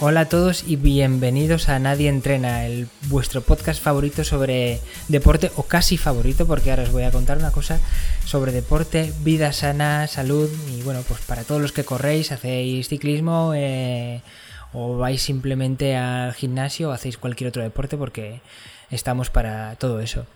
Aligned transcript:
Hola 0.00 0.20
a 0.20 0.28
todos 0.28 0.62
y 0.64 0.76
bienvenidos 0.76 1.68
a 1.68 1.80
Nadie 1.80 2.08
Entrena, 2.08 2.66
el 2.66 2.86
vuestro 3.08 3.40
podcast 3.40 3.82
favorito 3.82 4.22
sobre 4.22 4.78
deporte 5.08 5.50
o 5.56 5.64
casi 5.64 5.96
favorito, 5.96 6.46
porque 6.46 6.70
ahora 6.70 6.84
os 6.84 6.92
voy 6.92 7.02
a 7.02 7.10
contar 7.10 7.38
una 7.38 7.50
cosa 7.50 7.80
sobre 8.24 8.52
deporte, 8.52 9.12
vida 9.24 9.52
sana, 9.52 10.06
salud 10.06 10.48
y 10.70 10.82
bueno, 10.82 11.02
pues 11.08 11.20
para 11.22 11.42
todos 11.42 11.60
los 11.60 11.72
que 11.72 11.82
corréis, 11.82 12.30
hacéis 12.30 12.86
ciclismo 12.86 13.54
eh, 13.56 14.22
o 14.72 14.98
vais 14.98 15.20
simplemente 15.20 15.96
al 15.96 16.32
gimnasio 16.32 16.90
o 16.90 16.92
hacéis 16.92 17.18
cualquier 17.18 17.48
otro 17.48 17.64
deporte, 17.64 17.96
porque 17.96 18.40
estamos 18.92 19.30
para 19.30 19.74
todo 19.80 19.98
eso. 19.98 20.26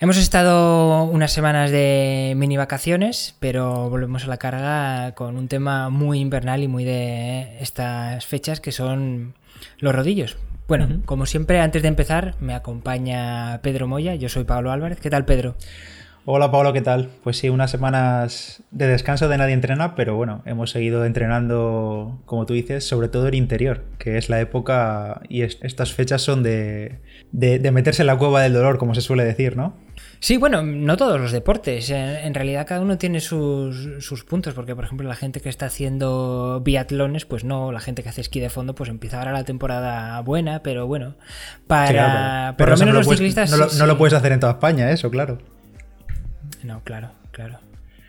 Hemos 0.00 0.16
estado 0.16 1.02
unas 1.02 1.32
semanas 1.32 1.72
de 1.72 2.34
mini 2.36 2.56
vacaciones, 2.56 3.34
pero 3.40 3.90
volvemos 3.90 4.22
a 4.22 4.28
la 4.28 4.36
carga 4.36 5.12
con 5.16 5.36
un 5.36 5.48
tema 5.48 5.90
muy 5.90 6.20
invernal 6.20 6.62
y 6.62 6.68
muy 6.68 6.84
de 6.84 7.58
estas 7.60 8.24
fechas 8.24 8.60
que 8.60 8.70
son 8.70 9.34
los 9.80 9.92
rodillos. 9.92 10.36
Bueno, 10.68 11.00
como 11.04 11.26
siempre, 11.26 11.58
antes 11.58 11.82
de 11.82 11.88
empezar, 11.88 12.36
me 12.38 12.54
acompaña 12.54 13.58
Pedro 13.60 13.88
Moya, 13.88 14.14
yo 14.14 14.28
soy 14.28 14.44
Pablo 14.44 14.70
Álvarez. 14.70 15.00
¿Qué 15.00 15.10
tal, 15.10 15.24
Pedro? 15.24 15.56
Hola 16.26 16.52
Pablo, 16.52 16.72
¿qué 16.72 16.82
tal? 16.82 17.08
Pues 17.24 17.38
sí, 17.38 17.48
unas 17.48 17.70
semanas 17.70 18.62
de 18.70 18.86
descanso 18.86 19.28
de 19.28 19.38
nadie 19.38 19.54
entrena, 19.54 19.96
pero 19.96 20.14
bueno, 20.14 20.42
hemos 20.44 20.70
seguido 20.70 21.06
entrenando, 21.06 22.20
como 22.24 22.46
tú 22.46 22.54
dices, 22.54 22.86
sobre 22.86 23.08
todo 23.08 23.26
el 23.26 23.34
interior, 23.34 23.82
que 23.98 24.16
es 24.16 24.28
la 24.28 24.38
época 24.38 25.22
y 25.28 25.42
estas 25.42 25.92
fechas 25.92 26.22
son 26.22 26.44
de, 26.44 27.00
de 27.32 27.70
meterse 27.72 28.02
en 28.02 28.06
la 28.06 28.18
cueva 28.18 28.42
del 28.42 28.52
dolor, 28.52 28.78
como 28.78 28.94
se 28.94 29.00
suele 29.00 29.24
decir, 29.24 29.56
¿no? 29.56 29.87
Sí, 30.20 30.36
bueno, 30.36 30.62
no 30.62 30.96
todos 30.96 31.20
los 31.20 31.30
deportes. 31.30 31.90
En 31.90 32.34
realidad 32.34 32.66
cada 32.66 32.80
uno 32.80 32.98
tiene 32.98 33.20
sus, 33.20 34.24
puntos, 34.28 34.54
porque 34.54 34.74
por 34.74 34.84
ejemplo 34.84 35.06
la 35.06 35.14
gente 35.14 35.40
que 35.40 35.48
está 35.48 35.66
haciendo 35.66 36.60
biatlones, 36.64 37.24
pues 37.24 37.44
no, 37.44 37.70
la 37.70 37.80
gente 37.80 38.02
que 38.02 38.08
hace 38.08 38.20
esquí 38.20 38.40
de 38.40 38.50
fondo, 38.50 38.74
pues 38.74 38.90
empieza 38.90 39.18
ahora 39.18 39.32
la 39.32 39.44
temporada 39.44 40.20
buena, 40.20 40.62
pero 40.62 40.86
bueno, 40.86 41.14
para... 41.66 42.54
por 42.58 42.68
lo 42.70 42.76
menos 42.76 42.94
los 42.94 43.08
ciclistas... 43.08 43.50
No, 43.78 43.86
lo, 43.86 43.98
puedes 43.98 44.14
hacer 44.14 44.32
en 44.32 44.40
toda 44.40 44.52
España, 44.52 44.90
eso, 44.90 45.10
claro. 45.10 45.38
No, 46.64 46.82
claro, 46.82 47.10
claro. 47.30 47.60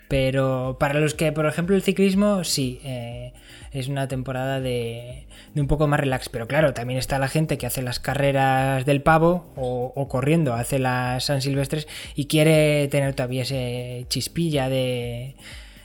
Pero 0.07 0.77
para 0.79 0.99
los 0.99 1.13
que, 1.13 1.31
por 1.31 1.45
ejemplo, 1.45 1.75
el 1.75 1.83
ciclismo, 1.83 2.43
sí, 2.43 2.81
eh, 2.83 3.33
es 3.71 3.87
una 3.87 4.07
temporada 4.07 4.59
de, 4.59 5.25
de, 5.53 5.61
un 5.61 5.67
poco 5.67 5.87
más 5.87 5.99
relax. 5.99 6.29
Pero 6.29 6.47
claro, 6.47 6.73
también 6.73 6.99
está 6.99 7.19
la 7.19 7.27
gente 7.27 7.57
que 7.57 7.67
hace 7.67 7.81
las 7.81 7.99
carreras 7.99 8.85
del 8.85 9.01
pavo 9.01 9.51
o, 9.55 10.07
corriendo, 10.07 10.53
hace 10.53 10.79
las 10.79 11.25
San 11.25 11.41
Silvestres 11.41 11.87
y 12.15 12.25
quiere 12.25 12.87
tener 12.87 13.13
todavía 13.13 13.43
ese 13.43 14.05
chispilla 14.09 14.69
de, 14.69 15.35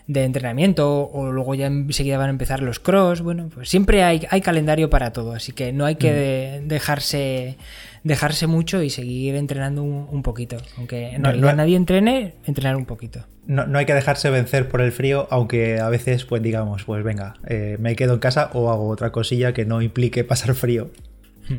de 0.06 0.24
entrenamiento 0.24 1.08
o 1.08 1.30
luego 1.32 1.54
ya 1.54 1.66
enseguida 1.66 2.18
van 2.18 2.28
a 2.28 2.30
empezar 2.30 2.62
los 2.62 2.80
cross. 2.80 3.20
Bueno, 3.20 3.50
pues 3.52 3.68
siempre 3.68 4.02
hay, 4.02 4.26
hay 4.30 4.40
calendario 4.40 4.90
para 4.90 5.12
todo, 5.12 5.32
así 5.32 5.52
que 5.52 5.72
no 5.72 5.84
hay 5.84 5.96
que 5.96 6.60
mm. 6.62 6.68
dejarse 6.68 7.56
dejarse 8.04 8.46
mucho 8.46 8.82
y 8.82 8.90
seguir 8.90 9.34
entrenando 9.34 9.82
un, 9.82 10.22
poquito. 10.22 10.58
Aunque 10.76 11.18
no, 11.18 11.32
nadie 11.32 11.74
entrene, 11.74 12.34
entrenar 12.44 12.76
un 12.76 12.84
poquito. 12.84 13.26
No, 13.46 13.78
hay 13.78 13.86
que 13.86 13.94
dejarse 13.94 14.30
vencer 14.30 14.68
por 14.68 14.80
el 14.80 14.92
frío, 14.92 15.26
aunque 15.30 15.80
a 15.80 15.88
veces, 15.88 16.24
pues 16.24 16.42
digamos, 16.42 16.84
pues 16.84 17.02
venga, 17.02 17.34
eh, 17.46 17.76
me 17.80 17.96
quedo 17.96 18.14
en 18.14 18.20
casa 18.20 18.50
o 18.52 18.70
hago 18.70 18.88
otra 18.88 19.10
cosilla 19.10 19.52
que 19.52 19.64
no 19.64 19.82
implique 19.82 20.22
pasar 20.24 20.54
frío. 20.54 20.90
Hmm. 21.48 21.58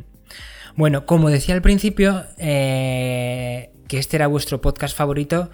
Bueno, 0.75 1.05
como 1.05 1.29
decía 1.29 1.55
al 1.55 1.61
principio, 1.61 2.23
eh, 2.37 3.71
que 3.87 3.97
este 3.97 4.17
era 4.17 4.27
vuestro 4.27 4.61
podcast 4.61 4.95
favorito, 4.95 5.49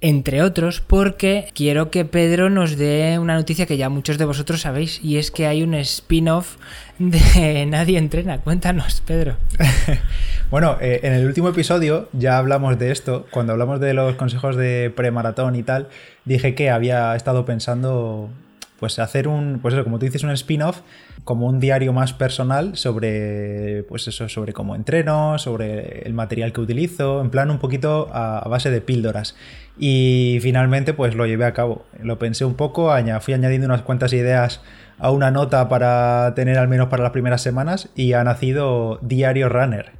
entre 0.00 0.42
otros 0.42 0.80
porque 0.80 1.48
quiero 1.54 1.90
que 1.90 2.04
Pedro 2.04 2.50
nos 2.50 2.76
dé 2.76 3.18
una 3.18 3.34
noticia 3.34 3.66
que 3.66 3.76
ya 3.76 3.88
muchos 3.88 4.18
de 4.18 4.24
vosotros 4.24 4.60
sabéis 4.60 5.02
y 5.02 5.18
es 5.18 5.30
que 5.30 5.46
hay 5.46 5.62
un 5.62 5.74
spin-off 5.74 6.56
de 6.98 7.66
Nadie 7.68 7.98
Entrena. 7.98 8.38
Cuéntanos, 8.38 9.00
Pedro. 9.00 9.36
bueno, 10.50 10.76
eh, 10.80 11.00
en 11.02 11.14
el 11.14 11.26
último 11.26 11.48
episodio 11.48 12.08
ya 12.12 12.38
hablamos 12.38 12.78
de 12.78 12.92
esto, 12.92 13.26
cuando 13.30 13.52
hablamos 13.52 13.80
de 13.80 13.94
los 13.94 14.14
consejos 14.14 14.56
de 14.56 14.92
premaratón 14.94 15.56
y 15.56 15.62
tal, 15.62 15.88
dije 16.24 16.54
que 16.54 16.70
había 16.70 17.14
estado 17.16 17.44
pensando 17.44 18.30
pues 18.78 18.98
hacer 18.98 19.26
un, 19.28 19.58
pues 19.60 19.74
eso, 19.74 19.84
como 19.84 19.98
tú 19.98 20.06
dices, 20.06 20.22
un 20.22 20.30
spin-off, 20.30 20.80
como 21.24 21.46
un 21.46 21.60
diario 21.60 21.92
más 21.92 22.12
personal 22.12 22.76
sobre, 22.76 23.82
pues 23.88 24.06
eso, 24.08 24.28
sobre 24.28 24.52
cómo 24.52 24.76
entreno, 24.76 25.38
sobre 25.38 26.02
el 26.02 26.14
material 26.14 26.52
que 26.52 26.60
utilizo, 26.60 27.20
en 27.20 27.30
plan 27.30 27.50
un 27.50 27.58
poquito 27.58 28.08
a, 28.12 28.46
base 28.48 28.70
de 28.70 28.80
píldoras. 28.80 29.34
Y 29.78 30.38
finalmente, 30.42 30.94
pues 30.94 31.14
lo 31.14 31.26
llevé 31.26 31.44
a 31.44 31.54
cabo. 31.54 31.84
Lo 32.02 32.18
pensé 32.18 32.44
un 32.44 32.54
poco, 32.54 32.90
fui 33.20 33.34
añadiendo 33.34 33.66
unas 33.66 33.82
cuantas 33.82 34.12
ideas 34.12 34.60
a 34.98 35.10
una 35.10 35.30
nota 35.30 35.68
para 35.68 36.32
tener 36.34 36.58
al 36.58 36.68
menos 36.68 36.88
para 36.88 37.02
las 37.02 37.12
primeras 37.12 37.40
semanas 37.40 37.88
y 37.94 38.14
ha 38.14 38.24
nacido 38.24 38.98
Diario 39.02 39.48
Runner 39.48 39.92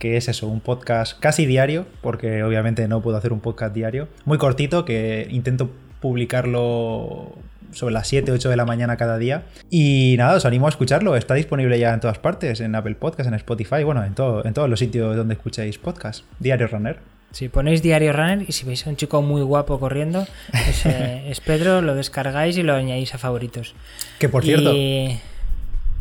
que 0.00 0.16
es 0.16 0.28
eso, 0.28 0.48
un 0.48 0.60
podcast 0.60 1.20
casi 1.20 1.44
diario, 1.44 1.84
porque 2.00 2.42
obviamente 2.42 2.88
no 2.88 3.02
puedo 3.02 3.18
hacer 3.18 3.34
un 3.34 3.40
podcast 3.40 3.74
diario, 3.74 4.08
muy 4.24 4.38
cortito, 4.38 4.86
que 4.86 5.28
intento 5.30 5.70
publicarlo 6.00 7.34
sobre 7.72 7.92
las 7.92 8.08
7, 8.08 8.32
8 8.32 8.48
de 8.48 8.56
la 8.56 8.64
mañana 8.64 8.96
cada 8.96 9.18
día. 9.18 9.44
Y 9.68 10.14
nada, 10.18 10.36
os 10.36 10.46
animo 10.46 10.66
a 10.66 10.70
escucharlo. 10.70 11.16
Está 11.16 11.34
disponible 11.34 11.78
ya 11.78 11.92
en 11.92 12.00
todas 12.00 12.18
partes, 12.18 12.60
en 12.60 12.74
Apple 12.74 12.94
Podcast, 12.94 13.28
en 13.28 13.34
Spotify, 13.34 13.84
bueno, 13.84 14.02
en, 14.02 14.14
todo, 14.14 14.44
en 14.44 14.54
todos 14.54 14.68
los 14.68 14.78
sitios 14.78 15.16
donde 15.16 15.34
escucháis 15.34 15.78
podcast. 15.78 16.24
Diario 16.38 16.66
Runner. 16.66 17.19
Si 17.32 17.48
ponéis 17.48 17.82
Diario 17.82 18.12
Runner 18.12 18.44
y 18.46 18.52
si 18.52 18.66
veis 18.66 18.86
a 18.86 18.90
un 18.90 18.96
chico 18.96 19.22
muy 19.22 19.42
guapo 19.42 19.78
corriendo, 19.78 20.26
es, 20.52 20.86
es 20.86 21.40
Pedro, 21.40 21.80
lo 21.80 21.94
descargáis 21.94 22.56
y 22.56 22.62
lo 22.62 22.74
añadís 22.74 23.14
a 23.14 23.18
favoritos. 23.18 23.74
Que 24.18 24.28
por 24.28 24.44
cierto... 24.44 24.72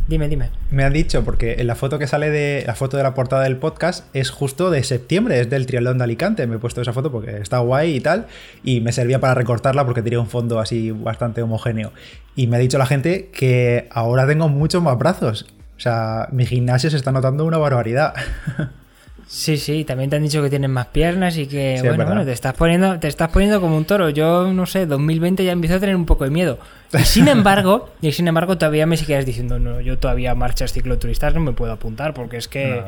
Dime, 0.09 0.27
dime. 0.27 0.49
Me 0.71 0.83
han 0.83 0.91
dicho, 0.91 1.23
porque 1.23 1.57
en 1.59 1.67
la 1.67 1.75
foto 1.75 1.99
que 1.99 2.07
sale 2.07 2.31
de 2.31 2.63
la 2.65 2.73
foto 2.73 2.97
de 2.97 3.03
la 3.03 3.13
portada 3.13 3.43
del 3.43 3.57
podcast 3.57 4.03
es 4.15 4.31
justo 4.31 4.71
de 4.71 4.83
septiembre, 4.83 5.39
es 5.39 5.51
del 5.51 5.67
triatlón 5.67 5.99
de 5.99 6.03
Alicante. 6.03 6.47
Me 6.47 6.55
he 6.55 6.57
puesto 6.57 6.81
esa 6.81 6.93
foto 6.93 7.11
porque 7.11 7.37
está 7.37 7.59
guay 7.59 7.97
y 7.97 8.01
tal, 8.01 8.25
y 8.63 8.81
me 8.81 8.91
servía 8.91 9.19
para 9.19 9.35
recortarla 9.35 9.85
porque 9.85 10.01
tenía 10.01 10.19
un 10.19 10.25
fondo 10.25 10.59
así 10.59 10.89
bastante 10.89 11.43
homogéneo. 11.43 11.93
Y 12.35 12.47
me 12.47 12.57
ha 12.57 12.59
dicho 12.59 12.79
la 12.79 12.87
gente 12.87 13.29
que 13.31 13.87
ahora 13.91 14.25
tengo 14.25 14.49
muchos 14.49 14.81
más 14.81 14.97
brazos. 14.97 15.45
O 15.77 15.79
sea, 15.79 16.27
mi 16.31 16.47
gimnasio 16.47 16.89
se 16.89 16.97
está 16.97 17.11
notando 17.11 17.45
una 17.45 17.59
barbaridad. 17.59 18.15
Sí, 19.29 19.57
sí, 19.57 19.85
también 19.85 20.09
te 20.09 20.15
han 20.15 20.23
dicho 20.23 20.41
que 20.41 20.49
tienes 20.49 20.71
más 20.71 20.87
piernas 20.87 21.37
y 21.37 21.45
que, 21.45 21.79
bueno, 21.83 22.03
bueno, 22.03 22.25
te 22.25 22.31
estás, 22.31 22.55
poniendo, 22.55 22.99
te 22.99 23.07
estás 23.07 23.29
poniendo 23.29 23.61
como 23.61 23.77
un 23.77 23.85
toro. 23.85 24.09
Yo, 24.09 24.51
no 24.51 24.65
sé, 24.65 24.87
2020 24.87 25.45
ya 25.45 25.51
empiezo 25.51 25.75
a 25.75 25.79
tener 25.79 25.95
un 25.95 26.07
poco 26.07 26.23
de 26.23 26.31
miedo. 26.31 26.57
Y 26.93 27.03
sin 27.03 27.27
embargo, 27.27 27.93
y 28.01 28.11
sin 28.11 28.27
embargo 28.27 28.57
todavía 28.57 28.87
me 28.87 28.97
sigues 28.97 29.27
diciendo, 29.27 29.59
no, 29.59 29.81
yo 29.81 29.99
todavía 29.99 30.33
marchas 30.33 30.73
cicloturistas 30.73 31.35
no 31.35 31.41
me 31.41 31.51
puedo 31.51 31.71
apuntar 31.71 32.15
porque 32.15 32.37
es 32.37 32.47
que... 32.47 32.81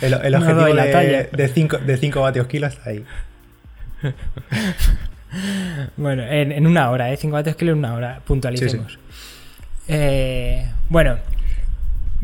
El, 0.00 0.14
objetivo 0.36 0.66
de 0.66 1.50
5 1.52 1.78
de 1.78 1.96
cinco 1.96 2.20
vatios 2.20 2.46
kilos 2.46 2.74
está 2.74 2.90
ahí. 2.90 3.04
bueno, 5.96 6.22
en, 6.22 6.64
una 6.64 6.88
hora, 6.90 7.12
¿eh? 7.12 7.16
5 7.16 7.34
vatios 7.34 7.56
kilos 7.56 7.72
en 7.72 7.80
una 7.80 7.94
hora, 7.94 8.20
puntualicemos. 8.24 9.00
Eh, 9.88 10.64
bueno, 10.88 11.18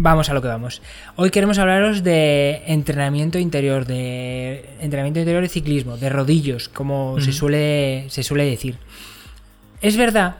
Vamos 0.01 0.31
a 0.31 0.35
lo 0.35 0.41
que 0.41 0.47
vamos. 0.47 0.81
Hoy 1.17 1.31
queremos 1.31 1.59
hablaros 1.59 2.05
de 2.05 2.63
entrenamiento 2.69 3.37
interior, 3.37 3.85
de 3.85 4.65
entrenamiento 4.79 5.19
interior 5.19 5.43
de 5.43 5.49
ciclismo, 5.49 5.97
de 5.97 6.09
rodillos, 6.09 6.69
como 6.69 7.21
se, 7.21 7.33
suele, 7.33 8.05
se 8.09 8.23
suele 8.23 8.45
decir. 8.45 8.79
Es 9.81 9.97
verdad, 9.97 10.37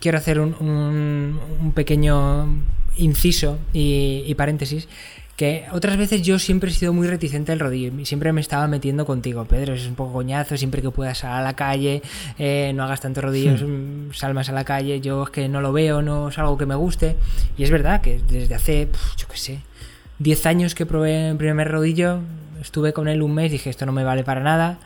quiero 0.00 0.16
hacer 0.16 0.40
un, 0.40 1.72
pequeño 1.74 2.48
inciso 2.96 3.58
y 3.74 4.34
paréntesis, 4.34 4.88
que 5.36 5.66
otras 5.70 5.98
veces 5.98 6.22
yo 6.22 6.38
siempre 6.38 6.70
he 6.70 6.72
sido 6.72 6.94
muy 6.94 7.06
reticente 7.06 7.52
al 7.52 7.60
rodillo 7.60 7.92
y 7.98 8.06
siempre 8.06 8.32
me 8.32 8.40
estaba 8.40 8.66
metiendo 8.68 9.04
contigo, 9.04 9.44
Pedro, 9.44 9.74
es 9.74 9.86
un 9.86 9.94
poco 9.94 10.14
coñazo, 10.14 10.56
siempre 10.56 10.80
que 10.80 10.90
puedas 10.90 11.18
salir 11.18 11.36
a 11.36 11.42
la 11.42 11.54
calle, 11.54 12.02
eh, 12.38 12.72
no 12.74 12.84
hagas 12.84 13.02
tantos 13.02 13.22
rodillos, 13.22 13.62
hmm. 13.62 14.12
sal 14.12 14.32
más 14.32 14.48
a 14.48 14.52
la 14.52 14.64
calle, 14.64 15.00
yo 15.00 15.24
es 15.24 15.30
que 15.30 15.48
no 15.48 15.60
lo 15.60 15.72
veo, 15.72 16.00
no 16.00 16.30
es 16.30 16.38
algo 16.38 16.56
que 16.56 16.64
me 16.64 16.74
guste. 16.74 17.16
Y 17.58 17.64
es 17.64 17.70
verdad 17.70 18.00
que 18.00 18.20
desde 18.28 18.54
hace, 18.54 18.88
yo 19.18 19.28
qué 19.28 19.36
sé, 19.36 19.60
10 20.20 20.46
años 20.46 20.74
que 20.74 20.86
probé 20.86 21.28
el 21.30 21.36
primer 21.36 21.70
rodillo, 21.70 22.20
estuve 22.60 22.94
con 22.94 23.06
él 23.06 23.20
un 23.20 23.34
mes, 23.34 23.52
dije 23.52 23.68
esto 23.68 23.84
no 23.84 23.92
me 23.92 24.04
vale 24.04 24.24
para 24.24 24.40
nada. 24.40 24.78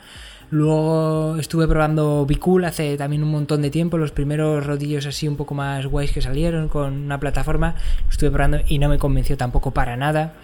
Luego 0.51 1.37
estuve 1.39 1.69
probando 1.69 2.27
Bicool 2.27 2.65
hace 2.65 2.97
también 2.97 3.23
un 3.23 3.31
montón 3.31 3.63
de 3.63 3.71
tiempo, 3.71 3.99
los 3.99 4.11
primeros 4.11 4.67
rodillos 4.67 5.07
así 5.07 5.29
un 5.29 5.37
poco 5.37 5.55
más 5.55 5.87
guays 5.87 6.11
que 6.11 6.21
salieron 6.21 6.69
con 6.69 6.93
una 6.93 7.21
plataforma, 7.21 7.77
estuve 8.11 8.31
probando 8.31 8.59
y 8.67 8.79
no 8.81 8.89
me 8.89 8.99
convenció 8.99 9.37
tampoco 9.37 9.71
para 9.71 9.97
nada. 9.97 10.35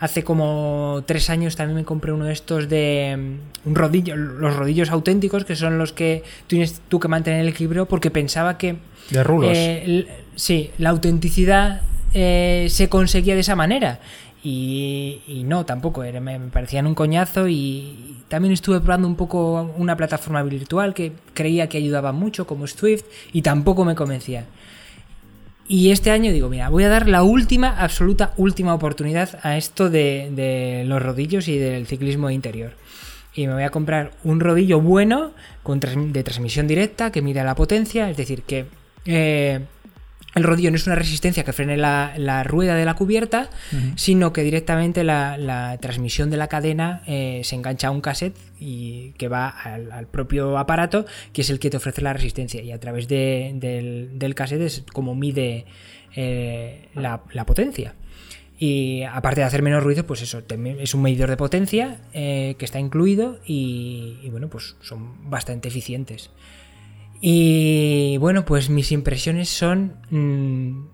Hace 0.00 0.24
como 0.24 1.04
tres 1.06 1.30
años 1.30 1.54
también 1.54 1.76
me 1.76 1.84
compré 1.84 2.10
uno 2.10 2.24
de 2.24 2.32
estos 2.32 2.68
de 2.68 3.16
mm, 3.64 3.68
un 3.68 3.74
rodillo, 3.76 4.16
los 4.16 4.56
rodillos 4.56 4.90
auténticos, 4.90 5.44
que 5.44 5.54
son 5.54 5.78
los 5.78 5.92
que 5.92 6.24
tienes 6.48 6.80
tú 6.88 6.98
que 6.98 7.06
mantener 7.06 7.42
el 7.42 7.48
equilibrio, 7.48 7.86
porque 7.86 8.10
pensaba 8.10 8.58
que... 8.58 8.78
De 9.10 9.22
rulos. 9.22 9.52
Eh, 9.54 10.08
sí, 10.34 10.72
la 10.78 10.90
autenticidad 10.90 11.82
eh, 12.14 12.66
se 12.68 12.88
conseguía 12.88 13.34
de 13.34 13.42
esa 13.42 13.54
manera. 13.54 14.00
Y, 14.44 15.44
no, 15.46 15.64
tampoco, 15.64 16.02
me, 16.20 16.40
parecían 16.40 16.86
un 16.86 16.96
coñazo 16.96 17.46
y 17.46 18.24
también 18.26 18.52
estuve 18.52 18.80
probando 18.80 19.06
un 19.06 19.14
poco 19.14 19.72
una 19.76 19.96
plataforma 19.96 20.42
virtual 20.42 20.94
que 20.94 21.12
creía 21.32 21.68
que 21.68 21.78
ayudaba 21.78 22.10
mucho 22.12 22.46
como 22.46 22.66
Swift 22.66 23.04
y 23.32 23.42
tampoco 23.42 23.84
me 23.84 23.94
convencía. 23.94 24.46
Y 25.68 25.92
este 25.92 26.10
año 26.10 26.32
digo, 26.32 26.48
mira, 26.48 26.68
voy 26.70 26.82
a 26.84 26.88
dar 26.88 27.08
la 27.08 27.22
última, 27.22 27.68
absoluta 27.78 28.34
última 28.36 28.74
oportunidad 28.74 29.38
a 29.42 29.56
esto 29.56 29.90
de, 29.90 30.84
los 30.86 31.00
rodillos 31.00 31.46
y 31.46 31.56
del 31.56 31.86
ciclismo 31.86 32.28
interior. 32.30 32.72
Y 33.34 33.46
me 33.46 33.54
voy 33.54 33.62
a 33.62 33.70
comprar 33.70 34.10
un 34.24 34.40
rodillo 34.40 34.80
bueno 34.80 35.32
con 35.62 35.78
de 35.80 36.22
transmisión 36.24 36.66
directa 36.66 37.12
que 37.12 37.22
mida 37.22 37.44
la 37.44 37.54
potencia, 37.54 38.10
es 38.10 38.16
decir, 38.16 38.42
que 38.42 38.66
eh, 39.06 39.60
el 40.34 40.44
rodillo 40.44 40.70
no 40.70 40.76
es 40.76 40.86
una 40.86 40.96
resistencia 40.96 41.44
que 41.44 41.52
frene 41.52 41.76
la, 41.76 42.44
rueda 42.44 42.74
de 42.74 42.84
la 42.84 42.94
cubierta, 42.94 43.50
sino 43.96 44.32
que 44.32 44.42
directamente 44.42 45.04
la, 45.04 45.76
transmisión 45.80 46.30
de 46.30 46.36
la 46.36 46.48
cadena 46.48 47.02
eh, 47.06 47.42
se 47.44 47.54
engancha 47.54 47.88
a 47.88 47.90
un 47.90 48.00
cassette 48.00 48.36
y 48.58 49.12
que 49.12 49.28
va 49.28 49.48
al, 49.48 50.06
propio 50.06 50.58
aparato, 50.58 51.04
que 51.32 51.42
es 51.42 51.50
el 51.50 51.58
que 51.58 51.70
te 51.70 51.76
ofrece 51.76 52.00
la 52.00 52.12
resistencia. 52.12 52.62
Y 52.62 52.72
a 52.72 52.80
través 52.80 53.08
del, 53.08 54.18
del, 54.18 54.34
cassette 54.34 54.62
es 54.62 54.84
como 54.92 55.14
mide 55.14 55.66
eh, 56.16 56.88
la, 56.94 57.22
potencia. 57.46 57.94
Y 58.58 59.02
aparte 59.02 59.40
de 59.40 59.46
hacer 59.46 59.60
menos 59.60 59.82
ruido, 59.82 60.06
pues 60.06 60.22
eso, 60.22 60.42
es 60.78 60.94
un 60.94 61.02
medidor 61.02 61.28
de 61.28 61.36
potencia 61.36 61.98
eh, 62.14 62.54
que 62.58 62.64
está 62.64 62.78
incluido 62.78 63.40
y, 63.44 64.18
y, 64.22 64.30
bueno, 64.30 64.48
pues 64.48 64.76
son 64.80 65.28
bastante 65.28 65.68
eficientes. 65.68 66.30
Y 67.24 68.16
bueno, 68.16 68.44
pues 68.44 68.68
mis 68.68 68.90
impresiones 68.90 69.48
son 69.48 69.94
mm, 70.10 70.88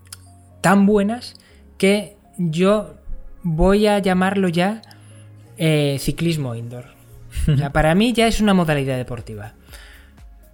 tan 0.60 0.84
buenas 0.84 1.36
que 1.78 2.18
yo 2.36 2.96
voy 3.42 3.86
a 3.86 3.98
llamarlo 3.98 4.48
ya 4.48 4.82
eh, 5.56 5.96
ciclismo 5.98 6.54
indoor. 6.54 6.84
O 7.50 7.56
sea, 7.56 7.70
para 7.72 7.94
mí 7.94 8.12
ya 8.12 8.26
es 8.26 8.42
una 8.42 8.52
modalidad 8.52 8.98
deportiva. 8.98 9.54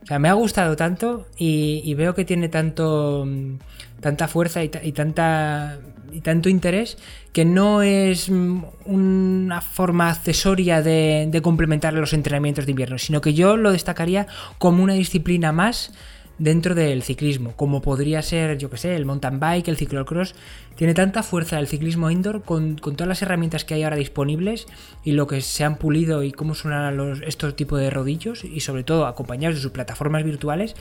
O 0.05 0.07
sea, 0.07 0.21
me 0.21 0.29
ha 0.29 0.35
gustado 0.35 0.77
tanto 0.77 1.27
y, 1.37 1.93
veo 1.95 2.15
que 2.15 2.25
tiene 2.25 2.49
tanto, 2.49 3.25
mm, 3.27 3.57
tanta 4.05 4.29
fuerza 4.29 4.63
y, 4.63 4.69
tanta 4.69 5.79
y 6.13 6.21
tanto 6.21 6.51
interés 6.51 6.99
que 7.33 7.47
no 7.47 7.81
es 7.81 8.29
mm, 8.29 8.63
una 8.85 9.63
forma 9.63 10.11
accesoria 10.11 10.83
de, 10.83 11.41
complementar 11.43 11.95
los 11.95 12.13
entrenamientos 12.13 12.67
de 12.67 12.73
invierno, 12.73 12.99
sino 12.99 13.23
que 13.23 13.33
yo 13.33 13.57
lo 13.57 13.73
destacaría 13.73 14.27
como 14.59 14.83
una 14.83 14.93
disciplina 14.93 15.53
más 15.53 15.95
dentro 16.37 16.75
del 16.75 17.03
ciclismo, 17.03 17.53
como 17.57 17.81
podría 17.81 18.21
ser, 18.21 18.59
yo 18.59 18.69
que 18.69 18.77
sé, 18.77 18.95
el 18.95 19.07
mountain 19.07 19.41
bike, 19.41 19.69
el 19.69 19.79
ciclocross. 19.79 20.35
Tiene 20.77 20.93
tanta 20.93 21.23
fuerza 21.23 21.59
el 21.59 21.67
ciclismo 21.67 22.11
indoor 22.11 22.43
con, 22.43 22.77
todas 22.77 23.09
las 23.09 23.23
herramientas 23.23 23.65
que 23.65 23.73
hay 23.73 23.85
ahora 23.85 23.97
disponibles 23.97 24.67
y 25.03 25.13
lo 25.13 25.27
que 25.27 25.41
se 25.41 25.65
han 25.65 25.77
pulido 25.77 26.23
y 26.25 26.31
cómo 26.31 26.55
suenan 26.55 27.23
estos 27.27 27.57
tipos 27.57 27.81
de 27.81 27.89
rodillos 27.89 28.45
y 28.45 28.61
sobre 28.61 28.85
todo 28.85 29.07
acompañados 29.07 29.57
de 29.57 29.63
sus 29.63 29.73
plataformas 29.73 30.25
virtuales 30.25 30.77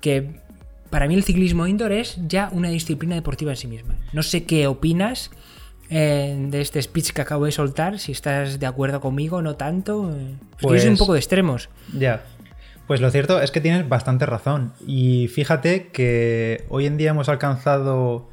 que 0.00 0.46
para 0.90 1.08
mí 1.08 1.14
el 1.14 1.24
ciclismo 1.24 1.66
indoor 1.66 1.92
es 1.92 2.18
ya 2.26 2.48
una 2.52 2.68
disciplina 2.68 3.14
deportiva 3.14 3.52
en 3.52 3.56
sí 3.56 3.66
misma. 3.66 3.96
No 4.12 4.22
sé 4.22 4.44
qué 4.44 4.66
opinas 4.66 5.30
eh, 5.90 6.36
de 6.50 6.60
este 6.60 6.82
speech 6.82 7.12
que 7.12 7.22
acabo 7.22 7.46
de 7.46 7.52
soltar, 7.52 7.98
si 7.98 8.12
estás 8.12 8.58
de 8.58 8.66
acuerdo 8.66 9.00
conmigo, 9.00 9.40
no 9.42 9.56
tanto. 9.56 10.14
Pues, 10.60 10.84
un 10.84 10.96
poco 10.96 11.14
de 11.14 11.18
extremos. 11.18 11.68
Ya. 11.96 12.24
Pues 12.86 13.00
lo 13.00 13.10
cierto 13.10 13.40
es 13.40 13.50
que 13.50 13.60
tienes 13.60 13.88
bastante 13.88 14.24
razón. 14.24 14.72
Y 14.86 15.28
fíjate 15.28 15.88
que 15.88 16.64
hoy 16.68 16.86
en 16.86 16.96
día 16.96 17.10
hemos 17.10 17.28
alcanzado 17.28 18.28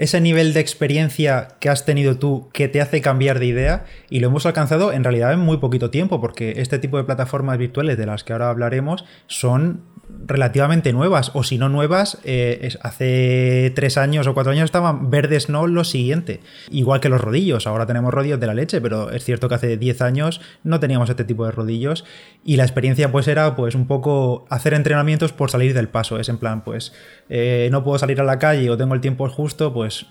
ese 0.00 0.20
nivel 0.22 0.54
de 0.54 0.60
experiencia 0.60 1.48
que 1.60 1.68
has 1.68 1.84
tenido 1.84 2.16
tú 2.18 2.48
que 2.54 2.68
te 2.68 2.80
hace 2.80 3.02
cambiar 3.02 3.38
de 3.38 3.46
idea 3.46 3.84
y 4.08 4.20
lo 4.20 4.28
hemos 4.28 4.46
alcanzado 4.46 4.92
en 4.92 5.04
realidad 5.04 5.34
en 5.34 5.40
muy 5.40 5.58
poquito 5.58 5.90
tiempo 5.90 6.22
porque 6.22 6.54
este 6.56 6.78
tipo 6.78 6.96
de 6.96 7.04
plataformas 7.04 7.58
virtuales 7.58 7.98
de 7.98 8.06
las 8.06 8.24
que 8.24 8.32
ahora 8.32 8.48
hablaremos 8.48 9.04
son 9.26 9.82
relativamente 10.26 10.92
nuevas, 10.92 11.30
o 11.34 11.42
si 11.42 11.58
no 11.58 11.68
nuevas, 11.68 12.18
eh, 12.24 12.72
hace 12.82 13.72
tres 13.74 13.98
años 13.98 14.26
o 14.26 14.34
cuatro 14.34 14.52
años 14.52 14.64
estaban 14.64 15.10
verdes 15.10 15.48
no 15.48 15.66
lo 15.66 15.84
siguiente. 15.84 16.40
Igual 16.70 17.00
que 17.00 17.08
los 17.08 17.20
rodillos, 17.20 17.66
ahora 17.66 17.86
tenemos 17.86 18.12
rodillos 18.12 18.40
de 18.40 18.46
la 18.46 18.54
leche, 18.54 18.80
pero 18.80 19.10
es 19.10 19.24
cierto 19.24 19.48
que 19.48 19.56
hace 19.56 19.76
diez 19.76 20.02
años 20.02 20.40
no 20.62 20.80
teníamos 20.80 21.10
este 21.10 21.24
tipo 21.24 21.44
de 21.46 21.52
rodillos 21.52 22.04
y 22.44 22.56
la 22.56 22.64
experiencia 22.64 23.10
pues 23.10 23.28
era 23.28 23.56
pues 23.56 23.74
un 23.74 23.86
poco 23.86 24.46
hacer 24.50 24.74
entrenamientos 24.74 25.32
por 25.32 25.50
salir 25.50 25.74
del 25.74 25.88
paso, 25.88 26.18
es 26.18 26.28
en 26.28 26.38
plan 26.38 26.62
pues 26.64 26.92
eh, 27.28 27.68
no 27.72 27.82
puedo 27.84 27.98
salir 27.98 28.20
a 28.20 28.24
la 28.24 28.38
calle 28.38 28.70
o 28.70 28.76
tengo 28.76 28.94
el 28.94 29.00
tiempo 29.00 29.28
justo, 29.28 29.72
pues 29.72 30.06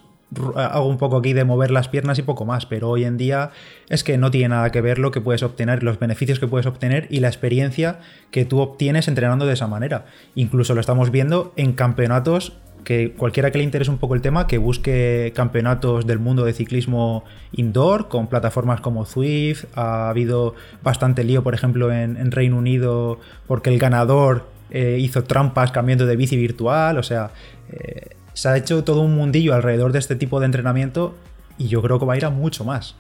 hago 0.56 0.88
un 0.88 0.98
poco 0.98 1.18
aquí 1.18 1.34
de 1.34 1.44
mover 1.44 1.72
las 1.72 1.88
piernas 1.88 2.20
y 2.20 2.22
poco 2.22 2.46
más, 2.46 2.66
pero 2.66 2.90
hoy 2.90 3.04
en 3.04 3.18
día 3.18 3.52
es 3.90 4.04
que 4.04 4.18
no 4.18 4.32
tiene 4.32 4.50
nada 4.50 4.72
que 4.72 4.82
ver 4.82 5.00
lo 5.00 5.12
que 5.12 5.22
puedes 5.22 5.44
obtener, 5.44 5.84
los 5.84 6.00
beneficios 6.00 6.40
que 6.40 6.48
puedes 6.48 6.68
obtener 6.68 7.08
y 7.10 7.20
la 7.20 7.28
experiencia 7.28 8.00
que 8.32 8.46
tú 8.46 8.60
obtienes 8.60 9.08
entrenando 9.08 9.46
de 9.46 9.54
esa 9.54 9.68
manera. 9.68 10.06
Incluso 10.36 10.76
lo 10.76 10.82
estamos 10.82 11.12
viendo 11.12 11.54
en 11.56 11.74
campeonatos 11.74 12.54
que 12.84 13.12
cualquiera 13.12 13.52
que 13.52 13.58
le 13.58 13.64
interese 13.64 13.92
un 13.92 13.98
poco 13.98 14.16
el 14.16 14.22
tema, 14.22 14.48
que 14.48 14.58
busque 14.58 15.34
campeonatos 15.36 16.08
del 16.08 16.20
mundo 16.20 16.46
de 16.46 16.54
ciclismo 16.54 17.24
indoor 17.52 18.08
con 18.08 18.28
plataformas 18.28 18.82
como 18.82 19.06
Zwift. 19.06 19.66
Ha 19.76 20.10
habido 20.10 20.56
bastante 20.82 21.24
lío, 21.24 21.44
por 21.44 21.54
ejemplo, 21.54 21.92
en, 21.92 22.32
Reino 22.32 22.58
Unido, 22.58 23.20
porque 23.48 23.70
el 23.70 23.80
ganador 23.80 24.48
eh, 24.72 24.98
hizo 25.00 25.24
trampas 25.24 25.72
cambiando 25.72 26.06
de 26.06 26.16
bici 26.16 26.38
virtual. 26.38 26.98
O 26.98 27.04
sea, 27.04 27.32
eh, 27.72 28.16
se 28.40 28.48
ha 28.48 28.56
hecho 28.56 28.86
todo 28.86 29.02
un 29.02 29.16
mundillo 29.16 29.54
alrededor 29.54 29.92
de 29.92 30.00
este 30.00 30.16
tipo 30.16 30.40
de 30.40 30.46
entrenamiento 30.46 31.14
y 31.58 31.68
yo 31.68 31.82
creo 31.82 32.00
que 32.00 32.06
va 32.06 32.14
a 32.14 32.18
ir 32.18 32.24
a 32.24 32.30
mucho 32.30 32.64
más. 32.64 32.96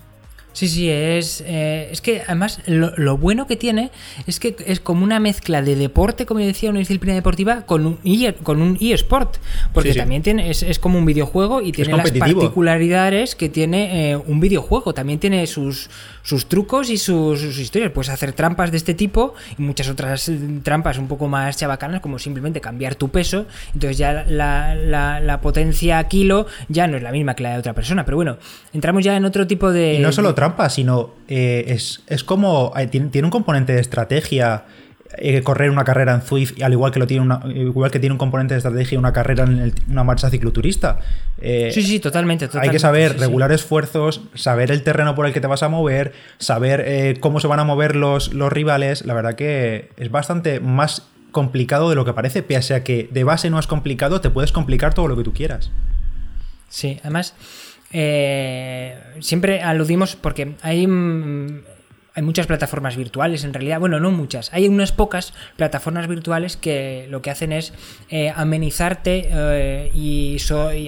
Sí, 0.52 0.68
sí, 0.68 0.90
es, 0.90 1.42
eh, 1.48 1.88
es 1.92 2.02
que 2.02 2.24
además 2.26 2.60
lo, 2.66 3.18
bueno 3.18 3.48
que 3.48 3.56
tiene 3.56 3.92
es 4.28 4.42
que 4.42 4.58
es 4.66 4.82
como 4.82 5.06
una 5.06 5.22
mezcla 5.22 5.62
de 5.62 5.78
deporte, 5.78 6.26
como 6.26 6.42
decía, 6.42 6.72
una 6.72 6.80
disciplina 6.80 7.16
deportiva 7.16 7.66
con 7.66 7.86
un, 7.86 8.00
e, 8.04 8.34
con 8.44 8.62
un 8.62 8.78
eSport, 8.82 9.38
porque 9.74 9.94
también 9.94 10.24
tiene, 10.24 10.50
es, 10.50 10.80
como 10.80 10.98
un 10.98 11.06
videojuego 11.06 11.62
y 11.62 11.72
tiene 11.72 11.96
las 11.96 12.12
particularidades 12.12 13.36
que 13.36 13.48
tiene 13.48 14.12
eh, 14.12 14.18
un 14.18 14.42
videojuego, 14.42 14.94
también 14.94 15.20
tiene 15.20 15.48
sus, 15.48 15.90
sus 16.30 16.46
trucos 16.46 16.92
y 16.92 17.00
sus, 17.00 17.42
historias, 17.58 17.92
puedes 17.92 18.10
hacer 18.10 18.34
trampas 18.34 18.70
de 18.70 18.78
este 18.78 18.94
tipo 18.94 19.34
y 19.58 19.64
muchas 19.64 19.90
otras 19.90 20.30
eh, 20.30 20.38
trampas 20.62 21.00
un 21.00 21.08
poco 21.08 21.28
más 21.28 21.58
chabacanas, 21.58 22.02
como 22.02 22.20
simplemente 22.20 22.62
cambiar 22.62 22.94
tu 22.94 23.10
peso, 23.10 23.48
entonces 23.74 23.98
ya 23.98 24.26
la, 24.28 24.76
la, 24.76 25.42
potencia 25.42 26.04
kilo 26.04 26.46
ya 26.68 26.86
no 26.86 26.98
es 26.98 27.02
la 27.02 27.12
misma 27.12 27.34
que 27.34 27.42
la 27.42 27.54
de 27.54 27.58
otra 27.58 27.74
persona, 27.74 28.06
pero 28.06 28.18
bueno, 28.18 28.38
entramos 28.74 29.04
ya 29.04 29.18
en 29.18 29.26
otro 29.26 29.48
tipo 29.48 29.72
de... 29.72 29.98
no 29.98 30.12
solo 30.12 30.36
trampa, 30.36 30.70
sino 30.70 31.16
eh, 31.31 31.66
es, 31.68 32.24
como. 32.24 32.74
Eh, 32.76 32.88
tiene, 32.88 33.24
un 33.24 33.30
componente 33.30 33.74
de 33.74 33.81
estrategia. 33.81 34.66
Eh, 35.18 35.42
correr 35.42 35.71
una 35.71 35.83
carrera 35.83 36.13
en 36.13 36.21
Zwift, 36.21 36.61
al 36.61 36.71
igual 36.71 36.92
que 36.92 36.99
lo 36.99 37.07
tiene 37.07 37.23
una, 37.23 37.42
igual 37.47 37.89
que 37.89 37.99
tiene 37.99 38.13
un 38.13 38.19
componente 38.19 38.54
de 38.54 38.59
estrategia 38.59 38.99
una 38.99 39.11
carrera 39.11 39.44
en 39.44 39.73
una 39.89 40.04
marcha 40.04 40.30
cicloturista. 40.30 40.99
sí, 41.42 41.81
sí, 41.81 41.99
totalmente, 41.99 42.47
Hay 42.54 42.69
que 42.69 42.80
saber 42.80 43.18
regular 43.18 43.51
esfuerzos, 43.51 44.21
saber 44.35 44.71
el 44.71 44.83
terreno 44.83 45.16
por 45.16 45.25
el 45.25 45.33
que 45.33 45.42
te 45.42 45.47
vas 45.47 45.63
a 45.63 45.69
mover, 45.69 46.13
saber 46.37 47.19
cómo 47.19 47.39
se 47.39 47.47
van 47.47 47.59
a 47.59 47.63
mover 47.63 47.95
los, 47.95 48.33
los 48.33 48.54
rivales. 48.54 49.04
La 49.06 49.16
verdad 49.16 49.35
que 49.35 49.89
es 49.97 50.11
bastante 50.11 50.59
más 50.59 51.07
complicado 51.31 51.89
de 51.89 51.95
lo 51.95 52.06
que 52.06 52.13
parece, 52.13 52.44
pese 52.44 52.75
a 52.75 52.83
que 52.83 53.09
de 53.11 53.23
base 53.23 53.49
no 53.49 53.59
es 53.59 53.68
complicado, 53.68 54.21
te 54.21 54.30
puedes 54.30 54.51
complicar 54.51 54.94
todo 54.94 55.07
lo 55.07 55.16
que 55.16 55.23
tú 55.23 55.33
quieras. 55.33 55.71
Sí, 56.69 56.99
además 57.01 57.33
eh, 57.92 58.97
siempre 59.19 59.61
aludimos 59.61 60.16
porque 60.16 60.56
hay, 60.61 60.85
mm, 60.85 61.61
hay 62.16 62.23
muchas 62.23 62.47
plataformas 62.47 62.95
virtuales, 62.95 63.44
en 63.44 63.54
realidad, 63.54 63.80
bueno, 63.80 63.99
no 63.99 64.11
muchas, 64.11 64.51
hay 64.54 64.68
unas 64.68 64.92
pocas 64.92 65.33
plataformas 65.56 66.07
virtuales 66.07 66.57
que 66.57 67.07
lo 67.09 67.21
que 67.21 67.30
hacen 67.30 67.51
es 67.51 67.73
eh, 68.09 68.33
amenizarte 68.35 69.30
eh, 69.31 69.92
y, 69.94 70.37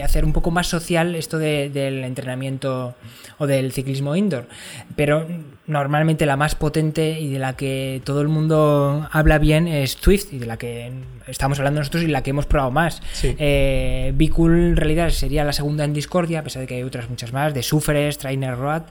hacer 0.02 0.26
un 0.26 0.34
poco 0.34 0.52
más 0.52 0.68
social 0.68 1.16
esto 1.16 1.38
del 1.38 2.04
entrenamiento 2.04 2.96
o 3.38 3.48
del 3.48 3.72
ciclismo 3.72 4.16
indoor. 4.16 4.48
Pero 4.96 5.28
normalmente 5.68 6.26
la 6.26 6.38
más 6.38 6.56
potente 6.56 7.20
y 7.20 7.30
de 7.30 7.40
la 7.40 7.56
que 7.56 8.02
todo 8.04 8.22
el 8.22 8.28
mundo 8.28 9.08
habla 9.12 9.38
bien 9.38 9.68
es 9.68 9.92
Swift 9.92 10.34
y 10.34 10.40
de 10.40 10.46
la 10.46 10.58
que 10.58 10.92
estamos 11.28 11.60
hablando 11.60 11.80
nosotros 11.80 12.04
y 12.04 12.08
la 12.08 12.24
que 12.24 12.32
hemos 12.32 12.46
probado 12.46 12.72
más. 12.72 13.02
Sí. 13.14 13.36
Eh, 13.38 14.14
en 14.18 14.76
realidad 14.76 15.10
sería 15.10 15.44
la 15.44 15.54
segunda 15.54 15.84
en 15.84 15.94
Discordia, 15.94 16.40
a 16.40 16.44
pesar 16.44 16.62
de 16.62 16.68
que 16.68 16.76
hay 16.76 16.84
otras 16.84 17.10
muchas 17.10 17.32
más, 17.32 17.54
de 17.54 17.64
Sufres, 17.64 18.18
Trainer 18.18 18.56
Road, 18.58 18.84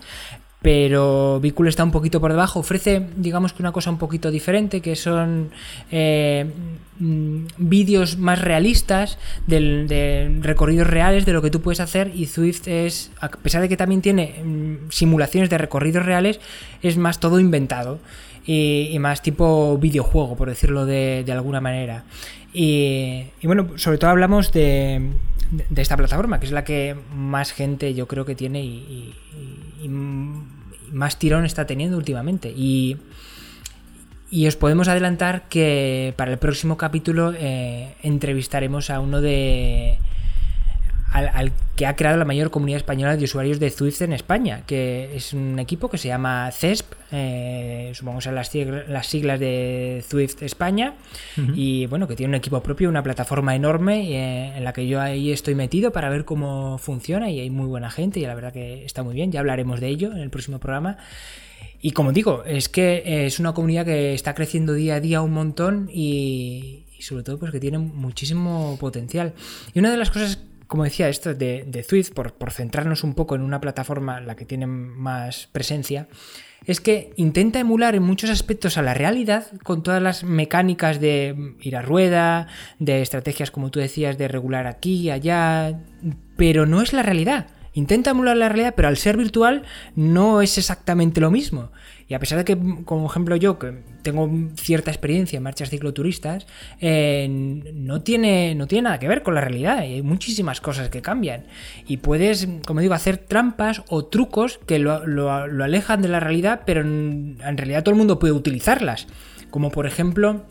pero 0.63 1.41
Bicul 1.41 1.69
está 1.69 1.85
un 1.85 1.91
poquito 1.91 2.21
por 2.21 2.31
debajo. 2.31 2.61
Ofrece, 2.61 3.07
digamos 3.17 3.53
que 3.53 3.63
una 3.63 3.73
cosa 3.73 3.91
un 3.91 3.99
poquito 3.99 4.31
diferente, 4.31 4.83
que 4.83 4.95
son 4.95 5.51
eh, 5.91 6.51
mm, 6.99 7.45
vídeos 7.57 8.19
más 8.19 8.41
realistas 8.43 9.19
de 9.47 10.39
recorridos 10.43 10.87
reales 10.87 11.25
de 11.25 11.33
lo 11.33 11.41
que 11.41 11.51
tú 11.51 11.63
puedes 11.63 11.81
hacer. 11.81 12.13
Y 12.15 12.27
Swift 12.27 12.69
es, 12.69 13.11
a 13.21 13.31
pesar 13.31 13.63
de 13.63 13.71
que 13.71 13.79
también 13.79 14.03
tiene 14.03 14.35
mm, 14.45 14.91
simulaciones 14.91 15.49
de 15.49 15.57
recorridos 15.57 16.05
reales, 16.05 16.41
es 16.83 16.99
más 16.99 17.21
todo 17.21 17.41
inventado 17.41 17.99
y, 18.45 18.99
más 19.01 19.23
tipo 19.23 19.79
videojuego, 19.79 20.37
por 20.37 20.49
decirlo 20.49 20.85
de, 20.85 21.25
alguna 21.33 21.63
manera. 21.63 22.05
Y, 22.53 23.25
bueno, 23.45 23.79
sobre 23.79 23.97
todo 23.97 24.11
hablamos 24.11 24.53
de, 24.53 25.13
esta 25.75 25.97
plataforma, 25.97 26.39
que 26.39 26.47
es 26.47 26.53
la 26.53 26.65
que 26.65 26.97
más 27.15 27.53
gente 27.53 27.95
yo 27.95 28.07
creo 28.07 28.27
que 28.27 28.35
tiene 28.35 28.63
y 28.63 29.15
más 30.93 31.19
tirón 31.19 31.45
está 31.45 31.67
teniendo 31.67 31.97
últimamente. 31.97 32.53
Y, 32.57 32.97
y 34.31 34.47
os 34.47 34.57
podemos 34.57 34.89
adelantar 34.89 35.49
que 35.49 36.15
para 36.17 36.33
el 36.33 36.39
próximo 36.39 36.77
capítulo 36.77 37.33
eh, 37.37 37.95
entrevistaremos 38.03 38.91
a 38.91 39.01
uno 39.01 39.21
de 39.21 39.99
al, 41.13 41.53
que 41.77 41.87
ha 41.87 41.97
creado 41.97 42.17
la 42.19 42.25
mayor 42.25 42.51
comunidad 42.51 42.79
española 42.79 43.17
de 43.17 43.25
usuarios 43.25 43.59
de 43.59 43.71
Zwift 43.71 44.03
en 44.03 44.13
España, 44.13 44.63
que 44.67 45.17
es 45.17 45.33
un 45.33 45.59
equipo 45.59 45.89
que 45.91 45.99
se 45.99 46.09
llama 46.09 46.51
CESP, 46.53 46.93
eh, 47.11 47.91
supongo 47.95 48.19
que 48.19 48.25
son 48.25 48.35
las, 48.35 48.55
las 48.55 49.07
siglas 49.07 49.41
de 49.41 50.05
Zwift 50.09 50.43
España, 50.43 50.95
y 51.55 51.87
bueno, 51.87 52.07
que 52.07 52.17
tiene 52.17 52.31
un 52.31 52.35
equipo 52.37 52.63
propio, 52.63 52.89
una 52.89 53.03
plataforma 53.03 53.57
enorme 53.57 54.13
eh, 54.13 54.57
en 54.57 54.65
la 54.65 54.73
que 54.73 54.87
yo 54.87 55.01
ahí 55.01 55.33
estoy 55.33 55.55
metido 55.55 55.91
para 55.91 56.09
ver 56.11 56.25
cómo 56.25 56.79
funciona 56.79 57.31
y 57.31 57.41
hay 57.41 57.51
muy 57.51 57.67
buena 57.67 57.91
gente 57.91 58.21
y 58.21 58.23
la 58.25 58.35
verdad 58.35 58.53
que 58.53 58.85
está 58.85 59.03
muy 59.03 59.15
bien, 59.15 59.33
ya 59.33 59.41
hablaremos 59.41 59.81
de 59.81 59.89
ello 59.89 60.13
en 60.13 60.19
el 60.19 60.31
próximo 60.31 60.59
programa. 60.59 60.99
Y 61.83 61.93
como 61.93 62.13
digo, 62.13 62.45
es 62.45 62.69
que 62.69 63.27
es 63.27 63.41
una 63.41 63.55
comunidad 63.55 63.87
que 63.87 64.13
está 64.13 64.35
creciendo 64.35 64.75
día 64.75 64.97
a 64.97 65.01
día 65.01 65.23
un 65.23 65.33
montón 65.33 65.89
y, 65.93 66.85
sobre 67.01 67.23
todo 67.23 67.39
pues 67.39 67.53
que 67.53 67.61
tiene 67.61 67.79
muchísimo 67.79 68.77
potencial. 68.79 69.33
Y 69.73 69.79
una 69.79 69.91
de 69.91 69.97
las 69.97 70.11
cosas 70.11 70.39
como 70.71 70.85
decía, 70.85 71.09
esto 71.09 71.35
de, 71.35 71.65
de 71.67 71.83
Zwift, 71.83 72.13
por, 72.13 72.53
centrarnos 72.53 73.03
un 73.03 73.15
poco 73.15 73.35
en 73.35 73.43
una 73.43 73.61
plataforma 73.61 74.21
la 74.21 74.37
que 74.37 74.45
tiene 74.45 74.69
más 74.69 75.49
presencia, 75.51 76.07
es 76.65 76.81
que 76.81 77.13
intenta 77.17 77.59
emular 77.59 77.97
en 77.97 78.05
muchos 78.05 78.31
aspectos 78.31 78.79
a 78.79 78.83
la 78.83 78.95
realidad 78.95 79.49
con 79.65 79.83
todas 79.83 80.01
las 80.01 80.23
mecánicas 80.23 81.01
de 81.01 81.57
ir 81.61 81.75
a 81.75 81.83
rueda, 81.83 82.47
de 82.79 83.03
estrategias, 83.03 83.51
como 83.51 83.73
tú 83.73 83.81
decías, 83.81 84.17
de 84.17 84.29
regular 84.29 84.69
aquí 84.69 85.11
allá, 85.11 85.81
pero 86.37 86.67
no 86.67 86.83
es 86.83 86.93
la 86.93 87.03
realidad. 87.03 87.49
Intenta 87.73 88.11
emular 88.11 88.37
la 88.37 88.49
realidad, 88.49 88.75
pero 88.77 88.89
al 88.89 88.97
ser 88.97 89.17
virtual 89.17 89.63
no 89.95 90.43
es 90.43 90.59
exactamente 90.59 91.21
lo 91.21 91.31
mismo. 91.31 91.71
Y 92.11 92.15
a 92.15 92.19
pesar 92.19 92.39
de 92.39 92.45
que, 92.45 92.59
como 92.85 93.07
ejemplo 93.07 93.37
yo, 93.37 93.61
que 93.61 93.85
tengo 94.03 94.29
cierta 94.57 94.91
experiencia 94.91 95.37
en 95.37 95.45
marchas 95.45 95.71
cicloturistas, 95.71 96.45
eh, 96.81 97.29
no, 97.73 98.03
tiene, 98.03 98.57
no 98.57 98.67
tiene 98.67 98.83
nada 98.83 98.99
que 98.99 99.07
ver 99.07 99.23
con 99.23 99.37
la 99.37 99.41
realidad. 99.41 99.79
Hay 99.79 100.03
muchísimas 100.03 100.61
cosas 100.61 100.89
que 100.89 101.03
cambian. 101.03 101.45
Y 101.87 101.99
puedes, 101.99 102.49
como 102.67 102.81
digo, 102.81 102.95
hacer 102.95 103.19
trampas 103.19 103.85
o 103.89 104.07
trucos 104.07 104.59
que 104.67 104.81
lo, 104.81 105.31
alejan 105.31 106.03
de 106.03 106.09
la 106.09 106.19
realidad, 106.19 106.63
pero 106.67 106.81
en, 106.81 107.39
realidad 107.39 107.85
todo 107.85 107.93
el 107.93 107.99
mundo 107.99 108.19
puede 108.19 108.33
utilizarlas. 108.33 109.07
Como 109.51 109.71
por 109.71 109.87
ejemplo... 109.87 110.45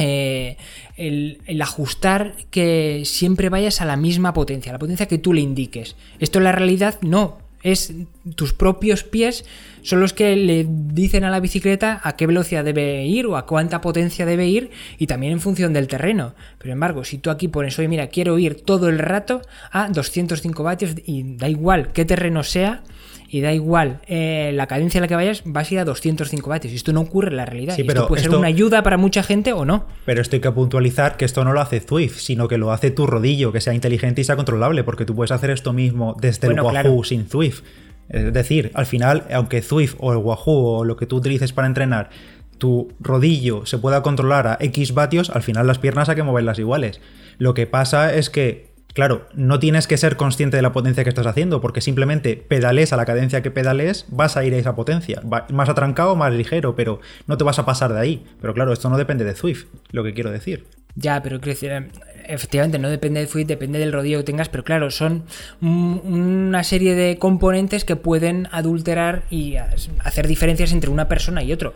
Eh, 0.00 0.56
el, 0.96 1.40
ajustar 1.60 2.34
que 2.50 3.02
siempre 3.04 3.48
vayas 3.48 3.80
a 3.80 3.84
la 3.84 3.96
misma 3.96 4.32
potencia, 4.32 4.72
la 4.72 4.78
potencia 4.78 5.06
que 5.06 5.18
tú 5.18 5.32
le 5.32 5.40
indiques. 5.40 5.96
Esto 6.20 6.38
en 6.38 6.44
la 6.44 6.52
realidad 6.52 6.98
no, 7.02 7.38
es 7.62 7.92
tus 8.36 8.52
propios 8.52 9.02
pies 9.02 9.44
son 9.82 10.00
los 10.00 10.12
que 10.12 10.36
le 10.36 10.66
dicen 10.68 11.24
a 11.24 11.30
la 11.30 11.40
bicicleta 11.40 12.00
a 12.04 12.14
qué 12.16 12.26
velocidad 12.26 12.64
debe 12.64 13.06
ir 13.06 13.26
o 13.26 13.36
a 13.36 13.46
cuánta 13.46 13.80
potencia 13.80 14.26
debe 14.26 14.46
ir 14.46 14.70
y 14.98 15.06
también 15.06 15.32
en 15.32 15.40
función 15.40 15.72
del 15.72 15.88
terreno. 15.88 16.34
Pero 16.58 16.72
embargo, 16.72 17.04
si 17.04 17.18
tú 17.18 17.30
aquí 17.30 17.48
pones, 17.48 17.78
oye, 17.78 17.88
mira, 17.88 18.08
quiero 18.08 18.38
ir 18.38 18.62
todo 18.62 18.88
el 18.88 18.98
rato 18.98 19.42
a 19.72 19.88
205 19.88 20.62
vatios 20.62 20.94
y 21.04 21.36
da 21.36 21.48
igual 21.48 21.92
qué 21.92 22.04
terreno 22.04 22.42
sea, 22.44 22.82
y 23.30 23.42
da 23.42 23.52
igual 23.52 24.00
eh, 24.06 24.52
la 24.54 24.66
cadencia 24.66 24.98
a 24.98 25.02
la 25.02 25.08
que 25.08 25.14
vayas, 25.14 25.42
vas 25.44 25.70
a 25.70 25.74
ir 25.74 25.80
a 25.80 25.84
205 25.84 26.48
vatios. 26.48 26.72
Y 26.72 26.76
esto 26.76 26.94
no 26.94 27.00
ocurre 27.00 27.28
en 27.28 27.36
la 27.36 27.44
realidad. 27.44 27.76
Sí, 27.76 27.84
esto 27.86 28.08
puede 28.08 28.22
ser 28.22 28.34
una 28.34 28.48
ayuda 28.48 28.82
para 28.82 28.96
mucha 28.96 29.22
gente 29.22 29.52
o 29.52 29.66
no. 29.66 29.84
Pero 30.06 30.22
esto 30.22 30.36
hay 30.36 30.40
que 30.40 30.50
puntualizar 30.50 31.18
que 31.18 31.26
esto 31.26 31.44
no 31.44 31.52
lo 31.52 31.60
hace 31.60 31.80
Zwift, 31.80 32.18
sino 32.18 32.48
que 32.48 32.56
lo 32.56 32.72
hace 32.72 32.90
tu 32.90 33.06
rodillo, 33.06 33.52
que 33.52 33.60
sea 33.60 33.74
inteligente 33.74 34.22
y 34.22 34.24
sea 34.24 34.36
controlable, 34.36 34.82
porque 34.82 35.04
tú 35.04 35.14
puedes 35.14 35.30
hacer 35.30 35.50
esto 35.50 35.74
mismo 35.74 36.16
desde 36.18 36.48
el 36.48 36.58
Wahoo 36.58 37.04
sin 37.04 37.28
Zwift. 37.28 37.62
Es 38.08 38.32
decir, 38.32 38.70
al 38.72 38.86
final, 38.86 39.24
aunque 39.30 39.60
Zwift 39.60 39.96
o 39.98 40.12
el 40.12 40.18
Wahoo 40.18 40.78
o 40.78 40.84
lo 40.84 40.96
que 40.96 41.04
tú 41.04 41.16
utilices 41.16 41.52
para 41.52 41.68
entrenar, 41.68 42.08
tu 42.56 42.92
rodillo 42.98 43.66
se 43.66 43.76
pueda 43.76 44.02
controlar 44.02 44.46
a 44.46 44.56
X 44.60 44.94
vatios, 44.94 45.28
al 45.28 45.42
final 45.42 45.66
las 45.66 45.78
piernas 45.78 46.08
hay 46.08 46.16
que 46.16 46.22
moverlas 46.22 46.58
iguales. 46.58 47.02
Lo 47.36 47.52
que 47.52 47.66
pasa 47.66 48.14
es 48.14 48.30
que 48.30 48.67
Claro, 48.98 49.28
no 49.32 49.60
tienes 49.60 49.86
que 49.86 49.96
ser 49.96 50.16
consciente 50.16 50.56
de 50.56 50.62
la 50.64 50.72
potencia 50.72 51.04
que 51.04 51.10
estás 51.10 51.24
haciendo, 51.24 51.60
porque 51.60 51.80
simplemente 51.80 52.34
pedales 52.34 52.92
a 52.92 52.96
la 52.96 53.06
cadencia 53.06 53.42
que 53.42 53.52
pedales, 53.52 54.06
vas 54.08 54.36
a 54.36 54.44
ir 54.44 54.52
a 54.54 54.56
esa 54.56 54.74
potencia. 54.74 55.22
más 55.52 55.68
atrancado, 55.68 56.16
más 56.16 56.32
ligero, 56.32 56.74
pero 56.74 56.98
no 57.28 57.38
te 57.38 57.44
vas 57.44 57.60
a 57.60 57.64
pasar 57.64 57.92
de 57.92 58.00
ahí. 58.00 58.24
Pero 58.40 58.54
claro, 58.54 58.72
esto 58.72 58.90
no 58.90 58.98
depende 58.98 59.24
de 59.24 59.36
Zwift, 59.36 59.66
lo 59.92 60.02
que 60.02 60.14
quiero 60.14 60.32
decir. 60.32 60.66
Ya, 60.96 61.22
pero 61.22 61.36
efectivamente 61.36 62.80
no 62.80 62.90
depende 62.90 63.20
de 63.20 63.28
Zwift, 63.28 63.46
depende 63.46 63.78
del 63.78 63.92
rodillo 63.92 64.18
que 64.18 64.24
tengas, 64.24 64.48
pero 64.48 64.64
claro, 64.64 64.90
son 64.90 65.22
una 65.60 66.64
serie 66.64 66.96
de 66.96 67.18
componentes 67.18 67.84
que 67.84 67.94
pueden 67.94 68.48
adulterar 68.50 69.22
y 69.30 69.58
hacer 70.00 70.26
diferencias 70.26 70.72
entre 70.72 70.90
una 70.90 71.06
persona 71.06 71.44
y 71.44 71.52
otro 71.52 71.72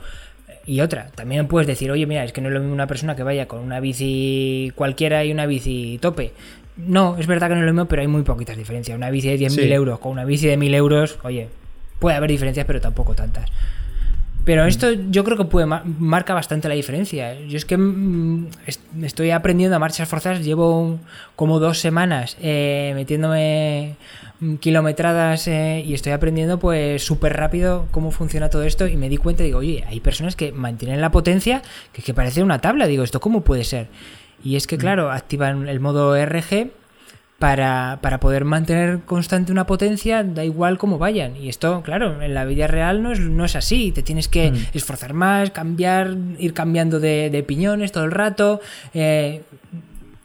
y 0.67 0.81
otra. 0.81 1.11
También 1.15 1.49
puedes 1.49 1.67
decir, 1.67 1.91
oye, 1.91 2.07
mira, 2.07 2.25
es 2.25 2.33
que 2.33 2.41
no 2.41 2.49
es 2.49 2.55
lo 2.55 2.61
mismo 2.61 2.75
una 2.75 2.87
persona 2.87 3.17
que 3.17 3.23
vaya 3.23 3.47
con 3.47 3.61
una 3.61 3.81
bici 3.81 4.73
cualquiera 4.75 5.25
y 5.25 5.33
una 5.33 5.47
bici 5.47 5.99
tope. 6.01 6.33
No, 6.77 7.17
es 7.19 7.27
verdad 7.27 7.49
que 7.49 7.55
no 7.55 7.61
es 7.61 7.67
lo 7.67 7.73
mismo, 7.73 7.87
pero 7.87 8.03
hay 8.03 8.09
muy 8.09 8.23
poquitas 8.23 8.57
diferencias. 8.57 8.97
Una 8.97 9.11
bici 9.11 9.29
de 9.29 9.39
10.000 9.39 9.73
euros 9.73 9.99
con 9.99 10.13
una 10.13 10.25
bici 10.25 10.47
de 10.47 10.57
1.000 10.57 10.75
euros, 10.75 11.19
oye, 11.23 11.49
puede 11.99 12.17
haber 12.17 12.31
diferencias, 12.31 12.67
pero 12.67 12.81
tampoco 12.81 13.15
tantas. 13.15 13.51
Pero 14.45 14.65
esto 14.65 14.91
yo 14.93 15.23
creo 15.23 15.37
que 15.37 15.45
puede 15.45 15.67
marca 15.67 16.35
bastante 16.35 16.69
la 16.69 16.75
diferencia. 16.75 17.39
Yo 17.43 17.57
es 17.57 17.65
que 17.65 17.77
mm, 17.77 18.49
estoy 19.03 19.31
aprendiendo 19.31 19.77
a 19.77 19.79
marchas 19.79 20.09
forzadas, 20.09 20.45
llevo 20.45 20.99
como 21.37 21.61
dos 21.61 21.79
semanas 21.79 22.37
eh, 22.41 22.93
metiéndome 22.97 23.97
kilometradas 24.59 25.47
eh, 25.47 25.85
y 25.87 25.95
estoy 25.95 26.11
aprendiendo 26.11 26.59
pues 26.59 27.05
súper 27.05 27.37
rápido 27.37 27.87
cómo 27.93 28.11
funciona 28.11 28.51
todo 28.51 28.65
esto 28.65 28.89
y 28.89 28.97
me 28.97 29.09
di 29.09 29.17
cuenta, 29.17 29.45
digo, 29.45 29.61
oye, 29.61 29.85
hay 29.87 30.01
personas 30.01 30.35
que 30.35 30.51
mantienen 30.51 31.01
la 31.01 31.13
potencia 31.13 31.63
que, 31.93 32.03
que 32.03 32.13
parece 32.13 32.43
una 32.43 32.61
tabla, 32.61 32.89
digo, 32.89 33.05
¿esto 33.05 33.21
cómo 33.21 33.43
puede 33.43 33.63
ser? 33.63 33.87
Y 34.45 34.57
es 34.57 34.67
que, 34.67 34.77
mm. 34.77 34.81
claro, 34.81 35.11
activan 35.11 35.69
el 35.69 35.81
modo 35.81 36.17
RG 36.17 36.71
para, 37.43 37.99
poder 38.21 38.45
mantener 38.45 39.01
constante 39.01 39.51
una 39.51 39.67
potencia, 39.67 40.23
da 40.23 40.45
igual 40.45 40.79
cómo 40.79 40.99
vayan. 40.99 41.37
Y 41.37 41.49
esto, 41.49 41.83
claro, 41.83 42.23
en 42.23 42.35
la 42.35 42.45
vida 42.45 42.69
real 42.69 43.03
no 43.03 43.11
es, 43.11 43.19
no 43.19 43.45
es 43.45 43.57
así. 43.57 43.91
Te 43.91 44.05
tienes 44.05 44.29
que 44.29 44.53
mm. 44.53 44.57
esforzar 44.75 45.13
más, 45.13 45.51
cambiar, 45.51 46.17
ir 46.39 46.55
cambiando 46.55 47.01
de, 47.01 47.45
piñones 47.47 47.91
todo 47.91 48.05
el 48.05 48.13
rato. 48.13 48.61
Eh, 48.95 49.43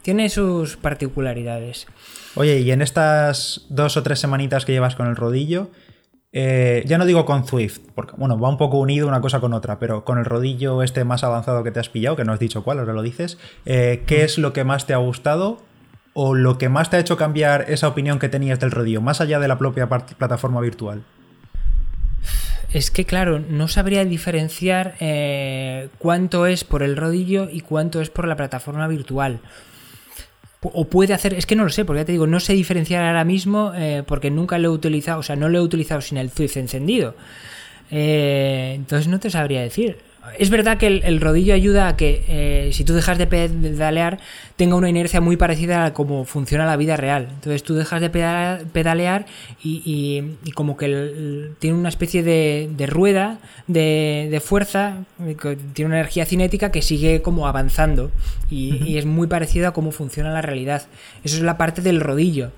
tiene 0.03 0.29
sus 0.29 0.77
particularidades. 0.77 1.87
Oye, 2.35 2.59
y 2.59 2.71
en 2.71 2.83
estas 2.83 3.65
dos 3.69 3.97
o 3.97 4.03
tres 4.03 4.19
semanitas 4.19 4.63
que 4.63 4.71
llevas 4.71 4.95
con 4.95 5.07
el 5.07 5.15
rodillo, 5.15 5.71
eh, 6.33 6.83
ya 6.85 6.97
no 6.97 7.05
digo 7.05 7.25
con 7.25 7.45
Zwift, 7.45 7.79
porque 7.95 8.13
bueno, 8.17 8.37
va 8.39 8.49
un 8.49 8.57
poco 8.57 8.77
unido 8.77 9.07
una 9.07 9.21
cosa 9.21 9.39
con 9.39 9.53
otra, 9.53 9.79
pero 9.79 10.03
con 10.03 10.17
el 10.17 10.25
rodillo 10.25 10.83
este 10.83 11.03
más 11.03 11.23
avanzado 11.23 11.63
que 11.63 11.71
te 11.71 11.79
has 11.79 11.89
pillado, 11.89 12.15
que 12.15 12.25
no 12.25 12.33
has 12.33 12.39
dicho 12.39 12.63
cuál, 12.63 12.79
ahora 12.79 12.93
lo 12.93 13.01
dices, 13.01 13.37
eh, 13.65 14.03
¿qué 14.05 14.23
es 14.23 14.37
lo 14.37 14.53
que 14.53 14.63
más 14.63 14.85
te 14.85 14.93
ha 14.93 14.97
gustado 14.97 15.59
o 16.13 16.33
lo 16.35 16.57
que 16.57 16.67
más 16.67 16.89
te 16.89 16.97
ha 16.97 16.99
hecho 16.99 17.15
cambiar 17.15 17.65
esa 17.69 17.87
opinión 17.87 18.19
que 18.19 18.27
tenías 18.27 18.59
del 18.59 18.71
rodillo, 18.71 19.01
más 19.01 19.21
allá 19.21 19.39
de 19.39 19.47
la 19.47 19.57
propia 19.57 19.87
plataforma 19.87 20.59
virtual? 20.59 21.03
Es 22.73 22.91
que, 22.91 23.05
claro, 23.05 23.39
no 23.39 23.69
sabría 23.69 24.03
diferenciar 24.03 24.95
eh, 24.99 25.87
cuánto 25.99 26.45
es 26.47 26.65
por 26.65 26.83
el 26.83 26.97
rodillo 26.97 27.47
y 27.49 27.61
cuánto 27.61 28.01
es 28.01 28.09
por 28.09 28.27
la 28.27 28.35
plataforma 28.35 28.87
virtual 28.89 29.39
o 30.61 30.85
puede 30.85 31.13
hacer, 31.13 31.33
es 31.33 31.45
que 31.45 31.55
no 31.55 31.63
lo 31.63 31.69
sé, 31.69 31.85
porque 31.85 32.01
ya 32.01 32.05
te 32.05 32.11
digo, 32.11 32.27
no 32.27 32.39
sé 32.39 32.53
diferenciar 32.53 33.03
ahora 33.03 33.23
mismo 33.23 33.73
eh, 33.75 34.03
porque 34.05 34.31
nunca 34.31 34.57
lo 34.57 34.69
he 34.69 34.71
utilizado, 34.71 35.19
o 35.19 35.23
sea, 35.23 35.35
no 35.35 35.49
lo 35.49 35.59
he 35.59 35.61
utilizado 35.61 36.01
sin 36.01 36.17
el 36.17 36.29
Zwift 36.31 36.57
encendido. 36.57 37.15
Eh, 37.91 38.73
entonces 38.75 39.07
no 39.07 39.19
te 39.19 39.29
sabría 39.29 39.61
decir. 39.61 39.97
Es 40.37 40.49
verdad 40.49 40.77
que 40.77 40.87
el, 40.87 41.21
rodillo 41.21 41.53
ayuda 41.53 41.87
a 41.87 41.95
que 41.95 42.23
eh, 42.27 42.69
si 42.73 42.83
tú 42.83 42.93
dejas 42.93 43.17
de 43.17 43.27
pedalear 43.27 44.19
tenga 44.55 44.75
una 44.75 44.89
inercia 44.89 45.21
muy 45.21 45.37
parecida 45.37 45.85
a 45.85 45.93
cómo 45.93 46.25
funciona 46.25 46.65
la 46.65 46.77
vida 46.77 46.97
real. 46.97 47.27
Entonces 47.29 47.63
tú 47.63 47.75
dejas 47.75 48.01
de 48.01 48.09
pedalear 48.09 49.25
y, 49.63 50.23
como 50.53 50.77
que 50.77 51.51
tiene 51.59 51.77
una 51.77 51.89
especie 51.89 52.23
de, 52.23 52.87
rueda 52.87 53.39
de, 53.67 54.41
fuerza, 54.43 55.05
tiene 55.73 55.87
una 55.87 55.99
energía 55.99 56.25
cinética 56.25 56.71
que 56.71 56.81
sigue 56.81 57.21
como 57.21 57.47
avanzando 57.47 58.11
y, 58.49 58.83
y 58.83 58.97
es 58.97 59.05
muy 59.05 59.27
parecido 59.27 59.67
a 59.67 59.73
cómo 59.73 59.91
funciona 59.91 60.31
la 60.31 60.41
realidad. 60.41 60.83
Eso 61.23 61.37
es 61.37 61.43
la 61.43 61.57
parte 61.57 61.81
del 61.81 62.01
rodillo. 62.01 62.51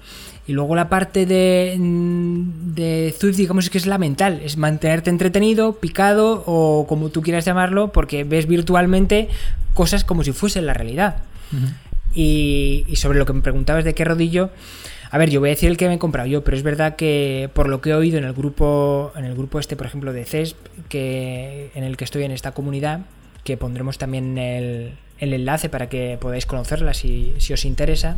Y 0.48 0.54
luego 0.54 0.76
la 0.76 0.90
parte 0.90 1.26
de, 1.26 1.76
mm, 1.78 2.74
de 2.74 3.16
Zwift, 3.18 3.38
digamos 3.38 3.70
que 3.70 3.78
es 3.78 3.86
la 3.86 3.98
mental, 3.98 4.42
es 4.44 4.58
mantenerte 4.58 5.10
entretenido, 5.10 5.74
picado 5.74 6.44
o 6.48 6.86
como 6.88 7.10
tú 7.10 7.22
quieras 7.22 7.46
llamarlo, 7.46 7.92
porque 7.92 8.24
ves 8.24 8.48
virtualmente 8.48 9.30
cosas 9.74 10.04
como 10.04 10.24
si 10.24 10.32
fuesen 10.32 10.66
la 10.66 10.74
realidad. 10.74 11.18
y, 12.14 12.86
sobre 12.96 13.20
lo 13.20 13.26
que 13.26 13.34
me 13.34 13.42
preguntabas 13.42 13.86
de 13.86 13.94
qué 13.94 14.04
rodillo, 14.04 14.50
a 15.12 15.18
ver, 15.18 15.30
yo 15.30 15.40
voy 15.40 15.50
a 15.50 15.52
decir 15.52 15.70
el 15.70 15.78
que 15.78 15.88
me 15.88 15.96
he 15.96 16.00
comprado 16.00 16.28
yo, 16.28 16.44
pero 16.44 16.56
es 16.56 16.64
verdad 16.64 16.96
que 16.96 17.50
por 17.54 17.68
lo 17.68 17.82
que 17.82 17.90
he 17.90 17.94
oído 17.96 18.18
en 18.18 18.24
el 18.24 18.34
grupo, 18.34 19.12
en 19.16 19.26
el 19.26 19.34
grupo 19.34 19.60
este, 19.60 19.76
por 19.76 19.88
ejemplo, 19.88 20.14
de 20.14 20.26
CESP, 20.26 20.58
que, 20.88 21.72
en 21.74 21.84
el 21.84 21.98
que 21.98 22.04
estoy 22.04 22.24
en 22.24 22.32
esta 22.32 22.52
comunidad, 22.52 23.02
que 23.44 23.58
pondremos 23.58 23.98
también 23.98 24.38
el, 24.38 24.94
el 25.18 25.34
enlace 25.34 25.70
para 25.70 25.90
que 25.90 26.18
podáis 26.20 26.46
conocerla 26.46 26.94
si, 26.94 27.34
si 27.40 27.54
os 27.54 27.66
interesa. 27.66 28.18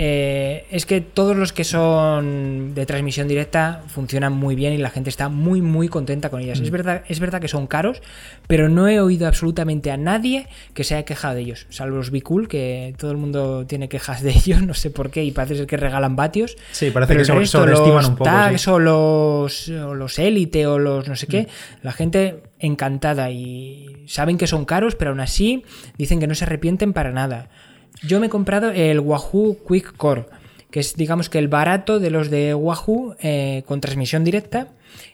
Eh, 0.00 0.64
es 0.70 0.86
que 0.86 1.00
todos 1.00 1.36
los 1.36 1.52
que 1.52 1.64
son 1.64 2.72
de 2.72 2.86
transmisión 2.86 3.26
directa 3.26 3.82
funcionan 3.88 4.32
muy 4.32 4.54
bien 4.54 4.72
y 4.72 4.78
la 4.78 4.90
gente 4.90 5.10
está 5.10 5.28
muy, 5.28 5.60
muy 5.60 5.88
contenta 5.88 6.30
con 6.30 6.40
ellas. 6.40 6.60
Es, 6.60 6.70
verdad, 6.70 7.02
es 7.08 7.18
verdad 7.18 7.40
que 7.40 7.48
son 7.48 7.66
caros, 7.66 8.00
pero 8.46 8.68
no 8.68 8.86
he 8.86 9.00
oído 9.00 9.26
absolutamente 9.26 9.90
a 9.90 9.96
nadie 9.96 10.46
que 10.72 10.84
se 10.84 10.94
haya 10.94 11.04
quejado 11.04 11.34
de 11.34 11.40
ellos, 11.40 11.66
salvo 11.70 11.96
los 11.96 12.12
Bicool, 12.12 12.46
que 12.46 12.94
todo 12.96 13.10
el 13.10 13.16
mundo 13.16 13.66
tiene 13.66 13.88
quejas 13.88 14.22
de 14.22 14.30
ellos, 14.36 14.62
no 14.62 14.74
sé 14.74 14.90
por 14.90 15.10
qué, 15.10 15.24
y 15.24 15.32
parece 15.32 15.56
ser 15.56 15.66
que 15.66 15.76
regalan 15.76 16.14
vatios. 16.14 16.56
Sí, 16.70 16.92
parece 16.92 17.16
que 17.16 17.24
se 17.24 17.46
sobreestiman 17.46 18.06
un 18.06 18.16
poco. 18.16 18.30
Tags 18.30 18.68
o 18.68 18.78
los, 18.78 19.68
o 19.68 19.94
los 19.94 20.18
Elite 20.20 20.66
o 20.68 20.78
los 20.78 21.08
no 21.08 21.16
sé 21.16 21.26
qué, 21.26 21.48
la 21.82 21.90
gente 21.90 22.42
encantada 22.60 23.32
y 23.32 24.04
saben 24.06 24.38
que 24.38 24.46
son 24.46 24.64
caros, 24.64 24.94
pero 24.94 25.10
aún 25.10 25.20
así 25.20 25.64
dicen 25.96 26.20
que 26.20 26.28
no 26.28 26.36
se 26.36 26.44
arrepienten 26.44 26.92
para 26.92 27.10
nada. 27.10 27.48
Yo 28.02 28.20
me 28.20 28.26
he 28.26 28.30
comprado 28.30 28.70
el 28.70 29.00
Wahoo 29.00 29.58
Quick 29.66 29.96
Core, 29.96 30.26
que 30.70 30.80
es 30.80 30.94
digamos 30.94 31.28
que 31.28 31.38
el 31.38 31.48
barato 31.48 31.98
de 31.98 32.10
los 32.10 32.30
de 32.30 32.54
Wahoo 32.54 33.16
eh, 33.20 33.62
con 33.66 33.80
transmisión 33.80 34.24
directa. 34.24 34.68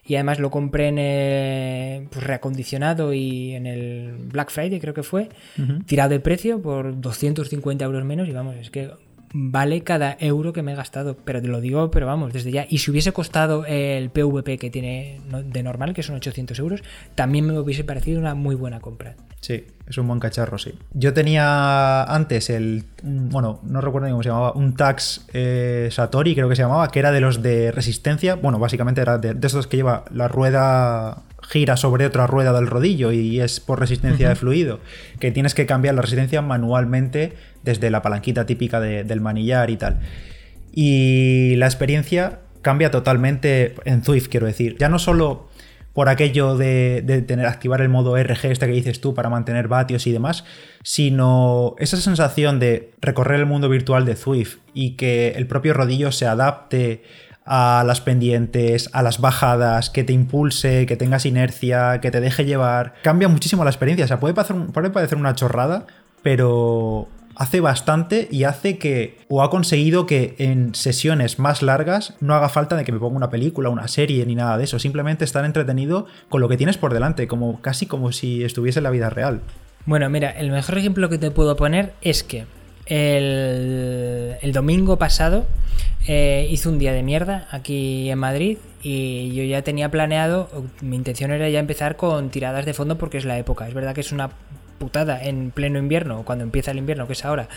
Y 0.06 0.14
además 0.14 0.38
lo 0.38 0.50
compré 0.50 0.88
en 0.88 0.98
el 0.98 2.06
pues, 2.08 2.24
reacondicionado 2.24 3.12
y 3.12 3.54
en 3.54 3.66
el 3.66 4.14
Black 4.30 4.50
Friday, 4.50 4.78
creo 4.80 4.94
que 4.94 5.02
fue, 5.02 5.28
tirado 5.86 6.10
de 6.10 6.20
precio 6.20 6.60
por 6.62 7.00
250 7.00 7.84
euros 7.84 8.04
menos. 8.04 8.28
Y 8.28 8.32
vamos, 8.32 8.56
es 8.56 8.70
que 8.70 8.90
vale 9.36 9.82
cada 9.82 10.16
euro 10.20 10.52
que 10.52 10.62
me 10.62 10.72
he 10.72 10.76
gastado. 10.76 11.16
Pero 11.24 11.42
te 11.42 11.48
lo 11.48 11.60
digo, 11.60 11.90
pero 11.90 12.06
vamos, 12.06 12.32
desde 12.32 12.52
ya. 12.52 12.66
Y 12.70 12.78
si 12.78 12.90
hubiese 12.90 13.12
costado 13.12 13.66
el 13.66 14.08
PVP 14.10 14.56
que 14.58 14.70
tiene 14.70 15.20
de 15.28 15.62
normal, 15.62 15.92
que 15.92 16.02
son 16.02 16.14
800 16.14 16.58
euros, 16.60 16.82
también 17.14 17.46
me 17.46 17.58
hubiese 17.58 17.84
parecido 17.84 18.20
una 18.20 18.34
muy 18.34 18.54
buena 18.54 18.80
compra. 18.80 19.16
Sí, 19.40 19.66
es 19.86 19.98
un 19.98 20.06
buen 20.06 20.20
cacharro, 20.20 20.56
sí. 20.56 20.72
Yo 20.94 21.12
tenía 21.12 22.04
antes 22.04 22.48
el, 22.48 22.84
bueno, 23.02 23.60
no 23.64 23.80
recuerdo 23.82 24.08
cómo 24.08 24.22
se 24.22 24.30
llamaba, 24.30 24.52
un 24.52 24.74
Tax 24.74 25.26
eh, 25.34 25.88
Satori, 25.90 26.34
creo 26.34 26.48
que 26.48 26.56
se 26.56 26.62
llamaba, 26.62 26.88
que 26.88 27.00
era 27.00 27.12
de 27.12 27.20
los 27.20 27.42
de 27.42 27.72
resistencia. 27.72 28.36
Bueno, 28.36 28.58
básicamente 28.58 29.02
era 29.02 29.18
de, 29.18 29.34
de 29.34 29.46
esos 29.46 29.66
que 29.66 29.76
lleva 29.76 30.04
la 30.10 30.28
rueda 30.28 31.24
gira 31.42 31.76
sobre 31.76 32.06
otra 32.06 32.26
rueda 32.26 32.54
del 32.54 32.66
rodillo 32.66 33.12
y 33.12 33.40
es 33.40 33.60
por 33.60 33.78
resistencia 33.78 34.30
de 34.30 34.34
fluido, 34.34 34.80
que 35.20 35.30
tienes 35.30 35.54
que 35.54 35.66
cambiar 35.66 35.94
la 35.94 36.00
resistencia 36.00 36.40
manualmente 36.40 37.34
desde 37.64 37.90
la 37.90 38.02
palanquita 38.02 38.46
típica 38.46 38.80
del 38.80 39.20
manillar 39.20 39.70
y 39.70 39.76
tal. 39.76 40.00
Y 40.72 41.56
la 41.56 41.66
experiencia 41.66 42.40
cambia 42.62 42.90
totalmente 42.90 43.74
en 43.84 44.02
Zwift, 44.02 44.28
quiero 44.28 44.46
decir. 44.46 44.76
Ya 44.78 44.88
no 44.88 44.98
solo 44.98 45.48
por 45.92 46.08
aquello 46.08 46.56
de, 46.56 47.24
tener 47.26 47.46
activar 47.46 47.80
el 47.80 47.88
modo 47.88 48.16
RG 48.20 48.46
este 48.46 48.66
que 48.66 48.72
dices 48.72 49.00
tú 49.00 49.14
para 49.14 49.30
mantener 49.30 49.68
vatios 49.68 50.06
y 50.08 50.12
demás, 50.12 50.44
sino 50.82 51.76
esa 51.78 51.96
sensación 51.96 52.58
de 52.58 52.92
recorrer 53.00 53.38
el 53.38 53.46
mundo 53.46 53.68
virtual 53.68 54.04
de 54.04 54.16
Zwift 54.16 54.56
y 54.74 54.96
que 54.96 55.28
el 55.36 55.46
propio 55.46 55.72
rodillo 55.72 56.10
se 56.10 56.26
adapte 56.26 57.04
a 57.46 57.84
las 57.86 58.00
pendientes, 58.00 58.90
a 58.92 59.02
las 59.02 59.20
bajadas, 59.20 59.90
que 59.90 60.02
te 60.02 60.12
impulse, 60.12 60.86
que 60.86 60.96
tengas 60.96 61.26
inercia, 61.26 62.00
que 62.00 62.10
te 62.10 62.20
deje 62.20 62.44
llevar. 62.44 62.94
Cambia 63.02 63.28
muchísimo 63.28 63.62
la 63.62 63.70
experiencia. 63.70 64.06
O 64.06 64.08
sea, 64.08 64.18
puede 64.18 64.34
puede 64.34 64.90
parecer 64.90 65.18
una 65.18 65.34
chorrada, 65.34 65.86
pero 66.22 67.08
hace 67.36 67.60
bastante 67.60 68.28
y 68.30 68.44
hace 68.44 68.78
que, 68.78 69.18
o 69.28 69.42
ha 69.42 69.50
conseguido 69.50 70.06
que 70.06 70.34
en 70.38 70.74
sesiones 70.74 71.38
más 71.38 71.62
largas 71.62 72.14
no 72.20 72.34
haga 72.34 72.48
falta 72.48 72.76
de 72.76 72.84
que 72.84 72.92
me 72.92 72.98
ponga 72.98 73.16
una 73.16 73.30
película, 73.30 73.68
una 73.68 73.88
serie 73.88 74.24
ni 74.26 74.34
nada 74.34 74.56
de 74.58 74.64
eso, 74.64 74.78
simplemente 74.78 75.24
estar 75.24 75.44
entretenido 75.44 76.06
con 76.28 76.40
lo 76.40 76.48
que 76.48 76.56
tienes 76.56 76.78
por 76.78 76.92
delante, 76.92 77.26
como 77.26 77.60
casi 77.60 77.86
como 77.86 78.12
si 78.12 78.44
estuviese 78.44 78.78
en 78.80 78.84
la 78.84 78.90
vida 78.90 79.10
real. 79.10 79.40
Bueno, 79.86 80.08
mira, 80.08 80.30
el 80.30 80.50
mejor 80.50 80.78
ejemplo 80.78 81.08
que 81.08 81.18
te 81.18 81.30
puedo 81.30 81.56
poner 81.56 81.92
es 82.00 82.22
que 82.22 82.46
el, 82.86 84.52
domingo 84.52 84.98
pasado 84.98 85.46
eh, 86.06 86.46
hice 86.50 86.68
un 86.68 86.78
día 86.78 86.92
de 86.92 87.02
mierda 87.02 87.48
aquí 87.50 88.10
en 88.10 88.18
Madrid 88.18 88.58
y 88.82 89.32
yo 89.34 89.42
ya 89.44 89.62
tenía 89.62 89.90
planeado, 89.90 90.50
mi 90.82 90.96
intención 90.96 91.30
era 91.30 91.48
ya 91.48 91.58
empezar 91.58 91.96
con 91.96 92.30
tiradas 92.30 92.66
de 92.66 92.74
fondo 92.74 92.98
porque 92.98 93.18
es 93.18 93.24
la 93.24 93.38
época. 93.38 93.66
Es 93.66 93.74
verdad 93.74 93.94
que 93.94 94.02
es 94.02 94.12
una 94.12 94.30
putada 94.78 95.22
en 95.22 95.50
pleno 95.50 95.78
invierno, 95.78 96.22
cuando 96.24 96.44
empieza 96.44 96.70
el 96.70 96.78
invierno, 96.78 97.06
que 97.06 97.14
es 97.14 97.24
ahora, 97.24 97.48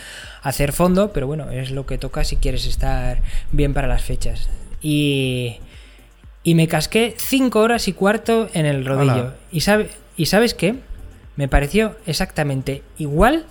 hacer 0.41 0.73
fondo, 0.73 1.11
pero 1.13 1.27
bueno, 1.27 1.49
es 1.51 1.71
lo 1.71 1.85
que 1.85 1.97
toca 1.97 2.23
si 2.23 2.37
quieres 2.37 2.65
estar 2.65 3.21
bien 3.51 3.73
para 3.73 3.87
las 3.87 4.03
fechas. 4.03 4.49
Y, 4.81 5.57
y 6.43 6.55
me 6.55 6.67
casqué 6.67 7.15
5 7.17 7.59
horas 7.59 7.87
y 7.87 7.93
cuarto 7.93 8.49
en 8.53 8.65
el 8.65 8.85
rodillo. 8.85 9.33
Y, 9.51 9.61
sabe, 9.61 9.89
¿Y 10.15 10.27
sabes 10.27 10.53
qué? 10.53 10.75
Me 11.35 11.47
pareció 11.47 11.95
exactamente 12.05 12.83
igual 12.97 13.45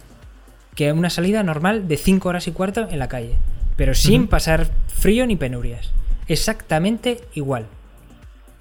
que 0.75 0.93
una 0.93 1.11
salida 1.11 1.43
normal 1.43 1.89
de 1.89 1.97
5 1.97 2.29
horas 2.29 2.49
y 2.49 2.53
cuarto 2.53 2.89
en 2.91 2.99
la 2.99 3.09
calle, 3.09 3.35
pero 3.77 3.95
sin 3.95 4.29
pasar 4.29 4.69
frío 4.89 5.27
ni 5.27 5.37
penurias. 5.37 5.91
Exactamente 6.29 7.21
igual. 7.35 7.67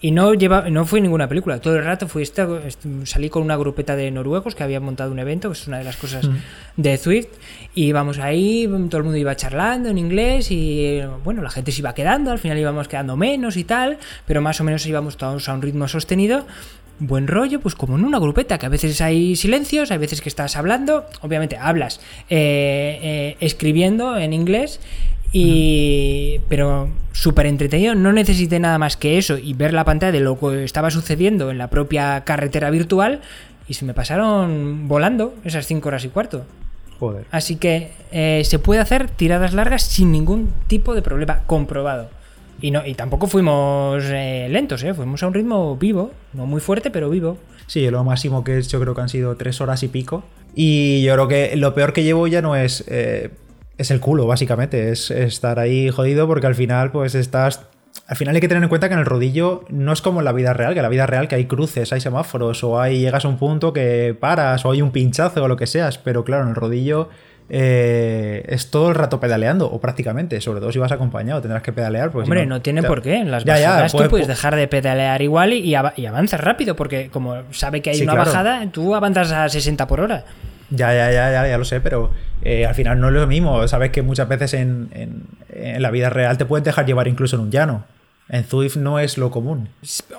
Y 0.01 0.12
no, 0.12 0.34
lleva, 0.34 0.69
no 0.69 0.86
fui 0.86 0.99
ninguna 0.99 1.27
película, 1.27 1.60
todo 1.60 1.77
el 1.77 1.84
rato 1.84 2.08
fui 2.08 2.25
salí 3.05 3.29
con 3.29 3.43
una 3.43 3.55
grupeta 3.55 3.95
de 3.95 4.12
noruegos 4.12 4.53
que 4.53 4.62
habían 4.62 4.84
montado 4.84 5.12
un 5.12 5.19
evento, 5.19 5.49
que 5.49 5.53
es 5.53 5.67
una 5.67 5.77
de 5.77 5.86
las 5.86 5.95
cosas 5.95 6.27
mm. 6.27 6.36
de 6.75 6.97
Swift, 6.97 7.29
y 7.73 7.86
íbamos 7.86 8.19
ahí, 8.19 8.69
todo 8.89 8.97
el 8.97 9.03
mundo 9.05 9.17
iba 9.17 9.36
charlando 9.36 9.89
en 9.89 9.97
inglés 9.97 10.51
y 10.51 11.01
bueno, 11.23 11.41
la 11.41 11.49
gente 11.49 11.71
se 11.71 11.79
iba 11.79 11.93
quedando, 11.93 12.31
al 12.31 12.39
final 12.39 12.58
íbamos 12.58 12.89
quedando 12.89 13.15
menos 13.15 13.55
y 13.55 13.63
tal, 13.63 13.97
pero 14.27 14.41
más 14.41 14.60
o 14.60 14.65
menos 14.65 14.86
íbamos 14.86 15.15
todos 15.15 15.47
a 15.47 15.53
un 15.53 15.62
ritmo 15.62 15.88
sostenido. 15.88 16.45
Buen 16.97 17.27
rollo, 17.27 17.60
pues 17.60 17.75
como 17.75 17.97
en 17.97 18.05
una 18.05 18.19
grupeta, 18.19 18.58
que 18.58 18.67
a 18.67 18.69
veces 18.69 19.01
hay 19.01 19.36
silencios, 19.36 19.91
hay 19.91 19.97
veces 19.97 20.21
que 20.21 20.29
estás 20.29 20.55
hablando, 20.55 21.05
obviamente 21.21 21.58
hablas 21.58 21.99
eh, 22.29 22.99
eh, 23.01 23.38
escribiendo 23.41 24.17
en 24.17 24.31
inglés 24.31 24.79
y, 25.38 26.39
pero 26.48 26.88
súper 27.12 27.45
entretenido, 27.45 27.93
no 27.93 28.13
necesité 28.13 28.58
nada 28.58 28.80
más 28.80 28.95
que 28.95 29.17
eso 29.17 29.38
y 29.38 29.54
ver 29.54 29.74
la 29.74 29.84
pantalla 29.84 30.13
de 30.13 30.21
lo 30.21 30.39
que 30.39 30.63
estaba 30.63 30.89
sucediendo 30.91 31.52
en 31.52 31.58
la 31.58 31.69
propia 31.69 32.24
carretera 32.24 32.69
virtual 32.69 33.19
y 33.67 33.74
se 33.74 33.84
me 33.84 33.93
pasaron 33.93 34.88
volando 34.88 35.36
esas 35.43 35.67
5 35.67 35.89
horas 35.89 36.06
y 36.06 36.08
cuarto. 36.08 36.45
Joder. 37.00 37.26
Así 37.32 37.58
que 37.58 37.91
eh, 38.13 38.43
se 38.45 38.60
puede 38.60 38.80
hacer 38.80 39.10
tiradas 39.10 39.54
largas 39.54 39.82
sin 39.82 40.13
ningún 40.13 40.54
tipo 40.67 40.95
de 40.95 41.02
problema, 41.02 41.41
comprobado. 41.45 42.10
Y, 42.62 42.71
no, 42.71 42.86
y 42.86 42.93
tampoco 42.93 43.28
fuimos 43.28 44.06
eh, 44.06 44.48
lentos, 44.50 44.84
¿eh? 44.84 44.93
fuimos 44.93 45.21
a 45.21 45.28
un 45.28 45.34
ritmo 45.34 45.76
vivo, 45.76 46.12
no 46.32 46.45
muy 46.45 46.62
fuerte, 46.62 46.91
pero 46.91 47.10
vivo. 47.10 47.38
Sí, 47.67 47.89
lo 47.89 48.06
máximo 48.06 48.45
que 48.45 48.54
he 48.54 48.60
hecho 48.60 48.80
creo 48.80 48.95
que 48.95 49.02
han 49.02 49.10
sido 49.10 49.36
3 49.36 49.60
horas 49.60 49.84
y 49.84 49.89
pico. 49.89 50.24
Y 50.56 51.04
yo 51.04 51.13
creo 51.13 51.28
que 51.28 51.58
lo 51.58 51.74
peor 51.74 51.91
que 51.91 52.04
llevo 52.04 52.26
ya 52.28 52.41
no 52.41 52.56
es 52.56 52.86
eh, 52.88 53.32
es 53.77 53.91
el 53.91 53.99
culo, 53.99 54.27
básicamente. 54.27 54.91
Es 54.91 55.11
estar 55.11 55.59
ahí 55.59 55.89
jodido 55.89 56.27
porque 56.27 56.47
al 56.47 56.55
final, 56.55 56.91
pues 56.91 57.15
estás. 57.15 57.61
Al 58.07 58.17
final 58.17 58.35
hay 58.35 58.41
que 58.41 58.47
tener 58.47 58.61
en 58.61 58.69
cuenta 58.69 58.88
que 58.88 58.93
en 58.93 58.99
el 58.99 59.05
rodillo 59.05 59.63
no 59.69 59.93
es 59.93 60.01
como 60.01 60.19
en 60.19 60.25
la 60.25 60.33
vida 60.33 60.53
real, 60.53 60.73
que 60.73 60.79
en 60.79 60.83
la 60.83 60.89
vida 60.89 61.07
real 61.07 61.27
que 61.27 61.35
hay 61.35 61.45
cruces, 61.45 61.93
hay 61.93 62.01
semáforos, 62.01 62.63
o 62.63 62.79
hay 62.79 62.99
llegas 62.99 63.25
a 63.25 63.29
un 63.29 63.38
punto 63.38 63.73
que 63.73 64.15
paras, 64.19 64.65
o 64.65 64.71
hay 64.71 64.81
un 64.81 64.91
pinchazo 64.91 65.43
o 65.43 65.47
lo 65.47 65.55
que 65.55 65.65
seas. 65.65 65.97
Pero 65.97 66.23
claro, 66.23 66.43
en 66.43 66.49
el 66.49 66.55
rodillo 66.55 67.09
eh, 67.47 68.43
es 68.47 68.71
todo 68.71 68.89
el 68.89 68.95
rato 68.95 69.19
pedaleando, 69.19 69.69
o 69.71 69.79
prácticamente, 69.79 70.41
sobre 70.41 70.59
todo 70.59 70.71
si 70.71 70.79
vas 70.79 70.91
acompañado, 70.91 71.41
tendrás 71.41 71.61
que 71.61 71.71
pedalear. 71.71 72.11
Hombre, 72.13 72.45
no, 72.45 72.61
tiene 72.61 72.81
por 72.83 73.01
qué. 73.01 73.17
En 73.17 73.31
las 73.31 73.45
bajadas 73.45 73.91
tú 73.91 74.07
puedes 74.09 74.27
dejar 74.27 74.55
de 74.55 74.67
pedalear 74.67 75.21
igual 75.21 75.53
y, 75.53 75.75
avanzas 75.75 76.41
rápido, 76.41 76.75
porque 76.75 77.09
como 77.09 77.43
sabe 77.51 77.81
que 77.81 77.91
hay 77.91 78.01
una 78.01 78.15
bajada, 78.15 78.65
tú 78.71 78.95
avanzas 78.95 79.31
a 79.31 79.47
60 79.49 79.88
por 79.88 80.01
hora. 80.01 80.25
Ya, 80.69 80.93
ya, 80.93 81.12
ya, 81.12 81.32
ya, 81.32 81.47
ya 81.47 81.58
lo 81.58 81.65
sé, 81.65 81.82
pero 81.82 82.12
eh, 82.41 82.65
al 82.65 82.75
final 82.75 82.99
no 82.99 83.08
es 83.08 83.13
lo 83.13 83.28
mismo. 83.28 83.67
Sabes 83.67 83.91
que 83.91 84.01
muchas 84.01 84.28
veces 84.28 84.54
en, 84.54 84.89
en, 85.49 85.82
la 85.82 85.91
vida 85.91 86.10
real 86.10 86.38
te 86.38 86.45
pueden 86.45 86.63
dejar 86.63 86.86
llevar 86.86 87.08
incluso 87.08 87.36
en 87.36 87.43
un 87.43 87.51
llano. 87.51 87.84
En 88.28 88.43
Zwift 88.43 88.78
no 88.78 88.97
es 88.97 89.19
lo 89.19 89.30
común. 89.30 89.69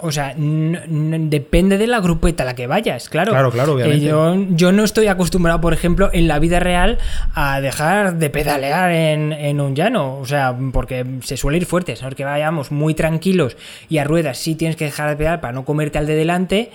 O 0.01 0.13
sea, 0.13 0.33
depende 0.37 1.77
de 1.77 1.89
la 1.89 1.99
grupeta 1.99 2.45
a 2.45 2.47
la 2.47 2.55
que 2.55 2.69
vayas, 2.69 3.09
claro. 3.09 3.33
Claro, 3.33 3.51
claro, 3.51 3.73
obviamente. 3.73 4.07
yo, 4.07 4.37
yo, 4.51 4.71
no 4.71 4.85
estoy 4.85 5.09
acostumbrado, 5.09 5.61
por 5.61 5.73
ejemplo, 5.73 6.11
en 6.13 6.29
la 6.29 6.39
vida 6.39 6.61
real 6.61 6.99
a 7.35 7.61
dejar 7.61 8.15
de 8.15 8.31
pedalear 8.31 8.93
en, 8.93 9.33
en, 9.33 9.61
un 9.61 9.75
llano. 9.75 10.19
O 10.19 10.25
sea, 10.25 10.57
porque 10.73 11.05
se 11.25 11.37
suele 11.37 11.59
ir 11.59 11.67
fuerte. 11.67 11.95
A 12.01 12.11
que 12.11 12.25
vayamos 12.25 12.71
muy 12.71 12.95
tranquilos 12.95 13.57
y 13.89 13.99
a 13.99 14.05
ruedas 14.05 14.39
sí 14.39 14.55
tienes 14.55 14.77
que 14.77 14.85
dejar 14.85 15.09
de 15.11 15.17
pedalear 15.17 15.41
para 15.41 15.53
no 15.53 15.65
comerte 15.65 15.99
al 15.99 16.07
de 16.07 16.15
delante 16.15 16.71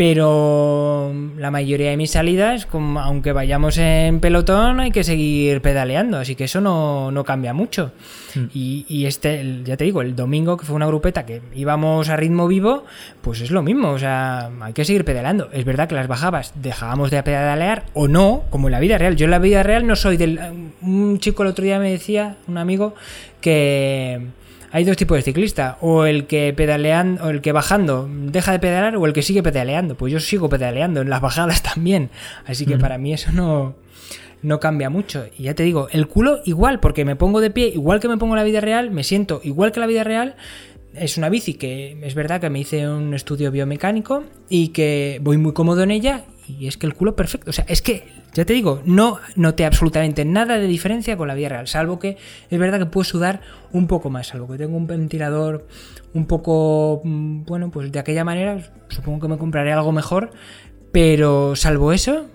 pero 0.00 1.12
la 1.36 1.50
mayoría 1.50 1.90
de 1.90 1.98
mis 1.98 2.12
salidas, 2.12 2.66
aunque 2.72 3.32
vayamos 3.34 3.76
en 3.76 4.20
pelotón, 4.20 4.80
hay 4.80 4.92
que 4.92 5.04
seguir 5.04 5.60
pedaleando, 5.60 6.16
así 6.16 6.36
que 6.36 6.44
eso 6.44 6.62
no, 6.62 7.22
cambia 7.26 7.52
mucho. 7.52 7.92
Hmm. 8.34 8.46
Y, 8.54 9.04
este, 9.04 9.60
ya 9.62 9.76
te 9.76 9.84
digo, 9.84 10.00
el 10.00 10.16
domingo, 10.16 10.56
que 10.56 10.64
fue 10.64 10.74
una 10.74 10.86
grupeta 10.86 11.26
que 11.26 11.42
íbamos 11.54 12.08
a 12.08 12.16
ritmo 12.16 12.48
vivo, 12.48 12.86
pues 13.20 13.42
es 13.42 13.50
lo 13.50 13.62
mismo, 13.62 13.90
o 13.90 13.98
sea, 13.98 14.50
hay 14.62 14.72
que 14.72 14.86
seguir 14.86 15.04
pedaleando. 15.04 15.50
Es 15.52 15.66
verdad 15.66 15.86
que 15.86 15.96
las 15.96 16.08
bajabas 16.08 16.54
dejábamos 16.54 17.10
de 17.10 17.22
pedalear 17.22 17.84
o 17.92 18.08
no, 18.08 18.44
como 18.48 18.68
en 18.68 18.72
la 18.72 18.80
vida 18.80 18.96
real. 18.96 19.16
Yo 19.16 19.26
en 19.26 19.32
la 19.32 19.38
vida 19.38 19.62
real 19.62 19.86
no 19.86 19.96
soy 19.96 20.16
del... 20.16 20.40
Un 20.80 21.18
chico 21.18 21.42
el 21.42 21.50
otro 21.50 21.62
día 21.62 21.78
me 21.78 21.90
decía, 21.90 22.38
un 22.48 22.56
amigo, 22.56 22.94
que 23.42 24.28
hay 24.72 24.84
dos 24.84 24.96
tipos 24.96 25.16
de 25.16 25.22
ciclista, 25.22 25.78
o 25.80 26.04
el 26.04 26.26
que 26.26 26.52
pedaleando, 26.52 27.24
o 27.24 27.30
el 27.30 27.40
que 27.40 27.52
bajando 27.52 28.08
deja 28.10 28.52
de 28.52 28.58
pedalear, 28.58 28.96
o 28.96 29.06
el 29.06 29.12
que 29.12 29.22
sigue 29.22 29.42
pedaleando. 29.42 29.96
Pues 29.96 30.12
yo 30.12 30.20
sigo 30.20 30.48
pedaleando 30.48 31.00
en 31.00 31.10
las 31.10 31.20
bajadas 31.20 31.62
también. 31.74 32.10
Así 32.46 32.66
que 32.66 32.78
para 32.78 32.98
mí 32.98 33.12
eso 33.12 33.32
no, 33.32 33.74
no 34.42 34.60
cambia 34.60 34.90
mucho. 34.90 35.26
Y 35.36 35.44
ya 35.44 35.54
te 35.54 35.62
digo, 35.62 35.88
el 35.90 36.06
culo 36.06 36.40
igual, 36.44 36.80
porque 36.80 37.04
me 37.04 37.16
pongo 37.16 37.40
de 37.40 37.50
pie, 37.50 37.68
igual 37.68 38.00
que 38.00 38.08
me 38.08 38.16
pongo 38.16 38.34
en 38.34 38.38
la 38.38 38.44
vida 38.44 38.60
real, 38.60 38.90
me 38.90 39.04
siento 39.04 39.40
igual 39.44 39.72
que 39.72 39.80
la 39.80 39.86
vida 39.86 40.04
real. 40.04 40.36
Es 40.94 41.18
una 41.18 41.28
bici 41.28 41.54
que 41.54 41.96
es 42.02 42.14
verdad 42.14 42.40
que 42.40 42.50
me 42.50 42.58
hice 42.58 42.88
un 42.88 43.14
estudio 43.14 43.52
biomecánico 43.52 44.24
y 44.48 44.68
que 44.68 45.20
voy 45.22 45.38
muy 45.38 45.52
cómodo 45.52 45.84
en 45.84 45.92
ella 45.92 46.24
y 46.58 46.66
es 46.66 46.76
que 46.76 46.86
el 46.86 46.94
culo 46.94 47.14
perfecto. 47.14 47.50
O 47.50 47.52
sea, 47.52 47.64
es 47.68 47.82
que, 47.82 48.04
ya 48.34 48.44
te 48.44 48.52
digo, 48.52 48.82
no 48.84 49.18
noté 49.36 49.64
absolutamente 49.64 50.24
nada 50.24 50.58
de 50.58 50.66
diferencia 50.66 51.16
con 51.16 51.28
la 51.28 51.34
vida 51.34 51.50
real, 51.50 51.66
salvo 51.66 51.98
que 51.98 52.16
es 52.48 52.58
verdad 52.58 52.78
que 52.78 52.86
puedo 52.86 53.04
sudar 53.04 53.40
un 53.72 53.86
poco 53.86 54.10
más, 54.10 54.28
salvo 54.28 54.48
que 54.48 54.58
tengo 54.58 54.76
un 54.76 54.86
ventilador 54.86 55.66
un 56.14 56.26
poco, 56.26 57.00
mm, 57.04 57.44
bueno, 57.44 57.70
pues 57.70 57.90
de 57.92 57.98
aquella 57.98 58.24
manera, 58.24 58.58
supongo 58.88 59.20
que 59.20 59.28
me 59.28 59.38
compraré 59.38 59.72
algo 59.72 59.92
mejor, 59.92 60.30
pero 60.92 61.56
salvo 61.56 61.92
eso, 61.92 62.26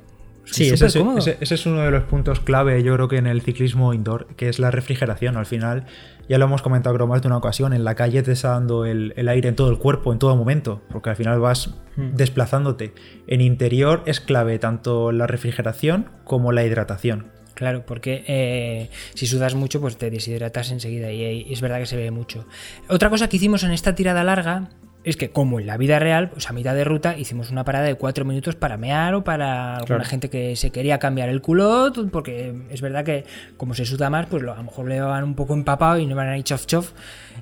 Sí, 0.46 0.70
ese 0.70 0.86
es, 0.86 1.66
uno 1.66 1.82
de 1.82 1.92
los 1.92 2.04
puntos 2.04 2.40
clave, 2.40 2.84
yo 2.84 2.94
creo 2.94 3.08
que 3.08 3.18
en 3.18 3.26
el 3.26 3.42
ciclismo 3.42 3.94
indoor, 3.94 4.28
que 4.36 4.48
es 4.48 4.60
la 4.60 4.70
refrigeración. 4.70 5.38
Al 5.38 5.48
final, 5.48 5.86
ya 6.28 6.38
lo 6.38 6.46
hemos 6.46 6.62
comentado 6.62 6.96
creo 6.96 7.08
más 7.08 7.22
de 7.22 7.28
una 7.28 7.38
ocasión, 7.38 7.74
en 7.74 7.84
la 7.84 7.96
calle 7.96 8.24
te 8.24 8.32
está 8.32 8.50
dando 8.50 8.86
el, 8.86 9.14
aire 9.28 9.50
en 9.50 9.56
todo 9.56 9.70
el 9.70 9.78
cuerpo, 9.78 10.12
en 10.12 10.20
todo 10.20 10.36
momento, 10.36 10.82
porque 10.90 11.10
al 11.10 11.16
final 11.16 11.40
vas 11.40 11.76
hmm. 11.96 12.16
desplazándote. 12.16 12.94
En 13.28 13.42
interior 13.42 14.04
es 14.06 14.20
clave 14.20 14.60
tanto 14.60 15.12
la 15.12 15.28
refrigeración 15.28 16.10
como 16.24 16.52
la 16.52 16.64
hidratación. 16.64 17.36
Claro, 17.56 17.86
porque 17.86 18.26
eh, 18.28 18.90
si 19.14 19.28
sudas 19.28 19.56
mucho, 19.56 19.80
pues 19.80 19.98
te 19.98 20.12
deshidratas 20.12 20.72
enseguida 20.72 21.12
y, 21.12 21.52
es 21.52 21.62
verdad 21.62 21.80
que 21.80 21.86
se 21.86 21.96
ve 21.96 22.12
mucho. 22.12 22.46
Otra 22.90 23.10
cosa 23.10 23.30
que 23.30 23.38
hicimos 23.38 23.64
en 23.64 23.72
esta 23.72 23.96
tirada 23.96 24.24
larga 24.26 24.70
es 25.06 25.18
que 25.18 25.30
como 25.30 25.60
en 25.60 25.68
la 25.68 25.78
vida 25.78 26.00
real, 26.00 26.32
pues 26.32 26.50
a 26.50 26.54
mitad 26.54 26.74
de 26.74 26.84
ruta 26.84 27.16
hicimos 27.18 27.52
una 27.52 27.64
parada 27.64 27.86
de 27.86 27.94
cuatro 27.94 28.26
minutos 28.26 28.56
para 28.56 28.76
mear 28.76 29.14
o 29.14 29.24
para 29.24 29.78
alguna 29.78 30.04
gente 30.04 30.30
que 30.30 30.56
se 30.56 30.72
quería 30.72 30.98
cambiar 30.98 31.30
el 31.30 31.42
culot, 31.42 32.10
porque 32.10 32.56
es 32.72 32.82
verdad 32.82 33.06
que 33.06 33.24
como 33.56 33.76
se 33.76 33.86
suda 33.86 34.10
más, 34.10 34.26
pues 34.26 34.42
a 34.42 34.48
lo 34.48 34.64
mejor 34.64 34.90
le 34.90 35.00
van 35.00 35.24
un 35.24 35.36
poco 35.36 35.54
empapado 35.54 36.00
y 36.00 36.08
no 36.08 36.16
van 36.16 36.30
a 36.30 36.38
ir 36.38 36.44
chof 36.44 36.66
chof. 36.66 36.92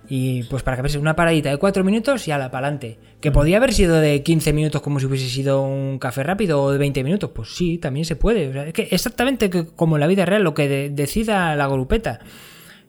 Y 0.09 0.43
pues 0.43 0.61
para 0.61 0.75
que 0.75 0.83
veas 0.83 0.95
una 0.95 1.15
paradita 1.15 1.49
de 1.49 1.57
cuatro 1.57 1.85
minutos 1.85 2.27
y 2.27 2.31
a 2.31 2.37
la 2.37 2.51
pa'lante. 2.51 2.99
Que 3.21 3.31
podía 3.31 3.57
haber 3.57 3.71
sido 3.73 3.95
de 3.95 4.21
15 4.21 4.51
minutos 4.51 4.81
como 4.81 4.99
si 4.99 5.05
hubiese 5.05 5.29
sido 5.29 5.61
un 5.61 5.99
café 5.99 6.23
rápido 6.23 6.61
o 6.61 6.71
de 6.71 6.77
20 6.77 7.01
minutos. 7.05 7.31
Pues 7.33 7.55
sí, 7.55 7.77
también 7.77 8.05
se 8.05 8.17
puede. 8.17 8.67
es 8.67 8.73
que 8.73 8.89
exactamente 8.91 9.49
como 9.49 9.95
en 9.95 10.01
la 10.01 10.07
vida 10.07 10.25
real, 10.25 10.43
lo 10.43 10.53
que 10.53 10.89
decida 10.89 11.55
la 11.55 11.67
grupeta. 11.67 12.19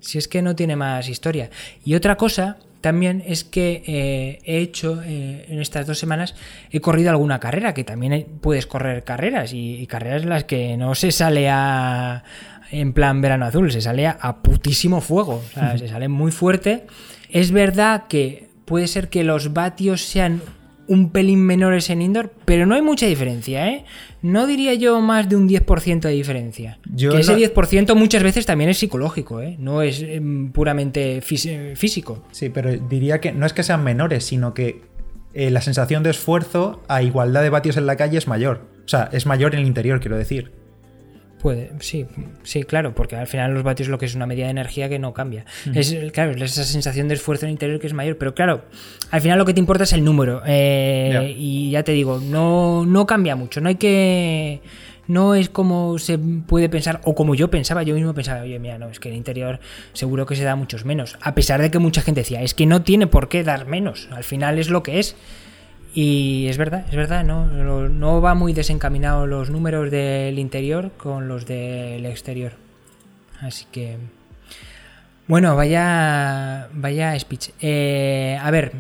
Si 0.05 0.19
es 0.19 0.29
que 0.29 0.43
no 0.43 0.55
tiene 0.55 0.77
más 0.77 1.09
historia. 1.09 1.51
Y 1.85 1.95
otra 1.95 2.17
cosa 2.17 2.59
también 2.81 3.23
es 3.27 3.45
que 3.45 3.83
eh, 3.87 4.41
he 4.45 4.59
hecho 4.59 5.03
eh, 5.03 5.47
en 5.49 5.59
estas 5.59 5.87
dos 5.87 5.99
semanas, 5.99 6.35
he 6.71 6.81
corrido 6.81 7.09
alguna 7.09 7.41
carrera, 7.41 7.73
que 7.73 7.83
también 7.83 8.27
puedes 8.43 8.67
correr 8.67 9.05
carreras 9.05 9.53
y, 9.55 9.87
carreras 9.87 10.25
en 10.25 10.29
las 10.29 10.45
que 10.45 10.77
no 10.77 10.95
se 10.95 11.11
sale 11.11 11.49
a, 11.49 12.25
en 12.71 12.93
plan 12.93 13.23
verano 13.23 13.47
azul, 13.47 13.73
se 13.73 13.81
sale 13.81 14.07
a, 14.07 14.37
putísimo 14.43 15.01
fuego, 15.01 15.43
o 15.47 15.55
sea, 15.55 15.79
se 15.79 15.89
sale 15.89 16.09
muy 16.09 16.31
fuerte. 16.31 16.85
Es 17.31 17.53
verdad 17.53 18.05
que 18.07 18.49
puede 18.67 18.87
ser 18.87 19.09
que 19.09 19.25
los 19.25 19.55
vatios 19.55 20.03
sean 20.03 20.43
un 20.87 21.11
pelín 21.11 21.41
menores 21.41 21.91
en 21.91 22.03
indoor, 22.03 22.33
pero 22.45 22.67
no 22.67 22.75
hay 22.75 22.83
mucha 22.83 23.07
diferencia, 23.07 23.69
¿eh? 23.69 23.85
No 24.23 24.47
diría 24.47 24.75
yo 24.75 25.01
más 25.01 25.29
de 25.29 25.37
un 25.37 25.49
10% 25.49 26.01
de 26.01 26.11
diferencia. 26.11 26.79
que 26.97 27.19
ese 27.19 27.37
10% 27.37 27.95
muchas 27.95 28.23
veces 28.23 28.47
también 28.47 28.71
es 28.71 28.79
psicológico, 28.79 29.41
¿eh? 29.41 29.57
No 29.59 29.83
es 29.83 30.03
em, 30.03 30.51
puramente 30.53 31.21
físico. 31.21 32.25
Sí, 32.33 32.49
pero 32.49 32.73
diría 32.73 33.21
que 33.21 33.33
no 33.33 33.47
es 33.47 33.53
que 33.53 33.63
sean 33.63 33.85
menores, 33.85 34.25
sino 34.25 34.55
que 34.55 34.83
eh, 35.35 35.51
la 35.51 35.61
sensación 35.61 36.03
de 36.03 36.11
esfuerzo 36.11 36.83
a 36.89 37.03
igualdad 37.03 37.43
de 37.43 37.51
vatios 37.51 37.77
en 37.77 37.87
la 37.87 37.97
calle 37.97 38.19
es 38.19 38.29
mayor. 38.29 38.63
O 38.85 38.89
sea, 38.89 39.09
es 39.13 39.27
mayor 39.27 39.55
en 39.55 39.61
el 39.61 39.67
interior, 39.67 40.01
quiero 40.01 40.17
decir. 40.17 40.64
Puede, 41.45 41.73
sí, 41.81 42.07
sí, 42.43 42.65
claro, 42.65 42.95
porque 42.95 43.17
al 43.17 43.27
final 43.27 43.53
los 43.53 43.63
vatios 43.63 43.91
lo 43.91 43.99
que 43.99 44.07
es 44.07 44.15
una 44.15 44.25
medida 44.25 44.47
de 44.47 44.53
energía 44.53 44.89
que 44.89 44.99
no 44.99 45.13
cambia. 45.13 45.45
Es 45.75 45.95
claro, 46.11 46.31
es 46.31 46.41
esa 46.41 46.65
sensación 46.65 47.07
de 47.07 47.13
esfuerzo 47.13 47.45
en 47.45 47.49
el 47.49 47.53
interior 47.53 47.79
que 47.79 47.87
es 47.87 47.93
mayor, 47.93 48.17
pero 48.17 48.35
claro, 48.35 48.63
al 49.11 49.21
final 49.21 49.39
lo 49.39 49.45
que 49.45 49.53
te 49.53 49.61
importa 49.61 49.85
es 49.85 49.93
el 49.93 50.03
número. 50.03 50.41
Eh, 50.47 51.35
y 51.37 51.71
ya 51.71 51.83
te 51.83 51.93
digo, 51.93 52.19
no, 52.19 52.87
no 52.87 53.05
cambia 53.05 53.37
mucho, 53.37 53.61
no 53.61 53.69
hay 53.69 53.75
que. 53.75 54.63
No 55.07 55.35
es 55.35 55.51
como 55.51 55.99
se 55.99 56.17
puede 56.17 56.71
pensar, 56.71 57.03
o 57.05 57.15
como 57.15 57.35
yo 57.35 57.51
pensaba, 57.51 57.83
yo 57.83 57.95
mismo 57.95 58.15
pensaba, 58.15 58.41
oye, 58.41 58.59
mira, 58.59 58.79
no, 58.79 58.89
es 58.89 58.99
que 58.99 59.11
el 59.11 59.15
interior 59.15 59.61
seguro 59.93 60.25
que 60.25 60.37
se 60.37 60.45
da 60.45 60.57
muchos 60.57 60.87
menos. 60.87 61.19
A 61.21 61.35
pesar 61.35 61.61
de 61.61 61.71
que 61.71 61.79
mucha 61.79 62.01
gente 62.01 62.23
decía, 62.23 62.41
es 62.41 62.55
que 62.55 62.65
no 62.65 62.81
tiene 62.85 63.07
por 63.07 63.29
qué 63.29 63.45
dar 63.45 63.67
menos, 63.67 64.09
al 64.13 64.25
final 64.25 64.59
es 64.59 64.71
lo 64.71 64.83
que 64.83 64.99
es. 64.99 65.15
Y 65.95 66.49
es 66.49 66.59
verdad, 66.59 66.85
es 66.89 66.97
verdad, 66.97 67.23
¿no? 67.23 67.47
No 67.47 68.21
va 68.21 68.35
muy 68.35 68.53
desencaminado 68.53 69.29
los 69.29 69.51
números 69.51 69.93
del 69.93 70.41
interior 70.41 70.91
con 70.97 71.29
los 71.29 71.47
del 71.47 72.05
exterior. 72.05 72.53
Así 73.41 73.67
que. 73.71 73.99
Bueno, 75.29 75.55
vaya. 75.55 76.69
Vaya 76.73 77.19
speech. 77.19 77.51
Eh, 77.61 78.37
a 78.43 78.51
ver, 78.51 78.73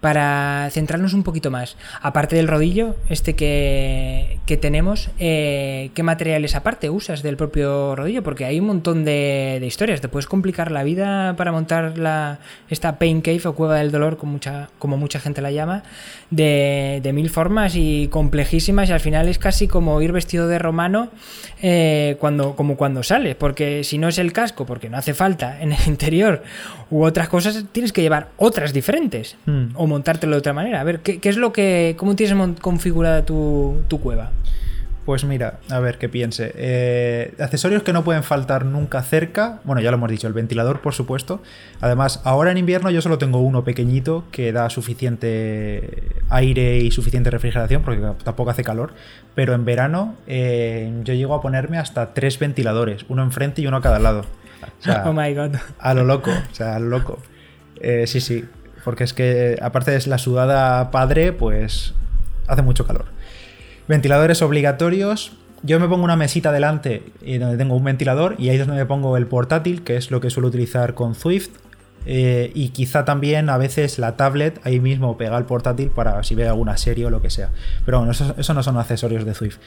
para 0.00 0.68
centrarnos 0.70 1.12
un 1.12 1.22
poquito 1.22 1.50
más, 1.50 1.76
aparte 2.00 2.36
del 2.36 2.48
rodillo, 2.48 2.96
este 3.08 3.34
que, 3.34 4.38
tenemos, 4.60 5.10
eh, 5.18 5.90
¿qué 5.94 6.02
materiales 6.02 6.54
aparte 6.54 6.90
usas 6.90 7.22
del 7.22 7.36
propio 7.36 7.94
rodillo? 7.94 8.22
Porque 8.22 8.44
hay 8.44 8.58
un 8.58 8.66
montón 8.66 9.04
de, 9.04 9.62
historias. 9.62 10.00
Te 10.00 10.08
puedes 10.08 10.26
complicar 10.26 10.70
la 10.70 10.82
vida 10.82 11.36
para 11.36 11.52
montar 11.52 11.98
la, 11.98 12.38
esta 12.68 12.98
pain 12.98 13.20
cave 13.20 13.42
o 13.44 13.54
cueva 13.54 13.76
del 13.76 13.90
dolor, 13.92 14.16
como 14.16 14.32
mucha, 14.32 14.70
como 14.78 14.96
mucha 14.96 15.20
gente 15.20 15.42
la 15.42 15.50
llama, 15.50 15.82
de, 16.30 17.10
mil 17.14 17.30
formas 17.30 17.74
y 17.76 18.08
complejísimas. 18.08 18.88
Y 18.88 18.92
al 18.92 19.00
final 19.00 19.28
es 19.28 19.38
casi 19.38 19.68
como 19.68 20.00
ir 20.00 20.12
vestido 20.12 20.48
de 20.48 20.58
romano 20.58 21.10
eh, 21.62 22.16
cuando, 22.18 22.56
como 22.56 22.76
cuando 22.76 23.02
sales. 23.02 23.36
Porque 23.36 23.84
si 23.84 23.98
no 23.98 24.08
es 24.08 24.18
el 24.18 24.32
casco, 24.32 24.64
porque 24.66 24.88
no 24.88 24.96
hace 24.96 25.14
falta 25.14 25.60
en 25.60 25.72
el 25.72 25.80
interior, 25.86 26.42
u 26.90 27.04
otras 27.04 27.28
cosas, 27.28 27.64
tienes 27.70 27.92
que 27.92 28.02
llevar 28.02 28.30
otras 28.38 28.72
diferentes. 28.72 29.36
Hmm 29.46 29.89
montártelo 29.90 30.32
de 30.32 30.38
otra 30.38 30.54
manera. 30.54 30.80
A 30.80 30.84
ver, 30.84 31.00
¿qué, 31.00 31.20
es 31.22 31.36
lo 31.36 31.52
que. 31.52 31.94
¿Cómo 31.98 32.16
tienes 32.16 32.58
configurada 32.60 33.24
tu, 33.26 33.84
cueva? 34.02 34.30
Pues 35.04 35.24
mira, 35.24 35.58
a 35.70 35.80
ver 35.80 35.98
qué 35.98 36.08
piense. 36.08 36.52
Eh, 36.54 37.34
accesorios 37.40 37.82
que 37.82 37.92
no 37.92 38.04
pueden 38.04 38.22
faltar 38.22 38.64
nunca 38.64 39.02
cerca. 39.02 39.60
Bueno, 39.64 39.80
ya 39.80 39.90
lo 39.90 39.96
hemos 39.96 40.10
dicho, 40.10 40.26
el 40.26 40.32
ventilador, 40.32 40.80
por 40.80 40.94
supuesto. 40.94 41.42
Además, 41.80 42.20
ahora 42.24 42.52
en 42.52 42.58
invierno 42.58 42.90
yo 42.90 43.02
solo 43.02 43.18
tengo 43.18 43.40
uno 43.40 43.64
pequeñito 43.64 44.24
que 44.30 44.52
da 44.52 44.70
suficiente 44.70 46.04
aire 46.28 46.78
y 46.78 46.90
suficiente 46.90 47.30
refrigeración, 47.30 47.82
porque 47.82 48.02
tampoco 48.22 48.50
hace 48.50 48.62
calor. 48.62 48.92
Pero 49.34 49.54
en 49.54 49.64
verano 49.64 50.16
eh, 50.26 50.92
yo 51.02 51.14
llego 51.14 51.34
a 51.34 51.40
ponerme 51.40 51.78
hasta 51.78 52.14
tres 52.14 52.38
ventiladores, 52.38 53.04
uno 53.08 53.22
enfrente 53.22 53.62
y 53.62 53.66
uno 53.66 53.78
a 53.78 53.82
cada 53.82 53.98
lado. 53.98 54.26
oh 55.04 55.12
my 55.12 55.34
god. 55.34 55.56
A 55.78 55.94
lo 55.94 56.04
loco, 56.04 56.30
o 56.30 56.54
sea, 56.54 56.76
a 56.76 56.78
lo 56.78 56.88
loco. 56.88 57.18
Eh, 57.80 58.06
sí, 58.06 58.20
sí. 58.20 58.44
Porque 58.84 59.04
es 59.04 59.12
que, 59.12 59.58
aparte 59.60 59.90
de 59.90 60.06
la 60.06 60.18
sudada 60.18 60.90
padre, 60.90 61.32
pues 61.32 61.94
hace 62.46 62.62
mucho 62.62 62.86
calor. 62.86 63.06
Ventiladores 63.88 64.42
obligatorios. 64.42 65.32
Yo 65.62 65.78
me 65.78 65.88
pongo 65.88 66.04
una 66.04 66.16
mesita 66.16 66.52
delante 66.52 67.02
donde 67.38 67.58
tengo 67.58 67.74
un 67.74 67.84
ventilador 67.84 68.34
y 68.38 68.48
ahí 68.48 68.56
es 68.56 68.66
donde 68.66 68.80
me 68.80 68.86
pongo 68.86 69.16
el 69.18 69.26
portátil, 69.26 69.82
que 69.84 69.96
es 69.96 70.10
lo 70.10 70.20
que 70.20 70.30
suelo 70.30 70.48
utilizar 70.48 70.94
con 70.94 71.14
Swift. 71.14 71.50
Eh, 72.06 72.50
y 72.54 72.70
quizá 72.70 73.04
también 73.04 73.50
a 73.50 73.58
veces 73.58 73.98
la 73.98 74.16
tablet 74.16 74.58
ahí 74.64 74.80
mismo 74.80 75.18
pega 75.18 75.36
el 75.36 75.44
portátil 75.44 75.90
para 75.90 76.22
si 76.22 76.34
ve 76.34 76.48
alguna 76.48 76.76
serie 76.76 77.06
o 77.06 77.10
lo 77.10 77.20
que 77.20 77.30
sea. 77.30 77.50
Pero 77.84 77.98
bueno, 77.98 78.12
eso, 78.12 78.54
no 78.54 78.62
son 78.62 78.78
accesorios 78.78 79.24
de 79.24 79.34
Swift. 79.34 79.58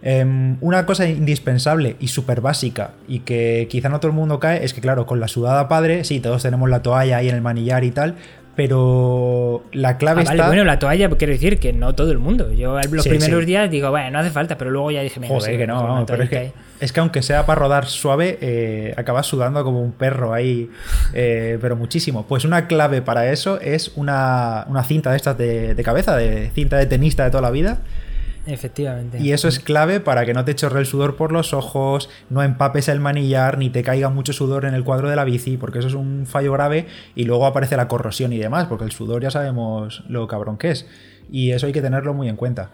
Em, 0.00 0.56
una 0.60 0.84
cosa 0.86 1.06
indispensable 1.06 1.96
y 1.98 2.08
súper 2.08 2.40
básica 2.40 2.92
y 3.08 3.20
que 3.20 3.68
quizá 3.70 3.88
no 3.88 4.00
todo 4.00 4.10
el 4.10 4.16
mundo 4.16 4.38
cae 4.38 4.64
es 4.64 4.74
que 4.74 4.80
claro, 4.80 5.06
con 5.06 5.18
la 5.18 5.28
sudada 5.28 5.66
padre, 5.68 6.04
sí, 6.04 6.20
todos 6.20 6.42
tenemos 6.42 6.68
la 6.68 6.82
toalla 6.82 7.18
ahí 7.18 7.28
en 7.28 7.34
el 7.34 7.42
manillar 7.42 7.84
y 7.84 7.90
tal, 7.90 8.16
pero 8.56 9.64
la 9.72 9.98
clave 9.98 10.24
ah, 10.26 10.32
está. 10.32 10.46
Bueno, 10.46 10.64
la 10.64 10.78
toalla, 10.78 11.08
quiero 11.10 11.32
decir 11.32 11.58
que 11.58 11.72
no 11.72 11.94
todo 11.94 12.12
el 12.12 12.18
mundo. 12.18 12.52
Yo 12.52 12.78
los 12.90 13.06
primeros 13.06 13.46
días 13.46 13.70
digo, 13.70 13.90
bueno, 13.90 14.10
no 14.10 14.18
hace 14.20 14.30
falta, 14.30 14.56
pero 14.56 14.70
luego 14.70 14.90
ya 14.90 15.02
dije, 15.02 15.20
Joder, 15.26 15.58
que 15.58 15.66
no, 15.66 16.04
pero 16.06 16.22
es 16.22 16.30
que, 16.30 16.52
es 16.80 16.92
que, 16.92 17.00
aunque 17.00 17.22
sea 17.22 17.46
para 17.46 17.60
rodar 17.60 17.86
suave, 17.86 18.38
eh, 18.40 18.94
acabas 18.96 19.26
sudando 19.26 19.64
como 19.64 19.80
un 19.80 19.92
perro 19.92 20.32
ahí, 20.32 20.70
eh, 21.12 21.58
pero 21.60 21.76
muchísimo. 21.76 22.26
Pues 22.26 22.44
una 22.44 22.66
clave 22.66 23.02
para 23.02 23.30
eso 23.30 23.60
es 23.60 23.92
una, 23.96 24.66
cinta 24.86 25.10
de 25.10 25.16
estas 25.16 25.36
de, 25.36 25.74
de 25.74 25.82
cabeza, 25.82 26.16
de 26.16 26.50
cinta 26.54 26.76
de 26.76 26.86
tenista 26.86 27.24
de 27.24 27.30
toda 27.30 27.42
la 27.42 27.50
vida 27.50 27.80
Efectivamente. 28.46 29.18
Y 29.20 29.32
eso 29.32 29.48
es 29.48 29.58
clave 29.58 30.00
para 30.00 30.26
que 30.26 30.34
no 30.34 30.44
te 30.44 30.54
chorre 30.54 30.80
el 30.80 30.86
sudor 30.86 31.16
por 31.16 31.32
los 31.32 31.54
ojos, 31.54 32.10
no 32.30 32.42
empapes 32.42 32.88
el 32.88 33.00
manillar, 33.00 33.58
ni 33.58 33.70
te 33.70 33.82
caiga 33.82 34.10
mucho 34.10 34.32
sudor 34.32 34.64
en 34.64 34.74
el 34.74 34.84
cuadro 34.84 35.08
de 35.08 35.16
la 35.16 35.24
bici, 35.24 35.56
porque 35.56 35.78
eso 35.78 35.88
es 35.88 35.94
un 35.94 36.26
fallo 36.26 36.52
grave 36.52 36.86
y 37.14 37.24
luego 37.24 37.46
aparece 37.46 37.76
la 37.76 37.88
corrosión 37.88 38.32
y 38.32 38.38
demás, 38.38 38.66
porque 38.66 38.84
el 38.84 38.92
sudor 38.92 39.22
ya 39.22 39.30
sabemos 39.30 40.04
lo 40.08 40.26
cabrón 40.28 40.58
que 40.58 40.70
es. 40.70 40.86
Y 41.30 41.52
eso 41.52 41.66
hay 41.66 41.72
que 41.72 41.82
tenerlo 41.82 42.12
muy 42.12 42.28
en 42.28 42.36
cuenta. 42.36 42.70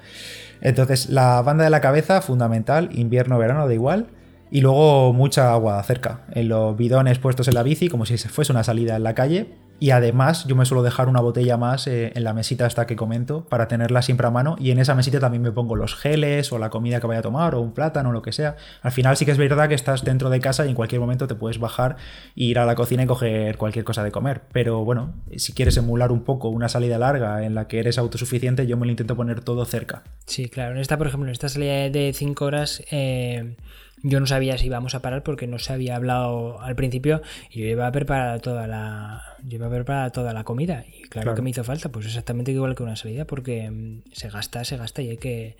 Entonces, 0.60 1.08
la 1.08 1.40
banda 1.42 1.64
de 1.64 1.70
la 1.70 1.80
cabeza, 1.80 2.20
fundamental, 2.20 2.90
invierno-verano, 2.92 3.66
da 3.66 3.74
igual. 3.74 4.08
Y 4.50 4.62
luego 4.62 5.12
mucha 5.12 5.52
agua 5.52 5.80
cerca, 5.84 6.22
en 6.32 6.48
los 6.48 6.76
bidones 6.76 7.20
puestos 7.20 7.46
en 7.46 7.54
la 7.54 7.62
bici, 7.62 7.88
como 7.88 8.04
si 8.04 8.18
fuese 8.18 8.50
una 8.50 8.64
salida 8.64 8.96
en 8.96 9.04
la 9.04 9.14
calle, 9.14 9.54
y 9.80 9.90
además 9.90 10.44
yo 10.44 10.54
me 10.54 10.66
suelo 10.66 10.82
dejar 10.82 11.08
una 11.08 11.20
botella 11.20 11.56
más 11.56 11.86
eh, 11.86 12.12
en 12.14 12.22
la 12.22 12.34
mesita 12.34 12.66
esta 12.66 12.86
que 12.86 12.96
comento 12.96 13.46
para 13.46 13.66
tenerla 13.66 14.02
siempre 14.02 14.26
a 14.26 14.30
mano 14.30 14.56
y 14.60 14.70
en 14.70 14.78
esa 14.78 14.94
mesita 14.94 15.18
también 15.18 15.42
me 15.42 15.52
pongo 15.52 15.74
los 15.74 15.94
geles 15.94 16.52
o 16.52 16.58
la 16.58 16.68
comida 16.68 17.00
que 17.00 17.06
vaya 17.06 17.20
a 17.20 17.22
tomar 17.22 17.54
o 17.54 17.62
un 17.62 17.72
plátano 17.72 18.10
o 18.10 18.12
lo 18.12 18.20
que 18.20 18.32
sea. 18.32 18.56
Al 18.82 18.92
final 18.92 19.16
sí 19.16 19.24
que 19.24 19.32
es 19.32 19.38
verdad 19.38 19.68
que 19.68 19.74
estás 19.74 20.04
dentro 20.04 20.28
de 20.28 20.38
casa 20.38 20.66
y 20.66 20.68
en 20.68 20.74
cualquier 20.74 21.00
momento 21.00 21.26
te 21.26 21.34
puedes 21.34 21.58
bajar 21.58 21.96
e 22.36 22.44
ir 22.44 22.58
a 22.58 22.66
la 22.66 22.74
cocina 22.74 23.04
y 23.04 23.06
coger 23.06 23.56
cualquier 23.56 23.86
cosa 23.86 24.04
de 24.04 24.12
comer. 24.12 24.42
Pero 24.52 24.84
bueno, 24.84 25.14
si 25.36 25.54
quieres 25.54 25.76
emular 25.78 26.12
un 26.12 26.24
poco 26.24 26.50
una 26.50 26.68
salida 26.68 26.98
larga 26.98 27.44
en 27.44 27.54
la 27.54 27.66
que 27.66 27.78
eres 27.78 27.96
autosuficiente, 27.96 28.66
yo 28.66 28.76
me 28.76 28.84
lo 28.84 28.90
intento 28.90 29.16
poner 29.16 29.40
todo 29.40 29.64
cerca. 29.64 30.02
Sí, 30.26 30.50
claro. 30.50 30.74
En 30.74 30.80
esta, 30.82 30.98
por 30.98 31.06
ejemplo, 31.06 31.28
en 31.28 31.32
esta 31.32 31.48
salida 31.48 31.88
de 31.88 32.12
5 32.14 32.44
horas... 32.44 32.82
Eh 32.90 33.56
yo 34.02 34.20
no 34.20 34.26
sabía 34.26 34.56
si 34.58 34.66
íbamos 34.66 34.94
a 34.94 35.02
parar 35.02 35.22
porque 35.22 35.46
no 35.46 35.58
se 35.58 35.72
había 35.72 35.96
hablado 35.96 36.60
al 36.60 36.74
principio 36.76 37.22
y 37.50 37.60
yo 37.60 37.66
iba 37.66 37.90
preparada 37.92 38.38
toda 38.38 38.66
la 38.66 39.22
yo 39.44 39.56
iba 39.56 39.68
preparada 39.70 40.10
toda 40.10 40.32
la 40.32 40.44
comida 40.44 40.84
y 40.86 41.02
claro, 41.02 41.34
que 41.34 41.42
me 41.42 41.50
hizo 41.50 41.64
falta, 41.64 41.90
pues 41.90 42.06
exactamente 42.06 42.52
igual 42.52 42.74
que 42.74 42.82
una 42.82 42.96
salida 42.96 43.24
porque 43.24 43.70
mm, 43.70 44.02
se 44.12 44.28
gasta, 44.30 44.64
se 44.64 44.76
gasta 44.76 45.02
y 45.02 45.10
hay 45.10 45.16
que 45.18 45.56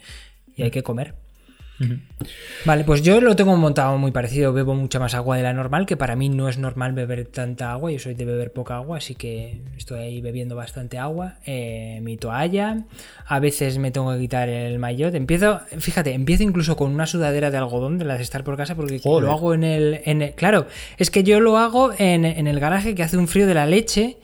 y 0.57 0.63
hay 0.63 0.71
que 0.71 0.83
comer. 0.83 1.15
Vale, 2.67 2.85
pues 2.85 3.03
yo 3.03 3.21
lo 3.21 3.35
tengo 3.37 3.57
montado 3.57 3.97
muy 3.97 4.13
parecido. 4.13 4.53
Bebo 4.53 4.75
mucha 4.75 4.99
más 4.99 5.15
agua 5.15 5.37
de 5.37 5.43
la 5.43 5.53
normal, 5.53 5.87
que 5.87 5.97
para 5.97 6.15
mí 6.15 6.29
no 6.29 6.49
es 6.49 6.59
normal 6.59 6.93
beber 6.93 7.27
tanta 7.27 7.73
agua. 7.73 7.91
Yo 7.91 7.99
soy 7.99 8.15
de 8.15 8.25
beber 8.25 8.53
poca 8.53 8.77
agua, 8.77 8.99
así 8.99 9.15
que 9.15 9.63
estoy 9.77 10.01
ahí 10.01 10.21
bebiendo 10.21 10.57
bastante 10.57 10.99
agua. 10.99 11.37
Eh, 11.47 12.01
mi 12.03 12.17
toalla. 12.17 12.85
A 13.27 13.41
veces 13.41 13.79
me 13.79 13.91
tengo 13.91 14.13
que 14.13 14.19
quitar 14.19 14.49
el 14.49 14.79
maillot. 14.79 15.15
Empiezo, 15.15 15.61
fíjate, 15.79 16.13
empiezo 16.13 16.43
incluso 16.43 16.77
con 16.77 16.93
una 16.93 17.07
sudadera 17.07 17.51
de 17.51 17.57
algodón 17.57 17.99
de 17.99 18.05
las 18.05 18.19
de 18.19 18.25
estar 18.25 18.45
por 18.45 18.57
casa, 18.57 18.75
porque 18.75 19.01
lo 19.05 19.31
hago 19.31 19.55
en 19.55 19.65
el, 19.65 20.01
en 20.05 20.33
Claro, 20.33 20.67
es 20.99 21.11
que 21.11 21.25
yo 21.25 21.41
lo 21.41 21.57
hago 21.57 21.93
en, 21.97 22.25
en 22.25 22.47
el 22.47 22.61
garaje 22.61 22.95
que 22.95 23.03
hace 23.03 23.17
un 23.17 23.27
frío 23.27 23.47
de 23.47 23.55
la 23.55 23.67
leche. 23.67 24.19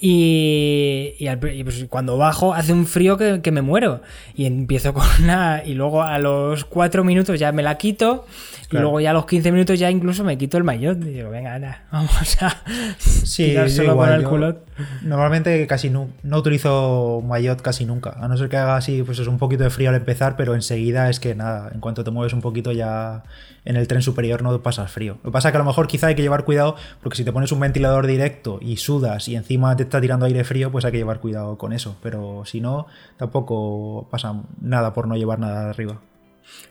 Y, 0.00 1.14
pues 1.62 1.86
cuando 1.88 2.18
bajo 2.18 2.54
hace 2.54 2.72
un 2.72 2.86
frío 2.86 3.16
que, 3.16 3.50
me 3.50 3.62
muero. 3.62 4.02
Y 4.34 4.46
empiezo 4.46 4.92
con 4.94 5.04
una. 5.22 5.62
Y 5.64 5.74
luego 5.74 6.02
a 6.02 6.18
los 6.18 6.64
cuatro 6.64 7.04
minutos 7.04 7.38
ya 7.38 7.52
me 7.52 7.62
la 7.62 7.78
quito. 7.78 8.26
Y 8.70 8.76
luego 8.78 9.00
ya 9.00 9.10
a 9.10 9.14
los 9.14 9.26
15 9.26 9.52
minutos 9.52 9.78
ya 9.78 9.90
incluso 9.90 10.24
me 10.24 10.36
quito 10.36 10.56
el 10.56 10.64
maillot. 10.64 10.98
Y 11.02 11.10
digo, 11.10 11.30
venga, 11.30 11.54
anda, 11.54 11.84
vamos 11.92 12.42
a. 12.42 12.62
Sí, 12.98 13.56
solo 13.68 13.96
con 13.96 14.12
el 14.12 14.24
culot. 14.24 14.66
Normalmente 15.02 15.66
casi 15.66 15.90
no, 15.90 16.08
no 16.22 16.38
utilizo 16.38 17.22
maillot 17.24 17.62
casi 17.62 17.86
nunca. 17.86 18.16
A 18.20 18.28
no 18.28 18.36
ser 18.36 18.48
que 18.48 18.56
haga 18.56 18.76
así, 18.76 19.02
pues 19.02 19.18
es 19.18 19.28
un 19.28 19.38
poquito 19.38 19.64
de 19.64 19.70
frío 19.70 19.90
al 19.90 19.96
empezar, 19.96 20.36
pero 20.36 20.54
enseguida 20.54 21.08
es 21.08 21.20
que 21.20 21.34
nada, 21.34 21.70
en 21.72 21.80
cuanto 21.80 22.04
te 22.04 22.10
mueves 22.10 22.32
un 22.32 22.40
poquito 22.40 22.72
ya 22.72 23.22
en 23.64 23.76
el 23.76 23.88
tren 23.88 24.02
superior 24.02 24.42
no 24.42 24.62
pasas 24.62 24.90
frío. 24.90 25.18
Lo 25.22 25.30
que 25.30 25.32
pasa 25.32 25.48
es 25.48 25.52
que 25.52 25.56
a 25.56 25.60
lo 25.60 25.66
mejor 25.66 25.86
quizá 25.86 26.06
hay 26.06 26.14
que 26.14 26.22
llevar 26.22 26.44
cuidado 26.44 26.76
porque 27.02 27.16
si 27.16 27.24
te 27.24 27.32
pones 27.32 27.52
un 27.52 27.60
ventilador 27.60 28.06
directo 28.06 28.58
y 28.62 28.76
sudas 28.76 29.28
y 29.28 29.36
encima 29.36 29.76
te 29.76 29.82
está 29.82 30.00
tirando 30.00 30.26
aire 30.26 30.44
frío, 30.44 30.70
pues 30.70 30.84
hay 30.84 30.92
que 30.92 30.98
llevar 30.98 31.20
cuidado 31.20 31.58
con 31.58 31.72
eso. 31.72 31.96
Pero 32.02 32.44
si 32.46 32.60
no, 32.60 32.86
tampoco 33.16 34.08
pasa 34.10 34.34
nada 34.60 34.94
por 34.94 35.08
no 35.08 35.16
llevar 35.16 35.38
nada 35.38 35.64
de 35.64 35.70
arriba. 35.70 36.00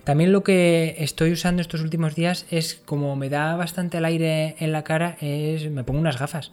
También 0.04 0.32
lo 0.32 0.44
que 0.44 0.96
estoy 1.00 1.32
usando 1.32 1.62
estos 1.62 1.82
últimos 1.82 2.16
días 2.16 2.46
es 2.52 2.76
como 2.86 3.16
me 3.16 3.30
da 3.30 3.56
bastante 3.56 3.98
el 3.98 4.06
aire 4.06 4.56
en 4.60 4.72
la 4.72 4.84
cara, 4.84 5.18
es 5.22 5.70
me 5.70 5.84
pongo 5.84 6.00
unas 6.00 6.20
gafas. 6.20 6.52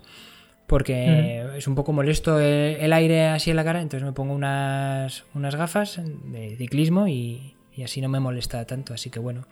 Porque 0.66 1.44
es 1.56 1.66
un 1.66 1.74
poco 1.74 1.92
molesto 1.92 2.40
el, 2.40 2.92
aire 2.94 3.26
así 3.26 3.50
en 3.50 3.56
la 3.56 3.64
cara, 3.64 3.82
entonces 3.82 4.06
me 4.06 4.12
pongo 4.12 4.32
unas, 4.32 5.24
unas 5.34 5.54
gafas 5.54 6.00
de 6.02 6.56
ciclismo 6.56 7.08
y, 7.08 7.56
y 7.74 7.82
así 7.82 8.00
no 8.00 8.08
me 8.08 8.20
molesta 8.20 8.64
tanto. 8.64 8.94
Así 8.94 9.10
que 9.10 9.18
bueno, 9.18 9.46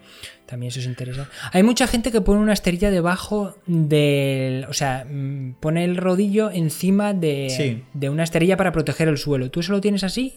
también 0.46 0.68
eso 0.68 0.80
es 0.80 0.86
interesante. 0.86 1.30
Hay 1.52 1.62
mucha 1.62 1.86
gente 1.86 2.12
que 2.12 2.20
pone 2.20 2.40
una 2.40 2.52
esterilla 2.52 2.90
debajo 2.90 3.56
del. 3.66 4.64
O 4.68 4.72
sea, 4.72 5.06
mm, 5.08 5.54
pone 5.60 5.84
el 5.84 5.96
rodillo 5.96 6.50
encima 6.50 7.14
de, 7.14 7.82
de 7.92 8.10
una 8.10 8.22
esterilla 8.22 8.56
para 8.56 8.72
proteger 8.72 9.08
el 9.08 9.18
suelo. 9.18 9.50
¿Tú 9.50 9.60
eso 9.60 9.72
lo 9.72 9.80
tienes 9.80 10.04
así? 10.04 10.34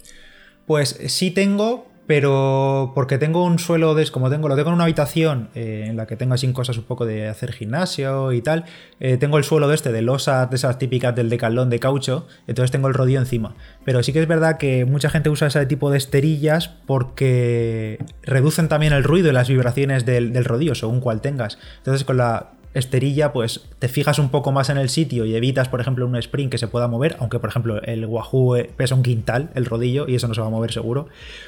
Pues 0.66 0.98
sí 1.08 1.32
tengo, 1.32 1.88
pero 2.08 2.92
porque 2.96 3.18
tengo 3.18 3.44
un 3.46 3.60
suelo 3.60 3.96
de, 3.96 4.10
como 4.12 4.30
tengo 4.30 4.48
lo 4.48 4.56
tengo 4.56 4.70
en 4.70 4.76
una 4.76 4.84
habitación 4.84 5.50
eh, 5.56 5.86
en 5.88 5.96
la 5.96 6.06
que 6.06 6.16
tengo 6.16 6.34
así 6.34 6.52
cosas 6.52 6.78
un 6.78 6.84
poco 6.84 7.06
de 7.06 7.30
hacer 7.30 7.54
gimnasio 7.54 8.34
y 8.34 8.42
tal 8.42 8.66
eh, 9.00 9.18
tengo 9.18 9.38
el 9.38 9.44
suelo 9.44 9.68
de 9.68 9.76
este 9.76 9.92
de 9.92 10.02
losa 10.02 10.46
de 10.48 10.56
esas 10.56 10.78
típicas 10.78 11.16
del 11.16 11.30
decalón 11.30 11.70
de 11.70 11.80
caucho 11.80 12.28
entonces 12.48 12.72
tengo 12.72 12.88
el 12.88 12.94
rodillo 12.94 13.20
encima. 13.20 13.56
Pero 13.86 14.04
sí 14.04 14.12
que 14.12 14.22
es 14.22 14.28
verdad 14.28 14.58
que 14.58 14.86
mucha 14.86 15.10
gente 15.10 15.30
usa 15.30 15.48
ese 15.48 15.66
tipo 15.66 15.92
de 15.92 15.98
esterillas 15.98 16.68
porque 16.68 18.00
reducen 18.24 18.68
también 18.68 18.94
el 18.94 19.04
ruido 19.04 19.30
y 19.30 19.34
las 19.34 19.48
vibraciones 19.48 20.06
del, 20.06 20.34
del 20.34 20.46
rodillo 20.46 20.76
según 20.76 21.00
cual 21.00 21.22
tengas. 21.22 21.58
Entonces 21.78 22.04
con 22.04 22.18
la 22.18 22.52
esterilla, 22.74 23.34
pues 23.34 23.66
te 23.80 23.88
fijas 23.88 24.20
un 24.20 24.30
poco 24.30 24.52
más 24.52 24.70
en 24.70 24.78
el 24.78 24.90
sitio 24.90 25.26
y 25.26 25.36
evitas, 25.36 25.70
por 25.70 25.80
ejemplo, 25.80 26.06
un 26.06 26.16
sprint 26.16 26.52
que 26.52 26.58
se 26.58 26.68
pueda 26.68 26.88
mover, 26.88 27.16
aunque 27.20 27.40
por 27.40 27.50
ejemplo 27.50 27.82
el 27.84 28.06
Wahoo 28.06 28.56
eh, 28.56 28.70
pesa 28.76 28.96
un 28.96 29.04
quintal, 29.04 29.52
el 29.54 29.66
rodillo, 29.66 30.08
y 30.08 30.16
eso 30.16 30.28
no 30.28 30.34
se 30.34 30.42
va 30.42 30.48
a 30.48 30.50
mover 30.50 30.72
seguro. 30.72 31.08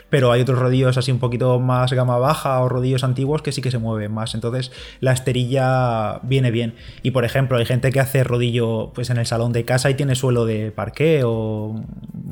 Pero 0.10 0.32
hay 0.32 0.42
otros 0.42 0.60
rodillos 0.60 0.98
así 0.98 1.12
un 1.12 1.20
poquito 1.20 1.60
más 1.60 1.92
gama 1.94 2.18
baja 2.18 2.60
o 2.62 2.70
rodillos 2.70 3.04
antiguos 3.04 3.42
que 3.42 3.52
sí 3.52 3.62
que 3.62 3.72
se 3.72 3.80
mueven 3.80 4.12
más. 4.12 4.36
Entonces 4.36 4.72
la 5.00 5.14
esterilla 5.14 6.20
viene 6.24 6.52
bien. 6.52 6.76
Y 7.02 7.12
por 7.12 7.26
ejemplo, 7.26 7.58
hay 7.58 7.66
gente 7.66 7.92
que 7.92 8.00
hace 8.00 8.24
rodillo 8.24 8.92
pues 8.94 9.10
en 9.10 9.18
el 9.18 9.26
salón 9.26 9.52
de 9.52 9.66
casa 9.66 9.90
y 9.90 9.96
tiene 9.96 10.16
suelo 10.16 10.46
de 10.46 10.72
parqué 10.72 11.24
o 11.26 11.76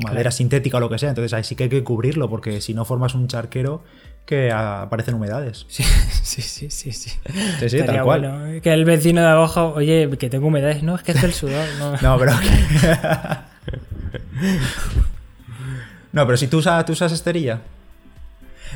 madera 0.05 0.31
sintética 0.31 0.77
o 0.77 0.79
lo 0.79 0.89
que 0.89 0.99
sea. 0.99 1.09
Entonces 1.09 1.33
ahí 1.33 1.43
sí 1.43 1.55
que 1.55 1.63
hay 1.63 1.69
que 1.69 1.83
cubrirlo, 1.83 2.29
porque 2.29 2.61
si 2.61 2.73
no 2.73 2.85
formas 2.85 3.15
un 3.15 3.27
charquero 3.27 3.83
que 4.25 4.51
aparecen 4.51 5.15
humedades. 5.15 5.65
Sí, 6.23 6.41
sí, 6.41 6.69
sí, 6.71 6.91
sí. 6.93 7.11
Sí, 7.59 7.69
sí, 7.69 7.83
tal 7.83 8.01
cual. 8.01 8.59
que 8.63 8.73
el 8.73 8.85
vecino 8.85 9.21
de 9.21 9.27
abajo, 9.27 9.73
oye, 9.75 10.09
que 10.17 10.29
tengo 10.29 10.47
humedades. 10.47 10.81
No, 10.81 10.95
es 10.95 11.03
que 11.03 11.11
es 11.11 11.23
el 11.23 11.33
sudor. 11.33 11.67
No, 11.77 11.91
no 12.01 12.17
pero... 12.17 12.31
no, 16.13 16.25
pero 16.25 16.37
si 16.37 16.47
tú 16.47 16.57
usas, 16.57 16.83
tú 16.85 16.93
usas 16.93 17.11
esterilla. 17.11 17.59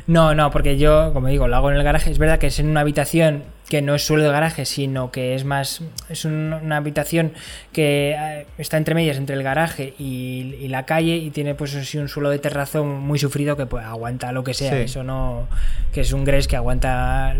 No, 0.05 0.35
no, 0.35 0.51
porque 0.51 0.77
yo, 0.77 1.11
como 1.13 1.27
digo, 1.27 1.47
lo 1.47 1.55
hago 1.55 1.71
en 1.71 1.77
el 1.77 1.83
garaje. 1.83 2.11
Es 2.11 2.17
verdad 2.17 2.39
que 2.39 2.47
es 2.47 2.59
en 2.59 2.69
una 2.69 2.81
habitación 2.81 3.43
que 3.69 3.81
no 3.81 3.95
es 3.95 4.05
suelo 4.05 4.23
de 4.23 4.29
garaje, 4.29 4.65
sino 4.65 5.11
que 5.11 5.35
es 5.35 5.43
más. 5.43 5.81
Es 6.09 6.25
una 6.25 6.77
habitación 6.77 7.33
que 7.73 8.15
eh, 8.17 8.45
está 8.57 8.77
entre 8.77 8.95
medias 8.95 9.17
entre 9.17 9.35
el 9.35 9.43
garaje 9.43 9.93
y, 9.99 10.67
la 10.69 10.85
calle 10.85 11.15
y 11.17 11.31
tiene, 11.31 11.55
pues, 11.55 11.75
así 11.75 11.97
un 11.97 12.09
suelo 12.09 12.29
de 12.29 12.39
terrazo 12.39 12.83
muy 12.83 13.19
sufrido 13.19 13.55
que 13.55 13.65
pues, 13.65 13.85
aguanta 13.85 14.31
lo 14.31 14.43
que 14.43 14.53
sea. 14.53 14.77
Eso 14.79 15.03
no. 15.03 15.47
que 15.93 16.01
es 16.01 16.13
un 16.13 16.23
gres 16.23 16.47
que 16.47 16.55
aguanta 16.55 17.35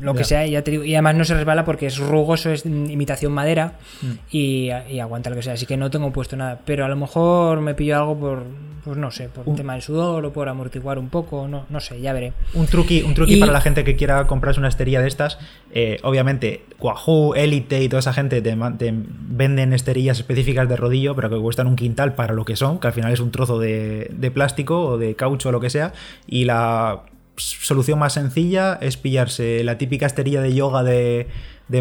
lo 0.00 0.14
que 0.14 0.24
sea. 0.24 0.46
Y, 0.46 0.52
ya 0.52 0.62
te 0.62 0.70
digo, 0.70 0.84
y 0.84 0.94
además 0.94 1.14
no 1.16 1.24
se 1.24 1.34
resbala 1.34 1.64
porque 1.64 1.86
es 1.86 1.98
rugoso, 1.98 2.50
es 2.50 2.64
imitación 2.64 3.32
madera 3.32 3.74
mm. 4.02 4.12
y, 4.30 4.70
aguanta 4.70 5.30
lo 5.30 5.36
que 5.36 5.42
sea. 5.42 5.54
Así 5.54 5.66
que 5.66 5.76
no 5.76 5.90
tengo 5.90 6.10
puesto 6.12 6.36
nada. 6.36 6.60
Pero 6.64 6.84
a 6.84 6.88
lo 6.88 6.96
mejor 6.96 7.60
me 7.60 7.74
pillo 7.74 7.96
algo 7.96 8.18
por. 8.18 8.44
Pues 8.86 8.96
no 8.96 9.10
sé, 9.10 9.28
por 9.28 9.48
un 9.48 9.56
tema 9.56 9.72
del 9.72 9.82
sudor 9.82 10.24
o 10.24 10.32
por 10.32 10.48
amortiguar 10.48 10.98
un 10.98 11.08
poco, 11.08 11.48
no, 11.48 11.66
no 11.68 11.80
sé, 11.80 12.00
ya 12.00 12.12
veré. 12.12 12.32
Un 12.54 12.66
truqui, 12.66 13.02
un 13.02 13.14
truqui 13.14 13.36
para 13.36 13.50
la 13.50 13.60
gente 13.60 13.82
que 13.82 13.96
quiera 13.96 14.26
comprarse 14.28 14.60
una 14.60 14.68
esterilla 14.68 15.00
de 15.00 15.08
estas 15.08 15.38
eh, 15.72 15.98
obviamente, 16.04 16.64
Wahoo, 16.78 17.34
Elite 17.34 17.82
y 17.82 17.88
toda 17.88 18.00
esa 18.00 18.12
gente 18.12 18.40
te, 18.40 18.56
venden 18.56 19.72
esterillas 19.72 20.18
específicas 20.18 20.68
de 20.68 20.76
rodillo, 20.76 21.14
pero 21.14 21.28
que 21.28 21.38
cuestan 21.38 21.66
un 21.66 21.76
quintal 21.76 22.14
para 22.14 22.32
lo 22.32 22.44
que 22.44 22.56
son, 22.56 22.78
que 22.78 22.86
al 22.86 22.92
final 22.92 23.12
es 23.12 23.20
un 23.20 23.30
trozo 23.30 23.58
de, 23.58 24.30
plástico 24.32 24.86
o 24.86 24.98
de 24.98 25.16
caucho 25.16 25.50
o 25.50 25.52
lo 25.52 25.60
que 25.60 25.70
sea. 25.70 25.92
Y 26.26 26.44
la 26.44 27.02
solución 27.36 27.98
más 27.98 28.14
sencilla 28.14 28.78
es 28.80 28.96
pillarse 28.96 29.62
la 29.64 29.76
típica 29.76 30.06
esterilla 30.06 30.40
de 30.40 30.54
yoga 30.54 30.82
de, 30.82 31.26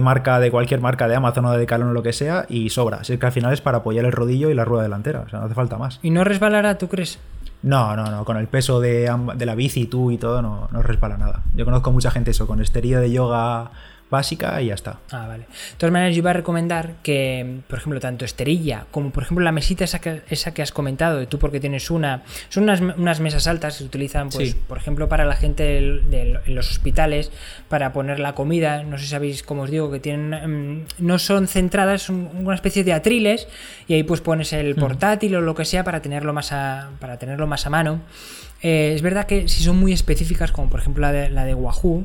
marca, 0.02 0.40
de 0.40 0.52
cualquier 0.52 0.82
marca 0.82 1.08
de 1.08 1.16
Amazon 1.16 1.46
o 1.46 1.52
de 1.52 1.60
Decathlon 1.60 1.90
o 1.90 1.94
lo 1.94 2.04
que 2.04 2.14
sea, 2.14 2.46
y 2.50 2.70
sobra. 2.70 2.98
Así 2.98 3.18
que 3.18 3.26
al 3.26 3.32
final 3.32 3.54
es 3.54 3.62
para 3.62 3.80
apoyar 3.80 4.06
el 4.06 4.12
rodillo 4.12 4.50
y 4.50 4.54
la 4.54 4.66
rueda 4.66 4.84
delantera. 4.84 5.22
O 5.22 5.30
sea, 5.30 5.40
no 5.40 5.46
hace 5.46 5.56
falta 5.56 5.78
más. 5.78 6.00
¿Y 6.02 6.10
no 6.10 6.24
resbalará, 6.24 6.78
tú 6.78 6.88
crees? 6.88 7.20
No, 7.62 7.96
no, 7.96 8.12
no, 8.12 8.26
con 8.26 8.38
el 8.38 8.48
peso 8.48 8.80
de, 8.80 9.12
de 9.36 9.46
la 9.46 9.56
bici, 9.56 9.86
tú 9.86 10.12
y 10.12 10.18
todo, 10.18 10.42
no, 10.42 10.68
no 10.72 10.82
resbala 10.84 11.18
nada. 11.18 11.44
Yo 11.56 11.66
conozco 11.66 11.92
mucha 11.92 12.12
gente 12.12 12.32
eso, 12.32 12.46
con 12.46 12.62
esterilla 12.62 13.00
de 13.00 13.12
yoga 13.12 13.72
básica 14.16 14.62
y 14.62 14.68
ya 14.68 14.74
está. 14.74 15.00
Ah, 15.12 15.28
vale. 15.28 15.44
De 15.44 15.78
todas 15.78 15.94
maneras, 15.94 16.16
yo 16.16 16.20
iba 16.20 16.32
a 16.32 16.34
recomendar 16.34 16.94
que, 17.04 17.60
por 17.68 17.80
ejemplo, 17.80 18.00
tanto 18.00 18.26
esterilla 18.26 18.86
como, 18.92 19.12
por 19.12 19.24
ejemplo, 19.24 19.44
la 19.44 19.52
mesita 19.52 19.84
esa 19.84 20.00
que, 20.00 20.22
esa 20.30 20.54
que 20.54 20.62
has 20.62 20.72
comentado, 20.72 21.20
de 21.20 21.28
tú 21.28 21.40
porque 21.40 21.60
tienes 21.60 21.92
una, 21.92 22.24
son 22.50 22.64
unas, 22.64 22.82
unas 22.82 23.20
mesas 23.20 23.48
altas 23.48 23.74
que 23.74 23.80
se 23.80 23.86
utilizan, 23.86 24.30
pues, 24.30 24.56
por 24.56 24.78
ejemplo, 24.78 25.08
para 25.08 25.26
la 25.26 25.36
gente 25.36 25.78
en 25.78 26.56
los 26.56 26.72
hospitales, 26.72 27.32
para 27.70 27.94
poner 27.94 28.20
la 28.20 28.34
comida, 28.34 28.84
no 28.84 28.98
sé 28.98 29.06
si 29.06 29.10
sabéis 29.12 29.44
cómo 29.44 29.64
os 29.64 29.70
digo, 29.70 29.92
que 29.92 30.00
tienen, 30.00 30.80
mm, 30.80 30.86
no 31.00 31.20
son 31.20 31.48
centradas, 31.48 32.04
son 32.04 32.30
una 32.34 32.56
especie 32.56 32.84
de 32.84 32.94
atriles, 32.94 33.48
y 33.88 33.94
ahí 33.94 34.04
pues 34.04 34.22
pones 34.22 34.54
el 34.54 34.76
mm. 34.76 34.80
portátil 34.80 35.36
o 35.36 35.42
lo 35.42 35.56
que 35.56 35.66
sea 35.66 35.84
para 35.84 36.02
tenerlo 36.02 36.34
más 36.34 36.52
a, 36.52 36.92
para 37.00 37.18
tenerlo 37.18 37.48
más 37.48 37.66
a 37.66 37.70
mano. 37.70 38.02
Eh, 38.68 38.96
es 38.96 39.04
verdad 39.04 39.28
que 39.28 39.48
si 39.48 39.64
son 39.64 39.78
muy 39.78 39.94
específicas, 39.94 40.52
como 40.52 40.70
por 40.70 40.80
ejemplo 40.80 41.00
la 41.00 41.12
de, 41.12 41.30
la 41.30 41.46
de 41.46 41.54
Wahoo, 41.54 42.04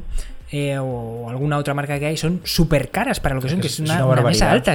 eh, 0.53 0.77
o 0.77 1.31
alguna 1.31 1.57
otra 1.57 1.73
marca 1.73 1.99
que 1.99 2.05
hay 2.05 2.19
son 2.19 2.43
súper 2.45 2.91
caras 2.91 3.19
para 3.19 3.35
lo 3.35 3.41
que 3.41 3.49
son, 3.49 3.63
que 3.63 3.69
es 3.69 3.81
una, 3.81 4.05
mesa 4.23 4.51
alta. 4.51 4.75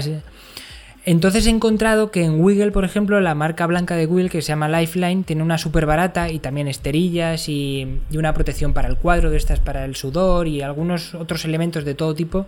Entonces 1.08 1.46
he 1.46 1.52
encontrado 1.52 2.10
que 2.10 2.24
en 2.24 2.42
Wiggle, 2.42 2.72
por 2.72 2.84
ejemplo, 2.84 3.22
la 3.22 3.36
marca 3.36 3.68
blanca 3.68 3.96
de 3.96 4.08
Wiggle 4.08 4.32
que 4.32 4.42
se 4.42 4.48
llama 4.48 4.68
Lifeline 4.68 5.24
tiene 5.24 5.44
una 5.44 5.60
súper 5.60 5.86
barata 5.86 6.32
y 6.32 6.40
también 6.40 6.68
esterillas 6.68 7.48
y, 7.48 8.02
una 8.12 8.34
protección 8.34 8.74
para 8.74 8.88
el 8.88 8.98
cuadro 8.98 9.30
de 9.30 9.38
estas 9.38 9.60
para 9.60 9.86
el 9.86 9.96
sudor 9.96 10.48
y 10.48 10.64
algunos 10.64 11.14
otros 11.14 11.46
elementos 11.46 11.86
de 11.86 11.94
todo 11.94 12.16
tipo 12.16 12.48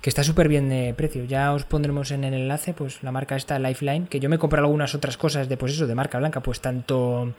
que 0.00 0.08
está 0.08 0.24
súper 0.24 0.48
bien 0.48 0.70
de 0.70 0.94
precio. 0.96 1.24
Ya 1.24 1.52
os 1.52 1.64
pondremos 1.64 2.10
en 2.10 2.24
el 2.24 2.32
enlace 2.32 2.72
pues 2.72 3.02
la 3.02 3.12
marca 3.12 3.36
esta 3.36 3.58
Lifeline, 3.58 4.06
que 4.06 4.20
yo 4.20 4.30
me 4.30 4.38
compré 4.38 4.60
algunas 4.60 4.94
otras 4.94 5.18
cosas 5.18 5.50
de 5.50 5.58
pues 5.58 5.72
eso, 5.72 5.86
de 5.86 5.94
marca 5.94 6.18
blanca, 6.18 6.40
pues 6.40 6.60
tanto 6.60 7.34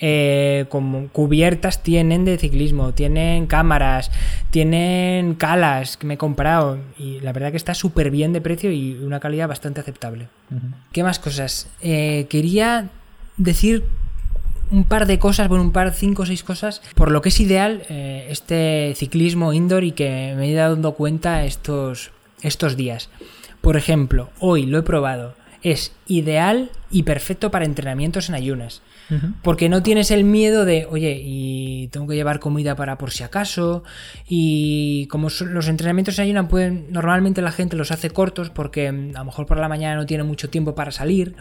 eh, 0.00 0.64
como 0.70 1.08
cubiertas 1.08 1.82
tienen 1.82 2.24
de 2.24 2.38
ciclismo, 2.38 2.94
tienen 2.94 3.46
cámaras, 3.46 4.10
tienen 4.50 5.34
calas 5.34 5.98
que 5.98 6.06
me 6.06 6.14
he 6.14 6.18
comprado 6.18 6.78
y 6.98 7.20
la 7.20 7.32
verdad 7.32 7.50
que 7.50 7.58
está 7.58 7.74
súper 7.74 8.10
bien 8.10 8.32
de 8.32 8.40
precio 8.40 8.70
y 8.70 8.94
una 9.02 9.20
calidad 9.20 9.48
bastante 9.48 9.80
aceptable. 9.80 10.13
Uh 10.22 10.54
-huh. 10.54 10.74
¿Qué 10.92 11.02
más 11.02 11.18
cosas? 11.18 11.68
Eh, 11.80 12.26
quería 12.28 12.88
decir 13.36 13.84
un 14.70 14.84
par 14.84 15.06
de 15.06 15.18
cosas, 15.18 15.48
bueno, 15.48 15.64
un 15.64 15.72
par, 15.72 15.92
cinco 15.92 16.22
o 16.22 16.26
seis 16.26 16.42
cosas, 16.42 16.82
por 16.94 17.10
lo 17.10 17.20
que 17.22 17.28
es 17.28 17.40
ideal 17.40 17.82
eh, 17.88 18.26
este 18.30 18.94
ciclismo 18.96 19.52
indoor 19.52 19.84
y 19.84 19.92
que 19.92 20.34
me 20.36 20.50
he 20.50 20.54
dado 20.54 20.94
cuenta 20.94 21.44
estos, 21.44 22.10
estos 22.42 22.76
días. 22.76 23.10
Por 23.60 23.76
ejemplo, 23.76 24.30
hoy 24.40 24.66
lo 24.66 24.78
he 24.78 24.82
probado, 24.82 25.34
es 25.62 25.92
ideal 26.06 26.70
y 26.90 27.04
perfecto 27.04 27.50
para 27.50 27.64
entrenamientos 27.64 28.28
en 28.28 28.34
ayunas. 28.34 28.82
Porque 29.42 29.68
no 29.68 29.82
tienes 29.82 30.10
el 30.10 30.24
miedo 30.24 30.64
de, 30.64 30.86
oye, 30.90 31.20
y 31.22 31.88
tengo 31.88 32.06
que 32.06 32.14
llevar 32.14 32.40
comida 32.40 32.74
para 32.74 32.98
por 32.98 33.10
si 33.10 33.22
acaso. 33.22 33.84
Y 34.26 35.06
como 35.08 35.28
los 35.28 35.68
entrenamientos 35.68 36.18
en 36.18 36.24
ayunas 36.24 36.48
pueden, 36.48 36.86
normalmente 36.90 37.42
la 37.42 37.52
gente 37.52 37.76
los 37.76 37.90
hace 37.90 38.10
cortos 38.10 38.50
porque 38.50 38.90
mm, 38.90 39.16
a 39.16 39.20
lo 39.20 39.24
mejor 39.26 39.46
por 39.46 39.58
la 39.58 39.68
mañana 39.68 39.96
no 39.96 40.06
tiene 40.06 40.24
mucho 40.24 40.48
tiempo 40.50 40.74
para 40.74 40.90
salir. 40.90 41.36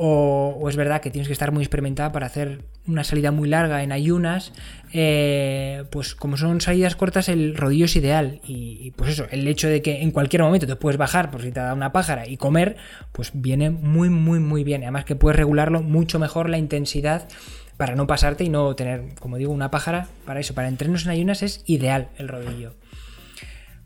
O, 0.00 0.64
es 0.68 0.76
verdad 0.76 1.00
que 1.00 1.10
tienes 1.10 1.26
que 1.26 1.32
estar 1.32 1.50
muy 1.50 1.64
experimentada 1.64 2.12
para 2.12 2.26
hacer 2.26 2.62
una 2.86 3.02
salida 3.02 3.32
muy 3.32 3.48
larga 3.48 3.82
en 3.82 3.90
ayunas, 3.90 4.52
eh, 4.92 5.82
pues 5.90 6.14
como 6.14 6.36
son 6.36 6.60
salidas 6.60 6.94
cortas 6.94 7.28
el 7.28 7.56
rodillo 7.56 7.86
es 7.86 7.96
ideal. 7.96 8.40
Y, 8.44 8.78
y, 8.80 8.92
pues 8.92 9.10
eso, 9.10 9.26
el 9.30 9.46
hecho 9.48 9.68
de 9.68 9.82
que 9.82 10.02
en 10.02 10.12
cualquier 10.12 10.42
momento 10.42 10.68
te 10.68 10.76
puedes 10.76 10.98
bajar 10.98 11.32
por 11.32 11.42
si 11.42 11.50
te 11.50 11.58
da 11.58 11.74
una 11.74 11.90
pájara 11.92 12.28
y 12.28 12.36
comer, 12.36 12.76
pues 13.10 13.32
viene 13.34 13.70
muy 13.70 14.08
muy 14.08 14.38
muy 14.38 14.62
bien, 14.62 14.82
además 14.82 15.04
que 15.04 15.16
puedes 15.16 15.36
regularlo 15.36 15.82
mucho 15.82 16.20
mejor 16.20 16.48
la 16.48 16.58
intensidad 16.58 17.28
para 17.76 17.94
no 17.94 18.06
pasarte 18.06 18.44
y 18.44 18.48
no 18.50 18.74
tener, 18.76 19.14
como 19.20 19.36
digo, 19.36 19.52
una 19.52 19.70
pájara 19.70 20.08
para 20.24 20.40
eso, 20.40 20.54
para 20.54 20.68
entrenos 20.68 21.04
en 21.06 21.10
ayunas 21.10 21.42
es 21.42 21.62
ideal 21.66 22.08
el 22.18 22.28
rodillo. 22.28 22.74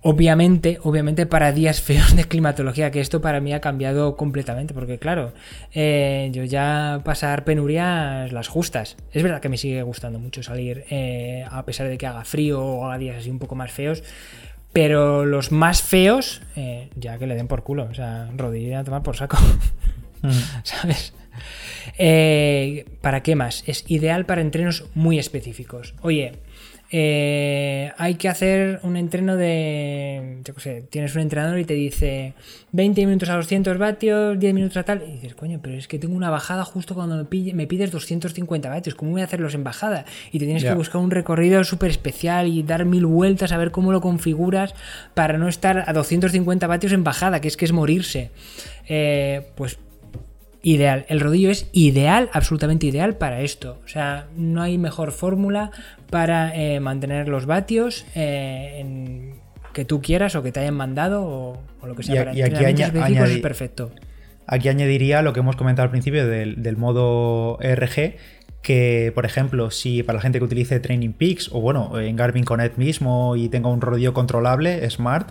Obviamente, 0.05 0.81
obviamente 0.83 1.27
para 1.27 1.53
días 1.53 1.81
feos 1.81 2.17
de 2.17 2.25
climatología, 2.25 2.91
que 2.91 3.01
esto 3.01 3.21
para 3.21 3.41
mí 3.41 3.53
ha 3.53 3.61
cambiado 3.61 4.17
completamente, 4.17 4.75
porque 4.75 4.99
claro, 4.99 5.33
eh, 5.73 6.29
yo 6.33 6.43
ya 6.43 7.03
pasar 7.05 7.45
penurias 7.45 8.33
las 8.33 8.49
justas. 8.49 8.97
Es 9.13 9.23
verdad 9.23 9.41
que 9.41 9.49
me 9.49 9.57
sigue 9.57 9.81
gustando 9.83 10.19
mucho 10.19 10.43
salir, 10.43 10.85
eh, 10.91 11.47
a 11.49 11.65
pesar 11.65 11.87
de 11.87 11.99
que 11.99 12.09
haga 12.09 12.25
frío 12.25 12.61
o 12.61 12.87
haga 12.87 12.99
días 12.99 13.19
así 13.19 13.31
un 13.31 13.39
poco 13.39 13.55
más 13.55 13.71
feos, 13.71 14.03
pero 14.73 15.25
los 15.25 15.53
más 15.53 15.83
feos, 15.83 16.43
eh, 16.57 16.89
ya 16.97 17.17
que 17.19 17.29
le 17.29 17.37
den 17.37 17.47
por 17.47 17.63
culo, 17.63 17.85
o 17.89 17.95
sea, 17.95 18.29
rodilla 18.37 18.81
a 18.81 18.85
tomar 18.85 19.05
por 19.05 19.17
saco, 19.17 19.37
¿sabes? 20.65 21.15
¿Para 23.01 23.23
qué 23.23 23.37
más? 23.37 23.63
Es 23.69 23.85
ideal 23.89 24.27
para 24.27 24.41
entrenos 24.41 24.85
muy 24.95 25.21
específicos. 25.21 25.95
Oye, 26.01 26.41
eh, 26.95 27.91
hay 27.97 28.17
que 28.17 28.29
hacer 28.29 28.79
un 28.83 28.99
entreno 28.99 29.39
de, 29.39 30.41
yo 30.45 30.55
qué 30.55 30.61
sé, 30.61 30.85
tienes 30.91 31.15
un 31.15 31.23
entrenador 31.23 31.59
y 31.59 31.65
te 31.65 31.73
dice 31.73 32.35
20 32.73 33.07
minutos 33.07 33.31
a 33.31 33.37
200 33.37 33.79
vatios, 33.79 34.39
10 34.39 34.53
minutos 34.53 34.77
a 34.77 34.83
tal, 34.83 35.03
y 35.09 35.13
dices, 35.13 35.35
coño, 35.35 35.59
pero 35.63 35.75
es 35.75 35.89
que 35.89 35.99
tengo 35.99 36.15
una 36.15 36.29
bajada 36.29 36.67
justo 36.67 36.95
cuando 36.95 37.17
me, 37.17 37.55
me 37.55 37.67
pides 37.67 37.91
250 37.91 38.69
vatios, 38.69 38.95
¿cómo 38.95 39.13
voy 39.13 39.23
a 39.23 39.25
hacerlos 39.25 39.55
en 39.55 39.65
bajada? 39.65 40.05
Y 40.33 40.39
te 40.39 40.45
tienes 40.45 40.65
yeah. 40.65 40.73
que 40.73 40.77
buscar 40.77 41.01
un 41.01 41.11
recorrido 41.11 41.65
súper 41.65 41.91
especial 41.91 42.47
y 42.49 42.63
dar 42.63 42.85
mil 42.85 43.07
vueltas 43.07 43.53
a 43.53 43.57
ver 43.57 43.71
cómo 43.71 43.91
lo 43.91 44.03
configuras 44.03 44.75
para 45.15 45.39
no 45.39 45.49
estar 45.49 45.85
a 45.89 45.95
250 45.95 46.67
vatios 46.67 46.93
en 46.93 47.05
bajada, 47.05 47.41
que 47.41 47.49
es 47.49 47.57
que 47.57 47.65
es 47.65 47.73
morirse. 47.73 48.31
Eh, 48.87 49.47
pues 49.55 49.79
ideal. 50.63 51.05
El 51.09 51.21
rodillo 51.21 51.51
es 51.51 51.69
ideal, 51.73 52.31
absolutamente 52.33 52.87
ideal 52.87 53.17
para 53.17 53.41
esto. 53.41 53.81
O 53.85 53.89
sea, 53.89 54.29
no 54.37 54.63
hay 54.63 54.79
mejor 54.79 55.13
fórmula 55.13 55.71
para 56.11 56.55
eh, 56.57 56.81
mantener 56.81 57.29
los 57.29 57.47
vatios 57.47 58.07
eh, 58.15 58.79
en, 58.79 59.35
que 59.73 59.85
tú 59.85 60.01
quieras 60.01 60.37
o 60.37 60.43
que 60.43 60.53
te 60.53 60.61
hayan 60.61 60.75
mandado 60.75 61.25
o, 61.25 61.63
o 61.81 61.87
lo 61.87 61.95
que 61.97 62.03
sea. 62.03 62.15
Y, 62.15 62.19
para 62.19 62.37
y 62.37 62.43
aquí 62.43 62.65
añadi 62.65 63.35
es 63.35 63.39
perfecto. 63.39 63.93
Aquí 64.47 64.69
añadiría 64.69 65.23
lo 65.23 65.33
que 65.33 65.41
hemos 65.41 65.57
comentado 65.57 65.85
al 65.85 65.91
principio 65.91 66.27
del, 66.27 66.63
del 66.63 66.77
modo 66.77 67.59
RG, 67.61 68.17
que, 68.61 69.13
por 69.15 69.25
ejemplo, 69.25 69.71
si 69.71 70.03
para 70.03 70.19
la 70.19 70.23
gente 70.23 70.39
que 70.39 70.45
utilice 70.45 70.79
Training 70.81 71.13
Peaks 71.13 71.51
o 71.53 71.61
bueno, 71.61 71.99
en 71.99 72.17
Garmin 72.17 72.45
Connect 72.45 72.77
mismo 72.77 73.37
y 73.37 73.49
tenga 73.49 73.69
un 73.69 73.81
rodillo 73.81 74.13
controlable, 74.15 74.89
Smart, 74.91 75.31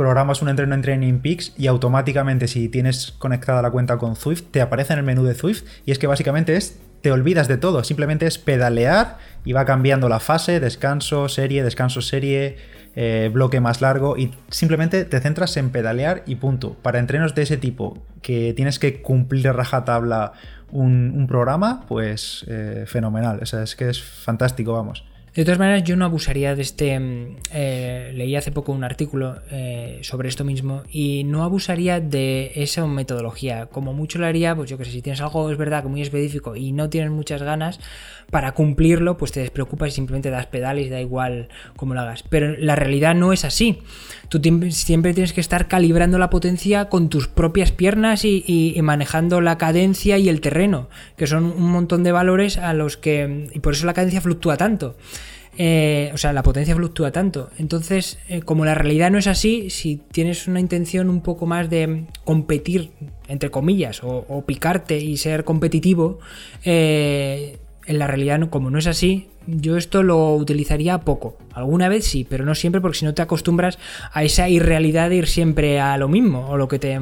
programas 0.00 0.40
un 0.40 0.48
entreno 0.48 0.74
en 0.74 0.80
Training 0.80 1.18
Peaks 1.18 1.52
y 1.58 1.66
automáticamente 1.66 2.48
si 2.48 2.70
tienes 2.70 3.12
conectada 3.18 3.60
la 3.60 3.70
cuenta 3.70 3.98
con 3.98 4.16
Zwift 4.16 4.44
te 4.50 4.62
aparece 4.62 4.94
en 4.94 5.00
el 5.00 5.04
menú 5.04 5.24
de 5.24 5.34
Zwift 5.34 5.64
y 5.84 5.90
es 5.90 5.98
que 5.98 6.06
básicamente 6.06 6.56
es 6.56 6.80
te 7.02 7.12
olvidas 7.12 7.48
de 7.48 7.58
todo, 7.58 7.84
simplemente 7.84 8.26
es 8.26 8.38
pedalear 8.38 9.18
y 9.44 9.52
va 9.52 9.66
cambiando 9.66 10.08
la 10.08 10.18
fase, 10.18 10.58
descanso, 10.58 11.28
serie, 11.28 11.62
descanso, 11.62 12.00
serie, 12.00 12.56
eh, 12.96 13.28
bloque 13.30 13.60
más 13.60 13.82
largo 13.82 14.16
y 14.16 14.32
simplemente 14.48 15.04
te 15.04 15.20
centras 15.20 15.54
en 15.58 15.68
pedalear 15.68 16.22
y 16.24 16.36
punto. 16.36 16.76
Para 16.80 16.98
entrenos 16.98 17.34
de 17.34 17.42
ese 17.42 17.58
tipo 17.58 17.98
que 18.22 18.54
tienes 18.54 18.78
que 18.78 19.02
cumplir 19.02 19.52
rajatabla 19.52 20.32
un, 20.70 21.12
un 21.14 21.26
programa, 21.26 21.84
pues 21.88 22.46
eh, 22.48 22.84
fenomenal, 22.86 23.40
o 23.42 23.44
sea, 23.46 23.62
es 23.62 23.76
que 23.76 23.90
es 23.90 24.02
fantástico, 24.02 24.72
vamos. 24.72 25.04
De 25.34 25.44
todas 25.44 25.60
maneras, 25.60 25.84
yo 25.84 25.94
no 25.94 26.04
abusaría 26.04 26.56
de 26.56 26.62
este. 26.62 26.98
Eh, 27.52 28.12
leí 28.16 28.34
hace 28.34 28.50
poco 28.50 28.72
un 28.72 28.82
artículo 28.82 29.36
eh, 29.52 30.00
sobre 30.02 30.28
esto 30.28 30.44
mismo 30.44 30.82
y 30.90 31.22
no 31.22 31.44
abusaría 31.44 32.00
de 32.00 32.50
esa 32.56 32.84
metodología. 32.86 33.66
Como 33.66 33.92
mucho 33.92 34.18
lo 34.18 34.26
haría, 34.26 34.56
pues 34.56 34.68
yo 34.68 34.76
que 34.76 34.84
sé, 34.84 34.90
si 34.90 35.02
tienes 35.02 35.20
algo, 35.20 35.48
es 35.52 35.56
verdad, 35.56 35.84
que 35.84 35.88
muy 35.88 36.02
específico 36.02 36.56
y 36.56 36.72
no 36.72 36.90
tienes 36.90 37.12
muchas 37.12 37.42
ganas 37.44 37.78
para 38.30 38.52
cumplirlo, 38.52 39.16
pues 39.16 39.30
te 39.30 39.40
despreocupas 39.40 39.90
y 39.90 39.92
simplemente 39.92 40.30
das 40.30 40.46
pedales 40.46 40.86
y 40.86 40.90
da 40.90 41.00
igual 41.00 41.48
cómo 41.76 41.94
lo 41.94 42.00
hagas. 42.00 42.24
Pero 42.28 42.56
la 42.58 42.74
realidad 42.74 43.14
no 43.14 43.32
es 43.32 43.44
así. 43.44 43.78
Tú 44.28 44.40
siempre 44.70 45.14
tienes 45.14 45.32
que 45.32 45.40
estar 45.40 45.68
calibrando 45.68 46.18
la 46.18 46.30
potencia 46.30 46.88
con 46.88 47.08
tus 47.08 47.28
propias 47.28 47.70
piernas 47.70 48.24
y, 48.24 48.42
y 48.46 48.80
manejando 48.82 49.40
la 49.40 49.58
cadencia 49.58 50.18
y 50.18 50.28
el 50.28 50.40
terreno, 50.40 50.88
que 51.16 51.28
son 51.28 51.44
un 51.44 51.70
montón 51.70 52.02
de 52.02 52.10
valores 52.10 52.58
a 52.58 52.74
los 52.74 52.96
que. 52.96 53.48
y 53.54 53.60
por 53.60 53.74
eso 53.74 53.86
la 53.86 53.94
cadencia 53.94 54.20
fluctúa 54.20 54.56
tanto. 54.56 54.96
Eh, 55.58 56.10
o 56.14 56.16
sea, 56.16 56.32
la 56.32 56.42
potencia 56.42 56.74
fluctúa 56.74 57.10
tanto. 57.10 57.50
Entonces, 57.58 58.18
eh, 58.28 58.40
como 58.40 58.64
la 58.64 58.74
realidad 58.74 59.10
no 59.10 59.18
es 59.18 59.26
así, 59.26 59.68
si 59.70 59.96
tienes 59.96 60.46
una 60.46 60.60
intención 60.60 61.10
un 61.10 61.20
poco 61.20 61.46
más 61.46 61.68
de 61.68 62.04
competir, 62.24 62.92
entre 63.28 63.50
comillas, 63.50 64.00
o, 64.02 64.44
picarte 64.46 64.98
y 64.98 65.16
ser 65.16 65.44
competitivo, 65.44 66.18
eh, 66.64 67.58
en 67.86 67.98
la 67.98 68.06
realidad, 68.06 68.40
como 68.48 68.70
no 68.70 68.78
es 68.78 68.86
así, 68.86 69.28
yo 69.46 69.76
esto 69.76 70.02
lo 70.02 70.34
utilizaría 70.34 70.98
poco. 71.00 71.36
Alguna 71.52 71.88
vez 71.88 72.04
sí, 72.04 72.26
pero 72.28 72.44
no 72.44 72.54
siempre, 72.54 72.80
porque 72.80 72.98
si 72.98 73.04
no 73.04 73.14
te 73.14 73.22
acostumbras 73.22 73.78
a 74.12 74.22
esa 74.22 74.48
irrealidad 74.48 75.10
de 75.10 75.16
ir 75.16 75.26
siempre 75.26 75.80
a 75.80 75.96
lo 75.96 76.08
mismo, 76.08 76.48
o 76.48 76.56
lo 76.56 76.68
que 76.68 76.78
te 76.78 76.98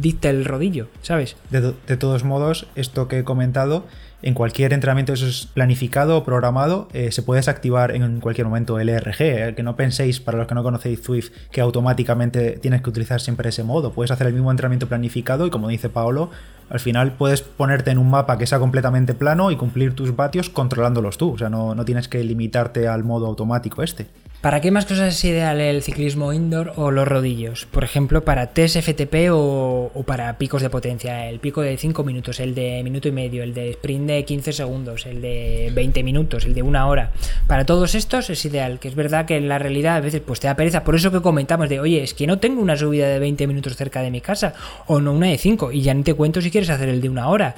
dicta 0.00 0.30
el 0.30 0.44
rodillo, 0.44 0.88
¿sabes? 1.02 1.36
De 1.50 1.96
todos 1.96 2.24
modos, 2.24 2.66
esto 2.74 3.06
que 3.08 3.18
he 3.18 3.24
comentado 3.24 3.84
en 4.22 4.34
cualquier 4.34 4.72
entrenamiento 4.72 5.12
eso 5.12 5.26
es 5.26 5.46
planificado 5.46 6.16
o 6.18 6.24
programado, 6.24 6.88
eh, 6.92 7.10
se 7.10 7.22
puede 7.22 7.38
desactivar 7.38 7.94
en 7.94 8.20
cualquier 8.20 8.46
momento 8.46 8.78
el 8.78 8.88
ERG. 8.88 9.20
Eh, 9.20 9.54
que 9.56 9.62
no 9.62 9.76
penséis, 9.76 10.20
para 10.20 10.38
los 10.38 10.46
que 10.46 10.54
no 10.54 10.62
conocéis 10.62 11.02
Swift, 11.02 11.30
que 11.50 11.60
automáticamente 11.60 12.58
tienes 12.60 12.82
que 12.82 12.90
utilizar 12.90 13.20
siempre 13.20 13.48
ese 13.48 13.64
modo. 13.64 13.92
Puedes 13.92 14.10
hacer 14.10 14.26
el 14.26 14.34
mismo 14.34 14.50
entrenamiento 14.50 14.88
planificado 14.88 15.46
y 15.46 15.50
como 15.50 15.68
dice 15.68 15.88
Paolo, 15.88 16.30
al 16.68 16.80
final 16.80 17.12
puedes 17.12 17.42
ponerte 17.42 17.90
en 17.90 17.98
un 17.98 18.10
mapa 18.10 18.38
que 18.38 18.46
sea 18.46 18.58
completamente 18.58 19.14
plano 19.14 19.50
y 19.50 19.56
cumplir 19.56 19.94
tus 19.94 20.14
vatios 20.14 20.50
controlándolos 20.50 21.16
tú. 21.16 21.32
O 21.32 21.38
sea, 21.38 21.48
no, 21.48 21.74
no 21.74 21.84
tienes 21.84 22.08
que 22.08 22.22
limitarte 22.22 22.88
al 22.88 23.04
modo 23.04 23.26
automático 23.26 23.82
este. 23.82 24.06
¿Para 24.40 24.62
qué 24.62 24.70
más 24.70 24.86
cosas 24.86 25.14
es 25.14 25.24
ideal 25.26 25.60
el 25.60 25.82
ciclismo 25.82 26.32
indoor 26.32 26.72
o 26.76 26.90
los 26.90 27.06
rodillos? 27.06 27.66
Por 27.66 27.84
ejemplo, 27.84 28.24
para 28.24 28.46
test 28.46 28.74
FTP 28.80 29.28
o, 29.30 29.90
para 30.06 30.38
picos 30.38 30.62
de 30.62 30.70
potencia. 30.70 31.28
El 31.28 31.40
pico 31.40 31.60
de 31.60 31.76
5 31.76 32.02
minutos, 32.04 32.40
el 32.40 32.54
de 32.54 32.82
minuto 32.82 33.06
y 33.08 33.12
medio, 33.12 33.42
el 33.42 33.52
de 33.52 33.72
sprint 33.72 34.06
de 34.06 34.24
15 34.24 34.54
segundos, 34.54 35.04
el 35.04 35.20
de 35.20 35.70
20 35.74 36.02
minutos, 36.02 36.46
el 36.46 36.54
de 36.54 36.62
una 36.62 36.86
hora. 36.86 37.10
Para 37.46 37.66
todos 37.66 37.94
estos 37.94 38.30
es 38.30 38.42
ideal, 38.46 38.78
que 38.78 38.88
es 38.88 38.94
verdad 38.94 39.26
que 39.26 39.36
en 39.36 39.46
la 39.46 39.58
realidad 39.58 39.96
a 39.96 40.00
veces 40.00 40.22
pues 40.24 40.40
te 40.40 40.46
da 40.46 40.56
pereza. 40.56 40.84
Por 40.84 40.94
eso 40.94 41.10
que 41.10 41.20
comentamos 41.20 41.68
de, 41.68 41.78
oye, 41.78 42.02
es 42.02 42.14
que 42.14 42.26
no 42.26 42.38
tengo 42.38 42.62
una 42.62 42.78
subida 42.78 43.08
de 43.08 43.18
20 43.18 43.46
minutos 43.46 43.76
cerca 43.76 44.00
de 44.00 44.10
mi 44.10 44.22
casa 44.22 44.54
o 44.86 45.02
no 45.02 45.12
una 45.12 45.26
de 45.26 45.36
5 45.36 45.70
y 45.70 45.82
ya 45.82 45.92
ni 45.92 46.02
te 46.02 46.14
cuento 46.14 46.40
si 46.40 46.50
quieres 46.50 46.70
hacer 46.70 46.88
el 46.88 47.02
de 47.02 47.10
una 47.10 47.28
hora 47.28 47.56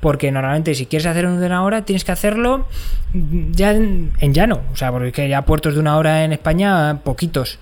porque 0.00 0.32
normalmente 0.32 0.74
si 0.74 0.86
quieres 0.86 1.06
hacer 1.06 1.26
uno 1.26 1.40
de 1.40 1.46
una 1.46 1.62
hora 1.62 1.84
tienes 1.84 2.04
que 2.04 2.12
hacerlo 2.12 2.66
ya 3.12 3.72
en, 3.72 4.12
llano, 4.20 4.62
o 4.72 4.76
sea, 4.76 4.90
porque 4.90 5.28
ya 5.28 5.44
puertos 5.44 5.74
de 5.74 5.80
una 5.80 5.96
hora 5.96 6.24
en 6.24 6.32
España, 6.32 7.00
poquitos. 7.04 7.58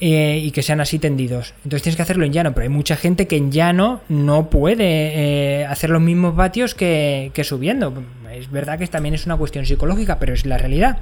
eh, 0.00 0.40
y 0.42 0.50
que 0.50 0.62
sean 0.62 0.80
así 0.80 0.98
tendidos. 0.98 1.54
Entonces 1.58 1.82
tienes 1.84 1.94
que 1.96 2.02
hacerlo 2.02 2.24
en 2.24 2.32
llano, 2.32 2.52
pero 2.54 2.64
hay 2.64 2.68
mucha 2.68 2.96
gente 2.96 3.28
que 3.28 3.36
en 3.36 3.52
llano 3.52 4.00
no 4.08 4.50
puede 4.50 5.60
eh, 5.60 5.66
hacer 5.66 5.90
los 5.90 6.02
mismos 6.02 6.34
vatios 6.34 6.74
que, 6.74 7.30
que 7.34 7.44
subiendo. 7.44 7.92
Es 8.32 8.50
verdad 8.50 8.80
que 8.80 8.86
también 8.88 9.14
es 9.14 9.26
una 9.26 9.36
cuestión 9.36 9.64
psicológica, 9.64 10.18
pero 10.18 10.34
es 10.34 10.44
la 10.44 10.58
realidad. 10.58 10.98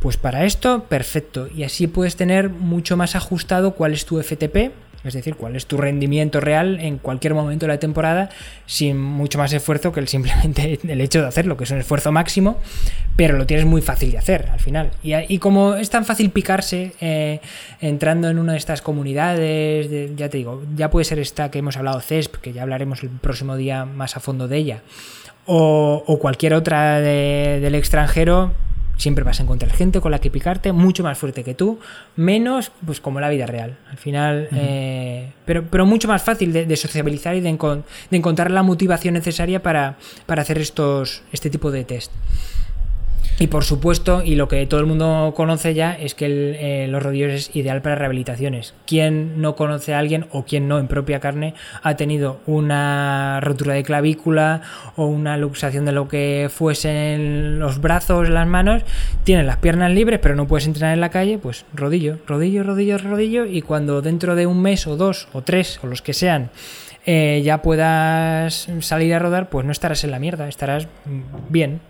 Pues 0.00 0.18
para 0.18 0.44
esto, 0.44 0.84
perfecto. 0.84 1.48
Y 1.54 1.62
así 1.62 1.86
puedes 1.86 2.16
tener 2.16 2.50
mucho 2.50 2.98
más 2.98 3.16
ajustado 3.16 3.72
cuál 3.72 3.94
es 3.94 4.04
tu 4.04 4.22
FTP, 4.22 4.72
es 5.04 5.14
decir, 5.14 5.36
cuál 5.36 5.56
es 5.56 5.66
tu 5.66 5.76
rendimiento 5.76 6.40
real 6.40 6.80
en 6.80 6.98
cualquier 6.98 7.34
momento 7.34 7.66
de 7.66 7.72
la 7.72 7.78
temporada 7.78 8.30
sin 8.66 8.98
mucho 8.98 9.38
más 9.38 9.52
esfuerzo 9.52 9.92
que 9.92 10.00
el 10.00 10.08
simplemente 10.08 10.78
el 10.88 11.00
hecho 11.00 11.20
de 11.20 11.28
hacerlo, 11.28 11.56
que 11.56 11.64
es 11.64 11.70
un 11.70 11.78
esfuerzo 11.78 12.12
máximo, 12.12 12.58
pero 13.16 13.36
lo 13.36 13.46
tienes 13.46 13.66
muy 13.66 13.82
fácil 13.82 14.12
de 14.12 14.18
hacer 14.18 14.48
al 14.50 14.60
final. 14.60 14.90
Y, 15.02 15.38
como 15.38 15.74
es 15.74 15.90
tan 15.90 16.04
fácil 16.04 16.30
picarse 16.30 16.92
eh, 17.00 17.40
entrando 17.80 18.28
en 18.28 18.38
una 18.38 18.52
de 18.52 18.58
estas 18.58 18.82
comunidades, 18.82 20.16
ya 20.16 20.28
te 20.28 20.38
digo, 20.38 20.62
ya 20.76 20.90
puede 20.90 21.04
ser 21.04 21.18
esta 21.18 21.50
que 21.50 21.58
hemos 21.58 21.76
hablado, 21.76 22.00
CESP, 22.00 22.36
que 22.36 22.52
ya 22.52 22.62
hablaremos 22.62 23.02
el 23.02 23.10
próximo 23.10 23.56
día 23.56 23.84
más 23.84 24.16
a 24.16 24.20
fondo 24.20 24.48
de 24.48 24.56
ella, 24.56 24.82
o, 25.46 26.18
cualquier 26.20 26.52
otra 26.52 27.00
del 27.00 27.74
extranjero, 27.74 28.52
siempre 28.98 29.24
vas 29.24 29.40
a 29.40 29.44
encontrar 29.44 29.72
gente 29.72 30.00
con 30.00 30.10
la 30.10 30.18
que 30.18 30.30
picarte, 30.30 30.72
mucho 30.72 31.02
más 31.02 31.16
fuerte 31.16 31.44
que 31.44 31.54
tú, 31.54 31.78
menos 32.16 32.70
pues 32.84 33.00
como 33.00 33.20
la 33.20 33.30
vida 33.30 33.46
real. 33.46 33.76
Al 33.90 33.96
final, 33.96 34.48
eh, 34.52 35.32
pero, 35.46 35.64
pero 35.70 35.86
mucho 35.86 36.08
más 36.08 36.22
fácil 36.22 36.52
de, 36.52 36.76
sociabilizar 36.76 37.34
y 37.36 37.40
de, 37.40 37.50
de, 38.10 38.16
encontrar 38.16 38.50
la 38.50 38.62
motivación 38.62 39.14
necesaria 39.14 39.62
para, 39.62 39.96
para 40.26 40.42
hacer 40.42 40.58
estos, 40.58 41.22
este 41.32 41.48
tipo 41.48 41.70
de 41.70 41.84
test. 41.84 42.12
Y 43.40 43.46
por 43.46 43.62
supuesto, 43.62 44.22
y 44.24 44.34
lo 44.34 44.48
que 44.48 44.66
todo 44.66 44.80
el 44.80 44.86
mundo 44.86 45.32
conoce 45.36 45.72
ya, 45.72 45.94
es 45.94 46.16
que 46.16 46.26
eh, 46.26 46.88
los 46.88 47.00
rodillos 47.00 47.32
es 47.32 47.54
ideal 47.54 47.82
para 47.82 47.94
rehabilitaciones. 47.94 48.74
¿Quién 48.84 49.40
no 49.40 49.54
conoce 49.54 49.94
a 49.94 50.00
alguien 50.00 50.26
o 50.32 50.44
quien 50.44 50.66
no 50.66 50.80
en 50.80 50.88
propia 50.88 51.20
carne 51.20 51.54
ha 51.82 51.94
tenido 51.94 52.40
una 52.46 53.38
rotura 53.40 53.74
de 53.74 53.84
clavícula 53.84 54.62
o 54.96 55.06
una 55.06 55.36
luxación 55.36 55.84
de 55.84 55.92
lo 55.92 56.08
que 56.08 56.50
fuesen 56.52 57.60
los 57.60 57.80
brazos, 57.80 58.28
las 58.28 58.48
manos? 58.48 58.82
Tienes 59.22 59.46
las 59.46 59.58
piernas 59.58 59.92
libres, 59.92 60.18
pero 60.20 60.34
no 60.34 60.48
puedes 60.48 60.66
entrenar 60.66 60.94
en 60.94 61.00
la 61.00 61.10
calle, 61.10 61.38
pues 61.38 61.64
rodillo, 61.72 62.18
rodillo, 62.26 62.64
rodillo, 62.64 62.98
rodillo. 62.98 63.44
Y 63.44 63.62
cuando 63.62 64.02
dentro 64.02 64.34
de 64.34 64.46
un 64.46 64.60
mes 64.60 64.88
o 64.88 64.96
dos 64.96 65.28
o 65.32 65.42
tres 65.42 65.78
o 65.84 65.86
los 65.86 66.02
que 66.02 66.12
sean, 66.12 66.50
eh, 67.06 67.40
ya 67.44 67.62
puedas 67.62 68.68
salir 68.80 69.14
a 69.14 69.20
rodar, 69.20 69.48
pues 69.48 69.64
no 69.64 69.70
estarás 69.70 70.02
en 70.02 70.10
la 70.10 70.18
mierda, 70.18 70.48
estarás 70.48 70.88
bien. 71.48 71.80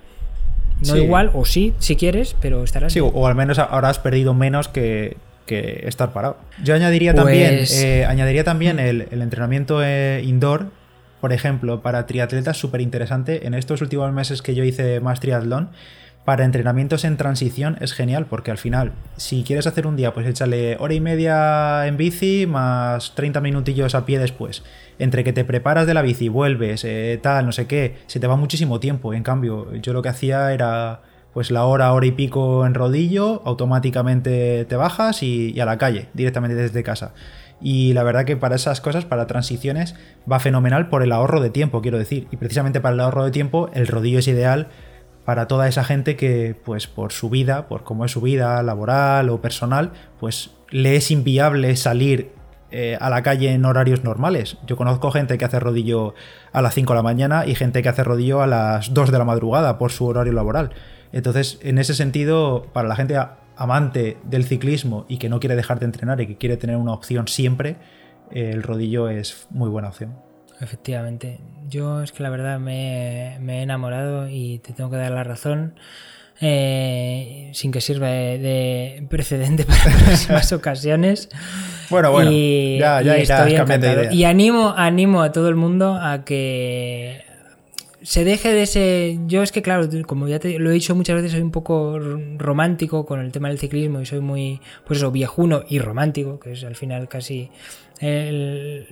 No 0.87 0.97
igual, 0.97 1.31
o 1.35 1.45
sí, 1.45 1.74
si 1.79 1.97
quieres, 1.97 2.37
pero 2.41 2.62
estarás. 2.62 2.93
Sí, 2.93 3.01
o 3.01 3.26
al 3.26 3.35
menos 3.35 3.59
ahora 3.59 3.89
has 3.89 3.99
perdido 3.99 4.35
menos 4.35 4.68
que, 4.68 5.16
estar 5.47 6.12
parado. 6.12 6.37
Yo 6.62 6.74
añadiría 6.74 7.14
también, 7.14 7.57
pues 7.57 7.83
eh, 7.83 8.05
añadiría 8.05 8.45
también 8.45 8.76
mm. 8.76 8.81
el, 8.81 9.22
entrenamiento 9.22 9.83
eh, 9.83 10.22
indoor, 10.24 10.66
por 11.20 11.33
ejemplo, 11.33 11.81
para 11.81 12.07
triatletas, 12.07 12.59
súper 12.59 12.83
interesante. 12.83 13.47
En 13.47 13.55
estos 13.55 13.81
últimos 13.81 14.12
meses 14.12 14.43
que 14.43 14.55
yo 14.55 14.62
hice 14.62 15.01
más 15.01 15.20
triatlón, 15.20 15.70
para 16.29 16.45
entrenamientos 16.45 17.07
en 17.07 17.16
transición 17.16 17.79
es 17.81 17.95
genial 17.95 18.26
porque 18.26 18.51
al 18.51 18.59
final, 18.59 18.93
si 19.16 19.45
quieres 19.45 19.66
hacer 19.66 19.87
un 19.87 19.97
día, 19.97 20.12
pues 20.12 20.26
échale 20.26 20.76
hora 20.79 20.93
y 20.93 21.01
media 21.01 21.87
en 21.87 21.97
bici 21.97 22.47
más 22.47 23.14
30 23.14 23.41
minutillos 23.41 23.95
a 23.95 24.05
pie 24.05 24.18
después. 24.18 24.62
Entre 24.99 25.24
que 25.24 25.32
te 25.32 25.44
preparas 25.44 25.86
de 25.86 25.94
la 25.94 26.03
bici, 26.03 26.28
vuelves, 26.28 26.84
eh, 26.84 27.18
tal, 27.22 27.46
no 27.46 27.53
sé 27.53 27.66
qué, 27.66 27.99
se 28.07 28.18
te 28.20 28.26
va 28.26 28.36
muchísimo 28.36 28.80
tiempo. 28.80 29.14
En 29.14 29.22
cambio, 29.22 29.72
yo 29.76 29.92
lo 29.92 30.03
que 30.03 30.09
hacía 30.09 30.53
era 30.53 31.03
pues 31.32 31.51
la 31.51 31.66
hora, 31.66 31.92
hora 31.92 32.07
y 32.07 32.11
pico 32.11 32.66
en 32.66 32.74
rodillo, 32.74 33.42
automáticamente 33.44 34.64
te 34.64 34.76
bajas 34.76 35.22
y, 35.22 35.59
a 35.61 35.64
la 35.64 35.78
calle, 35.78 36.09
directamente 36.14 36.57
desde 36.57 36.82
casa. 36.82 37.12
Y 37.61 37.92
la 37.92 38.03
verdad 38.03 38.24
que 38.24 38.36
para 38.36 38.57
esas 38.57 38.80
cosas, 38.80 39.05
para 39.05 39.26
transiciones, 39.26 39.94
va 40.30 40.40
fenomenal 40.40 40.88
por 40.88 41.03
el 41.03 41.12
ahorro 41.12 41.40
de 41.40 41.51
tiempo, 41.51 41.82
quiero 41.82 41.99
decir. 41.99 42.26
Y 42.30 42.36
precisamente 42.36 42.80
para 42.80 42.94
el 42.94 43.01
ahorro 43.01 43.24
de 43.24 43.30
tiempo, 43.30 43.70
el 43.74 43.86
rodillo 43.86 44.20
es 44.20 44.28
ideal 44.28 44.68
para 45.24 45.46
toda 45.46 45.68
esa 45.68 45.84
gente 45.84 46.16
que, 46.16 46.57
pues 46.64 46.86
por 46.86 47.12
su 47.12 47.28
vida, 47.28 47.68
por 47.68 47.84
cómo 47.84 48.05
es 48.05 48.12
su 48.12 48.20
vida 48.20 48.62
laboral 48.62 49.28
o 49.28 49.42
personal, 49.42 49.92
pues 50.18 50.53
le 50.70 50.96
es 50.96 51.11
inviable 51.11 51.76
salir 51.76 52.32
eh, 52.71 52.97
a 53.01 53.11
la 53.11 53.23
calle 53.23 53.53
en 53.53 53.64
horarios 53.64 54.05
normales. 54.05 54.57
Yo 54.66 54.77
conozco 54.77 55.11
gente 55.11 55.39
que 55.39 55.45
hace 55.45 55.61
rodillo 55.61 56.14
a 56.53 56.62
las 56.62 56.75
5 56.75 56.93
de 56.93 56.97
la 56.97 57.03
mañana 57.03 57.47
y 57.47 57.55
gente 57.55 57.83
que 57.83 57.89
hace 57.89 58.05
rodillo 58.05 58.43
a 58.43 58.47
las 58.47 58.93
2 58.93 59.11
de 59.11 59.19
la 59.19 59.25
madrugada 59.25 59.79
por 59.79 59.93
su 59.93 60.07
horario 60.07 60.33
laboral. 60.33 60.71
Entonces, 61.12 61.59
en 61.62 61.79
ese 61.79 61.95
sentido, 61.95 62.66
para 62.73 62.89
la 62.89 62.97
gente 62.97 63.16
amante 63.57 64.19
del 64.25 64.45
ciclismo 64.45 65.07
y 65.09 65.19
que 65.19 65.29
no 65.29 65.41
quiere 65.41 65.57
dejar 65.57 65.81
de 65.81 65.87
entrenar 65.87 66.21
y 66.21 66.27
que 66.27 66.37
quiere 66.37 66.57
tener 66.57 66.77
una 66.77 66.93
opción 66.93 67.29
siempre, 67.29 67.77
el 68.31 68.62
rodillo 68.62 69.09
es 69.09 69.47
muy 69.51 69.71
buena 69.71 69.89
opción. 69.89 70.29
Efectivamente. 70.61 71.41
Yo 71.69 72.03
es 72.03 72.12
que 72.12 72.23
la 72.23 72.31
verdad 72.31 72.59
me, 72.59 73.37
he 73.37 73.62
enamorado 73.62 74.29
y 74.29 74.59
te 74.59 74.73
tengo 74.73 74.91
que 74.91 74.97
dar 74.97 75.12
la 75.12 75.25
razón. 75.25 75.75
Eh, 76.41 77.51
sin 77.53 77.72
que 77.72 77.80
sirva 77.80 78.09
de, 78.09 79.05
precedente 79.09 79.64
para 79.64 79.97
próximas 79.97 80.53
ocasiones. 80.53 81.28
Bueno, 81.91 82.12
bueno, 82.12 82.30
ya, 82.30 83.03
ya 83.03 83.18
irás 83.18 83.53
cambiando 83.53 83.86
de 83.86 83.93
idea. 83.93 84.12
Y 84.12 84.24
animo, 84.24 84.74
animo 84.76 85.22
a 85.22 85.32
todo 85.32 85.49
el 85.49 85.57
mundo 85.57 85.99
a 86.01 86.24
que 86.24 87.24
se 88.03 88.24
deje 88.24 88.53
de 88.53 88.62
ese. 88.62 89.18
Yo 89.26 89.43
es 89.43 89.53
que, 89.53 89.62
claro, 89.62 89.89
como 90.07 90.28
ya 90.28 90.39
te 90.39 90.59
lo 90.59 90.70
he 90.70 90.74
dicho 90.74 90.95
muchas 90.95 91.16
veces, 91.16 91.32
soy 91.32 91.41
un 91.41 91.51
poco 91.51 91.99
romántico 92.36 93.05
con 93.05 93.20
el 93.20 93.32
tema 93.32 93.49
del 93.49 93.59
ciclismo 93.59 94.01
y 94.01 94.07
soy 94.07 94.20
muy, 94.20 94.61
pues 94.86 94.99
eso, 95.01 95.11
viejuno 95.11 95.62
y 95.68 95.78
romántico, 95.78 96.39
que 96.39 96.53
es 96.53 96.64
al 96.64 96.76
final 96.76 97.09
casi 97.09 97.51
el, 98.01 98.86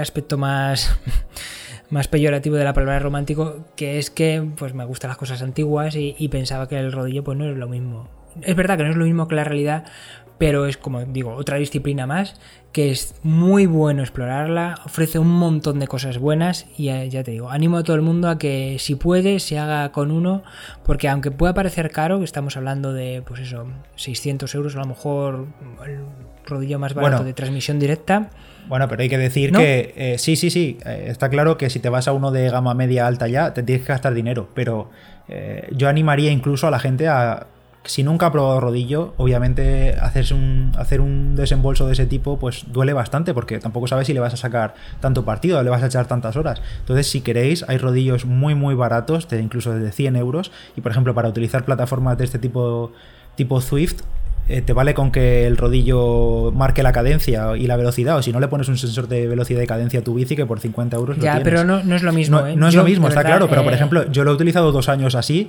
aspecto 0.00 0.38
más, 0.38 0.98
más 1.90 2.08
peyorativo 2.08 2.56
de 2.56 2.64
la 2.64 2.72
palabra 2.72 2.98
romántico, 2.98 3.64
que 3.76 3.98
es 3.98 4.10
que 4.10 4.46
pues 4.56 4.74
me 4.74 4.84
gustan 4.84 5.08
las 5.08 5.18
cosas 5.18 5.42
antiguas 5.42 5.96
y, 5.96 6.28
pensaba 6.28 6.68
que 6.68 6.78
el 6.78 6.92
rodillo 6.92 7.24
pues 7.24 7.38
no 7.38 7.48
es 7.48 7.56
lo 7.56 7.68
mismo. 7.68 8.08
Es 8.42 8.56
verdad 8.56 8.76
que 8.76 8.84
no 8.84 8.90
es 8.90 8.96
lo 8.96 9.04
mismo 9.04 9.28
que 9.28 9.34
la 9.34 9.44
realidad, 9.44 9.84
pero 10.38 10.66
es 10.66 10.76
como 10.76 11.04
digo, 11.04 11.34
otra 11.34 11.56
disciplina 11.56 12.06
más 12.06 12.38
que 12.76 12.90
es 12.90 13.14
muy 13.22 13.64
bueno 13.64 14.02
explorarla, 14.02 14.80
ofrece 14.84 15.18
un 15.18 15.30
montón 15.30 15.78
de 15.78 15.88
cosas 15.88 16.18
buenas 16.18 16.66
y 16.76 16.84
ya 16.84 17.24
te 17.24 17.30
digo, 17.30 17.48
animo 17.48 17.78
a 17.78 17.82
todo 17.82 17.96
el 17.96 18.02
mundo 18.02 18.28
a 18.28 18.36
que 18.36 18.76
si 18.78 18.96
puede 18.96 19.40
se 19.40 19.58
haga 19.58 19.90
con 19.92 20.10
uno, 20.10 20.42
porque 20.84 21.08
aunque 21.08 21.30
pueda 21.30 21.54
parecer 21.54 21.90
caro, 21.90 22.22
estamos 22.22 22.58
hablando 22.58 22.92
de 22.92 23.22
pues 23.26 23.40
eso, 23.40 23.66
600 23.94 24.54
euros 24.54 24.76
a 24.76 24.80
lo 24.80 24.88
mejor 24.88 25.46
el 25.86 26.00
rodillo 26.44 26.78
más 26.78 26.92
barato 26.92 27.24
de 27.24 27.32
transmisión 27.32 27.78
directa. 27.78 28.28
Bueno, 28.68 28.88
pero 28.88 29.02
hay 29.02 29.08
que 29.08 29.18
decir 29.18 29.52
que 29.52 29.94
eh, 29.96 30.18
sí, 30.18 30.36
sí, 30.36 30.50
sí, 30.50 30.78
eh, 30.84 31.06
está 31.08 31.28
claro 31.28 31.56
que 31.56 31.70
si 31.70 31.78
te 31.78 31.88
vas 31.88 32.08
a 32.08 32.12
uno 32.12 32.30
de 32.32 32.50
gama 32.50 32.74
media 32.74 33.06
alta 33.06 33.28
ya, 33.28 33.54
te 33.54 33.62
tienes 33.62 33.86
que 33.86 33.92
gastar 33.92 34.14
dinero, 34.14 34.48
pero 34.54 34.90
eh, 35.28 35.68
yo 35.72 35.88
animaría 35.88 36.30
incluso 36.30 36.66
a 36.66 36.70
la 36.70 36.78
gente 36.78 37.08
a 37.08 37.46
si 37.86 38.02
nunca 38.02 38.26
ha 38.26 38.32
probado 38.32 38.60
rodillo, 38.60 39.14
obviamente 39.16 39.94
hacerse 40.00 40.34
un, 40.34 40.72
hacer 40.76 41.00
un 41.00 41.36
desembolso 41.36 41.86
de 41.86 41.92
ese 41.92 42.06
tipo 42.06 42.38
pues 42.38 42.64
duele 42.72 42.92
bastante 42.92 43.32
porque 43.32 43.58
tampoco 43.58 43.86
sabes 43.86 44.06
si 44.06 44.12
le 44.12 44.20
vas 44.20 44.34
a 44.34 44.36
sacar 44.36 44.74
tanto 45.00 45.24
partido, 45.24 45.62
le 45.62 45.70
vas 45.70 45.82
a 45.82 45.86
echar 45.86 46.06
tantas 46.06 46.36
horas. 46.36 46.60
Entonces, 46.80 47.06
si 47.06 47.20
queréis, 47.20 47.64
hay 47.68 47.78
rodillos 47.78 48.24
muy 48.24 48.54
muy 48.54 48.74
baratos, 48.74 49.28
de 49.28 49.40
incluso 49.40 49.72
desde 49.72 49.92
100 49.92 50.16
euros. 50.16 50.50
Y 50.76 50.80
por 50.80 50.92
ejemplo, 50.92 51.14
para 51.14 51.28
utilizar 51.28 51.64
plataformas 51.64 52.18
de 52.18 52.24
este 52.24 52.38
tipo, 52.38 52.92
tipo 53.36 53.60
Swift, 53.60 54.02
eh, 54.48 54.62
te 54.62 54.72
vale 54.72 54.94
con 54.94 55.10
que 55.10 55.46
el 55.46 55.56
rodillo 55.56 56.52
marque 56.52 56.82
la 56.82 56.92
cadencia 56.92 57.56
y 57.56 57.66
la 57.66 57.76
velocidad, 57.76 58.16
o 58.18 58.22
si 58.22 58.32
no 58.32 58.40
le 58.40 58.48
pones 58.48 58.68
un 58.68 58.78
sensor 58.78 59.08
de 59.08 59.26
velocidad 59.26 59.62
y 59.62 59.66
cadencia 59.66 60.00
a 60.00 60.02
tu 60.02 60.14
bici 60.14 60.36
que 60.36 60.46
por 60.46 60.60
50 60.60 60.96
euros 60.96 61.18
ya, 61.18 61.40
pero 61.42 61.64
no, 61.64 61.78
es 61.78 62.02
lo 62.02 62.12
mismo. 62.12 62.40
No, 62.40 62.46
¿eh? 62.46 62.68
es 62.68 62.74
lo 62.74 62.84
mismo, 62.84 63.08
está 63.08 63.24
claro, 63.24 63.48
pero 63.48 63.62
por 63.62 63.72
eh, 63.72 63.76
ejemplo, 63.76 64.10
yo 64.10 64.24
lo 64.24 64.32
he 64.32 64.34
utilizado 64.34 64.72
dos 64.72 64.88
años 64.88 65.14
así 65.14 65.48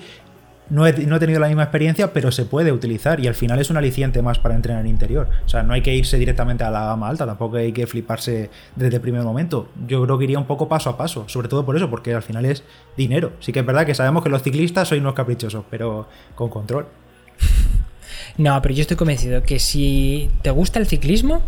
no 0.69 0.85
he, 0.85 0.93
tenido 0.93 1.39
la 1.39 1.47
misma 1.47 1.63
experiencia, 1.63 2.11
pero 2.13 2.31
se 2.31 2.45
puede 2.45 2.71
utilizar 2.71 3.19
y 3.19 3.27
al 3.27 3.35
final 3.35 3.59
es 3.59 3.69
un 3.69 3.77
aliciente 3.77 4.21
más 4.21 4.39
para 4.39 4.55
entrenar 4.55 4.85
interior. 4.85 5.29
O 5.45 5.49
sea, 5.49 5.63
no 5.63 5.73
hay 5.73 5.81
que 5.81 5.95
irse 5.95 6.17
directamente 6.17 6.63
a 6.63 6.71
la 6.71 6.85
gama 6.85 7.07
alta, 7.07 7.25
tampoco 7.25 7.57
hay 7.57 7.71
que 7.71 7.87
fliparse 7.87 8.49
desde 8.75 8.95
el 8.95 9.01
primer 9.01 9.23
momento. 9.23 9.69
Yo 9.87 10.03
creo 10.03 10.17
que 10.17 10.25
iría 10.25 10.39
un 10.39 10.45
poco 10.45 10.67
paso 10.67 10.89
a 10.89 10.97
paso, 10.97 11.27
sobre 11.27 11.47
todo 11.47 11.65
por 11.65 11.77
eso, 11.77 11.89
porque 11.89 12.13
al 12.13 12.21
final 12.21 12.45
es 12.45 12.63
dinero. 12.95 13.33
Sí 13.39 13.53
que 13.53 13.59
es 13.59 13.65
verdad 13.65 13.85
que 13.85 13.95
sabemos 13.95 14.23
que 14.23 14.29
los 14.29 14.43
ciclistas 14.43 14.89
son 14.89 14.99
unos 14.99 15.13
caprichosos, 15.13 15.63
pero 15.69 16.07
con 16.35 16.49
control. 16.49 16.87
No, 18.38 18.61
pero 18.61 18.73
yo 18.73 18.81
estoy 18.81 18.97
convencido 18.97 19.43
que 19.43 19.59
si 19.59 20.29
te 20.41 20.51
gusta 20.51 20.79
el 20.79 20.88
ciclismo, 20.88 21.41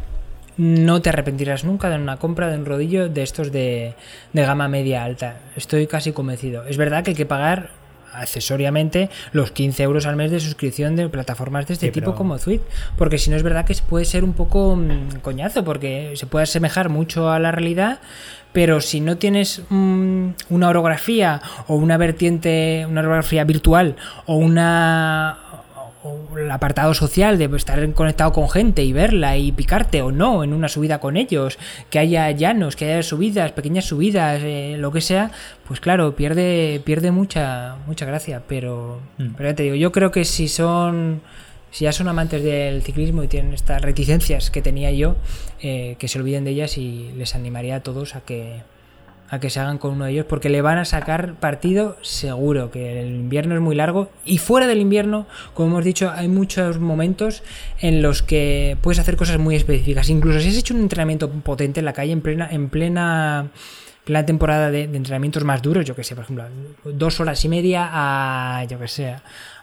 no 0.57 1.01
te 1.01 1.09
arrepentirás 1.09 1.63
nunca 1.63 1.89
de 1.89 1.95
una 1.95 2.17
compra 2.17 2.49
de 2.49 2.57
un 2.57 2.65
rodillo 2.65 3.07
de 3.07 3.23
estos 3.23 3.51
de, 3.51 3.93
de, 4.33 4.41
gama 4.41 4.67
media 4.67 5.03
alta. 5.03 5.37
Estoy 5.55 5.87
casi 5.87 6.11
convencido. 6.11 6.65
Es 6.65 6.77
verdad 6.77 7.03
que 7.03 7.11
hay 7.11 7.15
que 7.15 7.25
pagar 7.25 7.69
accesoriamente 8.13 9.09
los 9.31 9.51
15 9.51 9.83
euros 9.83 10.05
al 10.05 10.15
mes 10.15 10.31
de 10.31 10.39
suscripción 10.39 10.95
de 10.95 11.09
plataformas 11.09 11.67
de 11.67 11.73
este 11.73 11.91
tipo 11.91 12.15
como 12.15 12.37
Tweet. 12.37 12.61
Porque 12.97 13.17
si 13.17 13.29
no 13.29 13.35
es 13.35 13.43
verdad 13.43 13.65
que 13.65 13.75
puede 13.87 14.05
ser 14.05 14.23
un 14.23 14.33
poco 14.33 14.75
mm, 14.75 15.19
coñazo, 15.21 15.63
porque 15.63 16.13
se 16.15 16.25
puede 16.25 16.43
asemejar 16.43 16.89
mucho 16.89 17.31
a 17.31 17.39
la 17.39 17.51
realidad, 17.51 17.99
pero 18.51 18.81
si 18.81 18.99
no 18.99 19.17
tienes 19.17 19.61
mm, 19.69 20.29
una 20.49 20.69
orografía 20.69 21.41
o 21.67 21.75
una 21.75 21.97
vertiente, 21.97 22.85
una 22.89 23.01
orografía 23.01 23.43
virtual 23.43 23.95
o 24.25 24.35
una 24.35 25.37
el 26.37 26.51
apartado 26.51 26.93
social 26.93 27.37
de 27.37 27.45
estar 27.55 27.93
conectado 27.93 28.31
con 28.31 28.49
gente 28.49 28.83
y 28.83 28.93
verla 28.93 29.37
y 29.37 29.51
picarte 29.51 30.01
o 30.01 30.11
no 30.11 30.43
en 30.43 30.53
una 30.53 30.69
subida 30.69 30.99
con 30.99 31.17
ellos, 31.17 31.57
que 31.89 31.99
haya 31.99 32.29
llanos, 32.31 32.75
que 32.75 32.85
haya 32.85 33.03
subidas, 33.03 33.51
pequeñas 33.51 33.85
subidas, 33.85 34.41
eh, 34.43 34.75
lo 34.77 34.91
que 34.91 35.01
sea, 35.01 35.31
pues 35.67 35.79
claro, 35.79 36.15
pierde, 36.15 36.81
pierde 36.83 37.11
mucha, 37.11 37.77
mucha 37.87 38.05
gracia. 38.05 38.43
Pero, 38.47 38.99
mm. 39.17 39.33
pero 39.37 39.49
ya 39.49 39.55
te 39.55 39.63
digo, 39.63 39.75
yo 39.75 39.91
creo 39.91 40.11
que 40.11 40.25
si 40.25 40.47
son 40.47 41.21
si 41.71 41.85
ya 41.85 41.91
son 41.91 42.07
amantes 42.07 42.43
del 42.43 42.81
ciclismo 42.81 43.23
y 43.23 43.27
tienen 43.27 43.53
estas 43.53 43.81
reticencias 43.81 44.49
que 44.49 44.61
tenía 44.61 44.91
yo, 44.91 45.15
eh, 45.61 45.97
que 45.99 46.07
se 46.07 46.19
olviden 46.19 46.43
de 46.43 46.51
ellas 46.51 46.77
y 46.77 47.11
les 47.15 47.35
animaría 47.35 47.75
a 47.75 47.83
todos 47.83 48.15
a 48.15 48.21
que, 48.21 48.61
a 49.29 49.39
que 49.39 49.49
se 49.49 49.59
hagan 49.59 49.77
con 49.77 49.91
uno 49.91 50.05
de 50.05 50.11
ellos 50.11 50.25
porque 50.27 50.49
le 50.49 50.61
van 50.61 50.77
a 50.77 50.85
sacar 50.85 51.35
partido 51.35 51.97
seguro, 52.01 52.71
que 52.71 53.01
el 53.01 53.09
invierno 53.09 53.55
es 53.55 53.61
muy 53.61 53.75
largo 53.75 54.09
y 54.25 54.37
fuera 54.37 54.67
del 54.67 54.79
invierno, 54.79 55.27
como 55.53 55.69
hemos 55.69 55.85
dicho, 55.85 56.11
hay 56.13 56.27
muchos 56.27 56.79
momentos 56.79 57.43
en 57.79 58.01
los 58.01 58.23
que 58.23 58.77
puedes 58.81 58.99
hacer 58.99 59.17
cosas 59.17 59.37
muy 59.37 59.55
específicas. 59.55 60.09
Incluso 60.09 60.39
si 60.39 60.49
has 60.49 60.57
hecho 60.57 60.73
un 60.73 60.81
entrenamiento 60.81 61.29
potente 61.29 61.79
en 61.79 61.85
la 61.85 61.93
calle 61.93 62.11
en 62.11 62.21
plena... 62.21 62.47
En 62.51 62.69
plena 62.69 63.49
la 64.09 64.25
temporada 64.25 64.71
de, 64.71 64.83
entrenamientos 64.83 65.43
más 65.43 65.61
duros, 65.61 65.85
yo 65.85 65.95
que 65.95 66.03
sé, 66.03 66.15
por 66.15 66.23
ejemplo, 66.23 66.45
dos 66.83 67.19
horas 67.19 67.45
y 67.45 67.49
media 67.49 67.89
a, 67.91 68.63
yo 68.65 68.79
que 68.79 68.87
sé, 68.87 69.15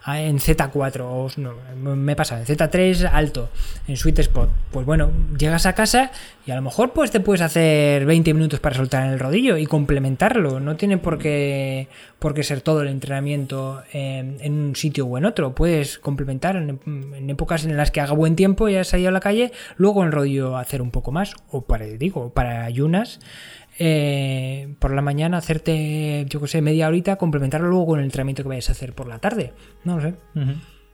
en 0.06 0.38
Z4 0.38 1.00
o 1.00 1.28
no, 1.36 1.96
me 1.96 2.14
pasa 2.14 2.38
en 2.38 2.46
Z3 2.46 3.10
alto, 3.12 3.50
en 3.88 3.96
sweet 3.96 4.20
spot. 4.20 4.48
Pues 4.70 4.86
bueno, 4.86 5.10
llegas 5.36 5.66
a 5.66 5.72
casa 5.72 6.12
y 6.46 6.52
a 6.52 6.54
lo 6.54 6.62
mejor 6.62 6.92
pues 6.92 7.10
te 7.10 7.18
puedes 7.18 7.42
hacer 7.42 8.06
20 8.06 8.32
minutos 8.34 8.60
para 8.60 8.76
soltar 8.76 9.04
en 9.04 9.14
el 9.14 9.18
rodillo 9.18 9.56
y 9.56 9.66
complementarlo. 9.66 10.60
No 10.60 10.76
tiene 10.76 10.96
por 10.98 11.18
qué, 11.18 11.88
por 12.20 12.40
ser 12.44 12.60
todo 12.60 12.82
el 12.82 12.88
entrenamiento 12.88 13.82
en, 13.92 14.38
un 14.44 14.76
sitio 14.76 15.06
o 15.06 15.18
en 15.18 15.24
otro. 15.24 15.56
Puedes 15.56 15.98
complementar 15.98 16.54
en, 16.54 17.28
épocas 17.28 17.64
en 17.64 17.76
las 17.76 17.90
que 17.90 18.00
haga 18.00 18.12
buen 18.12 18.36
tiempo 18.36 18.68
y 18.68 18.76
has 18.76 18.86
salido 18.86 19.08
a 19.08 19.12
la 19.12 19.20
calle, 19.20 19.50
luego 19.76 20.04
en 20.04 20.12
rodillo 20.12 20.56
hacer 20.56 20.82
un 20.82 20.92
poco 20.92 21.10
más. 21.10 21.34
O 21.50 21.62
para, 21.62 21.84
digo, 21.84 22.30
para 22.30 22.64
ayunas 22.64 23.18
eh, 23.78 24.74
por 24.78 24.92
la 24.92 25.02
mañana 25.02 25.38
hacerte, 25.38 26.26
yo 26.28 26.40
que 26.40 26.48
sé, 26.48 26.62
media 26.62 26.88
horita, 26.88 27.16
complementarlo 27.16 27.68
luego 27.68 27.86
con 27.86 27.98
el 27.98 28.04
entrenamiento 28.04 28.42
que 28.42 28.48
vayas 28.48 28.68
a 28.68 28.72
hacer 28.72 28.92
por 28.94 29.06
la 29.06 29.18
tarde. 29.18 29.52
No 29.84 29.96
lo 29.96 30.02
sé. 30.02 30.14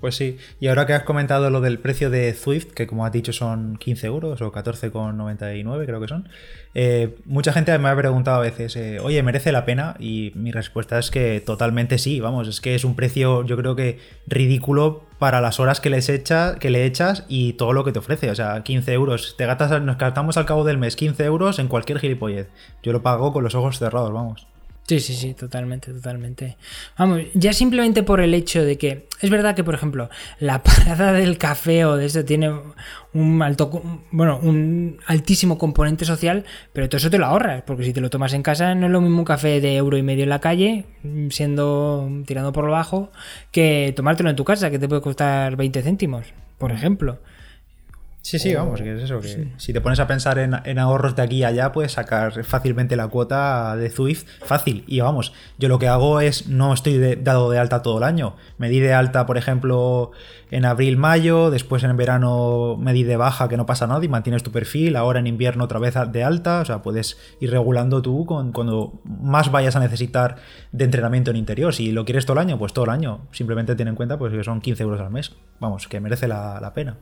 Pues 0.02 0.16
sí, 0.16 0.36
y 0.58 0.66
ahora 0.66 0.84
que 0.84 0.94
has 0.94 1.04
comentado 1.04 1.48
lo 1.48 1.60
del 1.60 1.78
precio 1.78 2.10
de 2.10 2.34
Swift, 2.34 2.72
que 2.72 2.88
como 2.88 3.06
has 3.06 3.12
dicho 3.12 3.32
son 3.32 3.76
15 3.76 4.08
euros 4.08 4.42
o 4.42 4.50
14,99 4.50 5.86
creo 5.86 6.00
que 6.00 6.08
son, 6.08 6.28
eh, 6.74 7.14
mucha 7.24 7.52
gente 7.52 7.78
me 7.78 7.88
ha 7.88 7.94
preguntado 7.94 8.38
a 8.38 8.40
veces, 8.40 8.74
eh, 8.74 8.98
oye, 8.98 9.22
¿merece 9.22 9.52
la 9.52 9.64
pena? 9.64 9.94
Y 10.00 10.32
mi 10.34 10.50
respuesta 10.50 10.98
es 10.98 11.12
que 11.12 11.40
totalmente 11.40 11.98
sí, 11.98 12.18
vamos, 12.18 12.48
es 12.48 12.60
que 12.60 12.74
es 12.74 12.84
un 12.84 12.96
precio 12.96 13.44
yo 13.44 13.56
creo 13.56 13.76
que 13.76 14.00
ridículo 14.26 15.04
para 15.22 15.40
las 15.40 15.60
horas 15.60 15.78
que, 15.78 15.88
les 15.88 16.08
echa, 16.08 16.56
que 16.56 16.68
le 16.68 16.84
echas 16.84 17.24
y 17.28 17.52
todo 17.52 17.72
lo 17.72 17.84
que 17.84 17.92
te 17.92 18.00
ofrece, 18.00 18.28
o 18.32 18.34
sea, 18.34 18.60
15 18.64 18.92
euros, 18.92 19.36
te 19.38 19.46
gastas, 19.46 19.80
nos 19.80 19.96
gastamos 19.96 20.36
al 20.36 20.46
cabo 20.46 20.64
del 20.64 20.78
mes 20.78 20.96
15 20.96 21.24
euros 21.24 21.60
en 21.60 21.68
cualquier 21.68 22.00
gilipollez, 22.00 22.48
yo 22.82 22.92
lo 22.92 23.02
pago 23.02 23.32
con 23.32 23.44
los 23.44 23.54
ojos 23.54 23.78
cerrados, 23.78 24.12
vamos. 24.12 24.51
Sí, 24.86 24.98
sí, 24.98 25.14
sí, 25.14 25.34
totalmente, 25.34 25.92
totalmente. 25.92 26.56
Vamos, 26.98 27.20
ya 27.34 27.52
simplemente 27.52 28.02
por 28.02 28.20
el 28.20 28.34
hecho 28.34 28.64
de 28.64 28.76
que 28.76 29.06
es 29.20 29.30
verdad 29.30 29.54
que, 29.54 29.62
por 29.62 29.74
ejemplo, 29.74 30.10
la 30.40 30.62
parada 30.62 31.12
del 31.12 31.38
café 31.38 31.84
o 31.84 31.96
de 31.96 32.06
esto 32.06 32.24
tiene 32.24 32.52
un 33.14 33.42
alto, 33.42 33.70
bueno, 34.10 34.40
un 34.42 34.98
altísimo 35.06 35.56
componente 35.56 36.04
social, 36.04 36.44
pero 36.72 36.88
todo 36.88 36.98
eso 36.98 37.10
te 37.10 37.18
lo 37.18 37.26
ahorras, 37.26 37.62
porque 37.62 37.84
si 37.84 37.92
te 37.92 38.00
lo 38.00 38.10
tomas 38.10 38.32
en 38.32 38.42
casa 38.42 38.74
no 38.74 38.86
es 38.86 38.92
lo 38.92 39.00
mismo 39.00 39.18
un 39.18 39.24
café 39.24 39.60
de 39.60 39.76
euro 39.76 39.96
y 39.96 40.02
medio 40.02 40.24
en 40.24 40.30
la 40.30 40.40
calle, 40.40 40.84
siendo 41.30 42.10
tirando 42.26 42.52
por 42.52 42.64
lo 42.64 42.72
bajo, 42.72 43.12
que 43.52 43.92
tomártelo 43.94 44.30
en 44.30 44.36
tu 44.36 44.44
casa, 44.44 44.70
que 44.70 44.80
te 44.80 44.88
puede 44.88 45.00
costar 45.00 45.56
20 45.56 45.80
céntimos, 45.82 46.26
por 46.58 46.72
ejemplo. 46.72 47.20
Sí, 48.22 48.38
sí, 48.38 48.54
vamos, 48.54 48.80
que 48.80 48.94
es 48.94 49.02
eso, 49.02 49.20
que 49.20 49.48
si 49.56 49.72
te 49.72 49.80
pones 49.80 49.98
a 49.98 50.06
pensar 50.06 50.38
en, 50.38 50.78
ahorros 50.78 51.16
de 51.16 51.22
aquí 51.22 51.36
y 51.38 51.44
allá, 51.44 51.72
puedes 51.72 51.90
sacar 51.90 52.44
fácilmente 52.44 52.94
la 52.94 53.08
cuota 53.08 53.74
de 53.76 53.90
Zwift 53.90 54.26
fácil. 54.44 54.84
Y 54.86 55.00
vamos, 55.00 55.32
yo 55.58 55.68
lo 55.68 55.80
que 55.80 55.88
hago 55.88 56.20
es, 56.20 56.46
no 56.46 56.72
estoy 56.72 57.16
dado 57.16 57.50
de 57.50 57.58
alta 57.58 57.82
todo 57.82 57.98
el 57.98 58.04
año. 58.04 58.36
Me 58.58 58.68
di 58.68 58.78
de 58.78 58.94
alta, 58.94 59.26
por 59.26 59.38
ejemplo, 59.38 60.12
en 60.52 60.64
abril, 60.64 60.98
mayo, 60.98 61.50
después 61.50 61.82
en 61.82 61.96
verano 61.96 62.76
me 62.78 62.92
di 62.92 63.02
de 63.02 63.16
baja, 63.16 63.48
que 63.48 63.56
no 63.56 63.66
pasa 63.66 63.88
nada 63.88 64.04
y 64.04 64.08
mantienes 64.08 64.44
tu 64.44 64.52
perfil, 64.52 64.94
ahora 64.94 65.18
en 65.18 65.26
invierno 65.26 65.64
otra 65.64 65.80
vez 65.80 65.96
de 66.12 66.22
alta, 66.22 66.60
o 66.60 66.64
sea, 66.64 66.80
puedes 66.80 67.18
ir 67.40 67.50
regulando 67.50 68.02
tú 68.02 68.24
con, 68.24 68.52
cuando 68.52 69.00
más 69.04 69.50
vayas 69.50 69.74
a 69.74 69.80
necesitar 69.80 70.36
de 70.70 70.84
entrenamiento 70.84 71.32
en 71.32 71.38
interior. 71.38 71.74
Si 71.74 71.90
lo 71.90 72.04
quieres 72.04 72.24
todo 72.24 72.34
el 72.34 72.46
año, 72.46 72.56
pues 72.56 72.72
todo 72.72 72.84
el 72.84 72.92
año. 72.92 73.26
Simplemente 73.32 73.74
ten 73.74 73.88
en 73.88 73.96
cuenta 73.96 74.16
pues, 74.16 74.32
que 74.32 74.44
son 74.44 74.60
15 74.60 74.80
euros 74.84 75.00
al 75.00 75.10
mes. 75.10 75.32
Vamos, 75.58 75.88
que 75.88 75.98
merece 75.98 76.28
la 76.28 76.72
pena. 76.72 76.96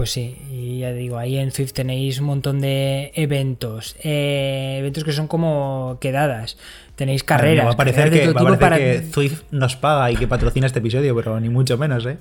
Pues 0.00 0.12
sí, 0.12 0.34
y 0.50 0.78
ya 0.78 0.94
digo, 0.94 1.18
ahí 1.18 1.36
en 1.36 1.52
Swift 1.52 1.74
tenéis 1.74 2.20
un 2.20 2.24
montón 2.24 2.62
de 2.62 3.12
eventos, 3.14 3.96
eh, 4.02 4.76
eventos 4.78 5.04
que 5.04 5.12
son 5.12 5.26
como 5.26 5.98
quedadas. 6.00 6.56
Tenéis 6.96 7.22
carreras. 7.22 7.66
va 7.66 7.72
a 7.72 7.76
parecer, 7.76 8.10
que, 8.10 8.32
para... 8.58 8.78
que 8.78 9.04
Swift 9.12 9.42
nos 9.50 9.76
paga 9.76 10.10
y 10.10 10.16
que 10.16 10.26
patrocina 10.26 10.66
este 10.66 10.78
episodio, 10.78 11.14
pero 11.14 11.38
ni 11.38 11.50
mucho 11.50 11.76
menos, 11.76 12.06
¿eh? 12.06 12.16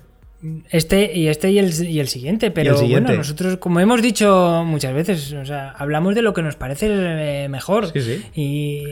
Este 0.69 1.17
y 1.17 1.29
este 1.29 1.51
y 1.51 1.59
el, 1.59 1.73
y 1.87 2.01
el 2.01 2.09
siguiente, 2.09 2.51
pero 2.51 2.77
bueno, 2.85 3.13
nosotros, 3.13 3.55
como 3.55 3.79
hemos 3.79 4.01
dicho 4.01 4.65
muchas 4.67 4.93
veces, 4.93 5.31
o 5.31 5.45
sea, 5.45 5.69
hablamos 5.69 6.15
de 6.15 6.21
lo 6.21 6.33
que 6.33 6.41
nos 6.41 6.57
parece 6.57 6.87
eh, 6.89 7.47
mejor. 7.47 7.93
Sí, 7.93 8.01
sí. 8.01 8.25
Y 8.35 8.83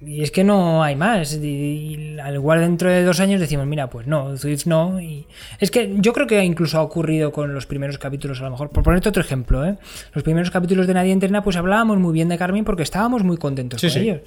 y 0.00 0.22
es 0.22 0.30
que 0.30 0.44
no 0.44 0.82
hay 0.82 0.94
más. 0.94 1.34
Y, 1.34 2.18
al 2.22 2.34
igual 2.34 2.60
dentro 2.60 2.90
de 2.90 3.02
dos 3.02 3.20
años 3.20 3.40
decimos, 3.40 3.66
mira, 3.66 3.88
pues 3.88 4.06
no, 4.06 4.36
Swift 4.36 4.66
no. 4.66 5.00
Y 5.00 5.26
es 5.58 5.70
que 5.70 5.94
yo 5.98 6.12
creo 6.12 6.26
que 6.26 6.42
incluso 6.44 6.78
ha 6.78 6.82
ocurrido 6.82 7.32
con 7.32 7.54
los 7.54 7.66
primeros 7.66 7.98
capítulos, 7.98 8.40
a 8.40 8.44
lo 8.44 8.50
mejor. 8.50 8.70
Por 8.70 8.82
ponerte 8.82 9.08
otro 9.08 9.22
ejemplo, 9.22 9.64
¿eh? 9.64 9.78
los 10.12 10.22
primeros 10.22 10.50
capítulos 10.50 10.86
de 10.86 10.94
Nadie 10.94 11.12
Interna, 11.12 11.42
pues 11.42 11.56
hablábamos 11.56 11.98
muy 11.98 12.12
bien 12.12 12.28
de 12.28 12.36
Carmen 12.36 12.64
porque 12.64 12.82
estábamos 12.82 13.22
muy 13.22 13.38
contentos 13.38 13.80
con 13.80 13.90
ellos. 13.90 14.20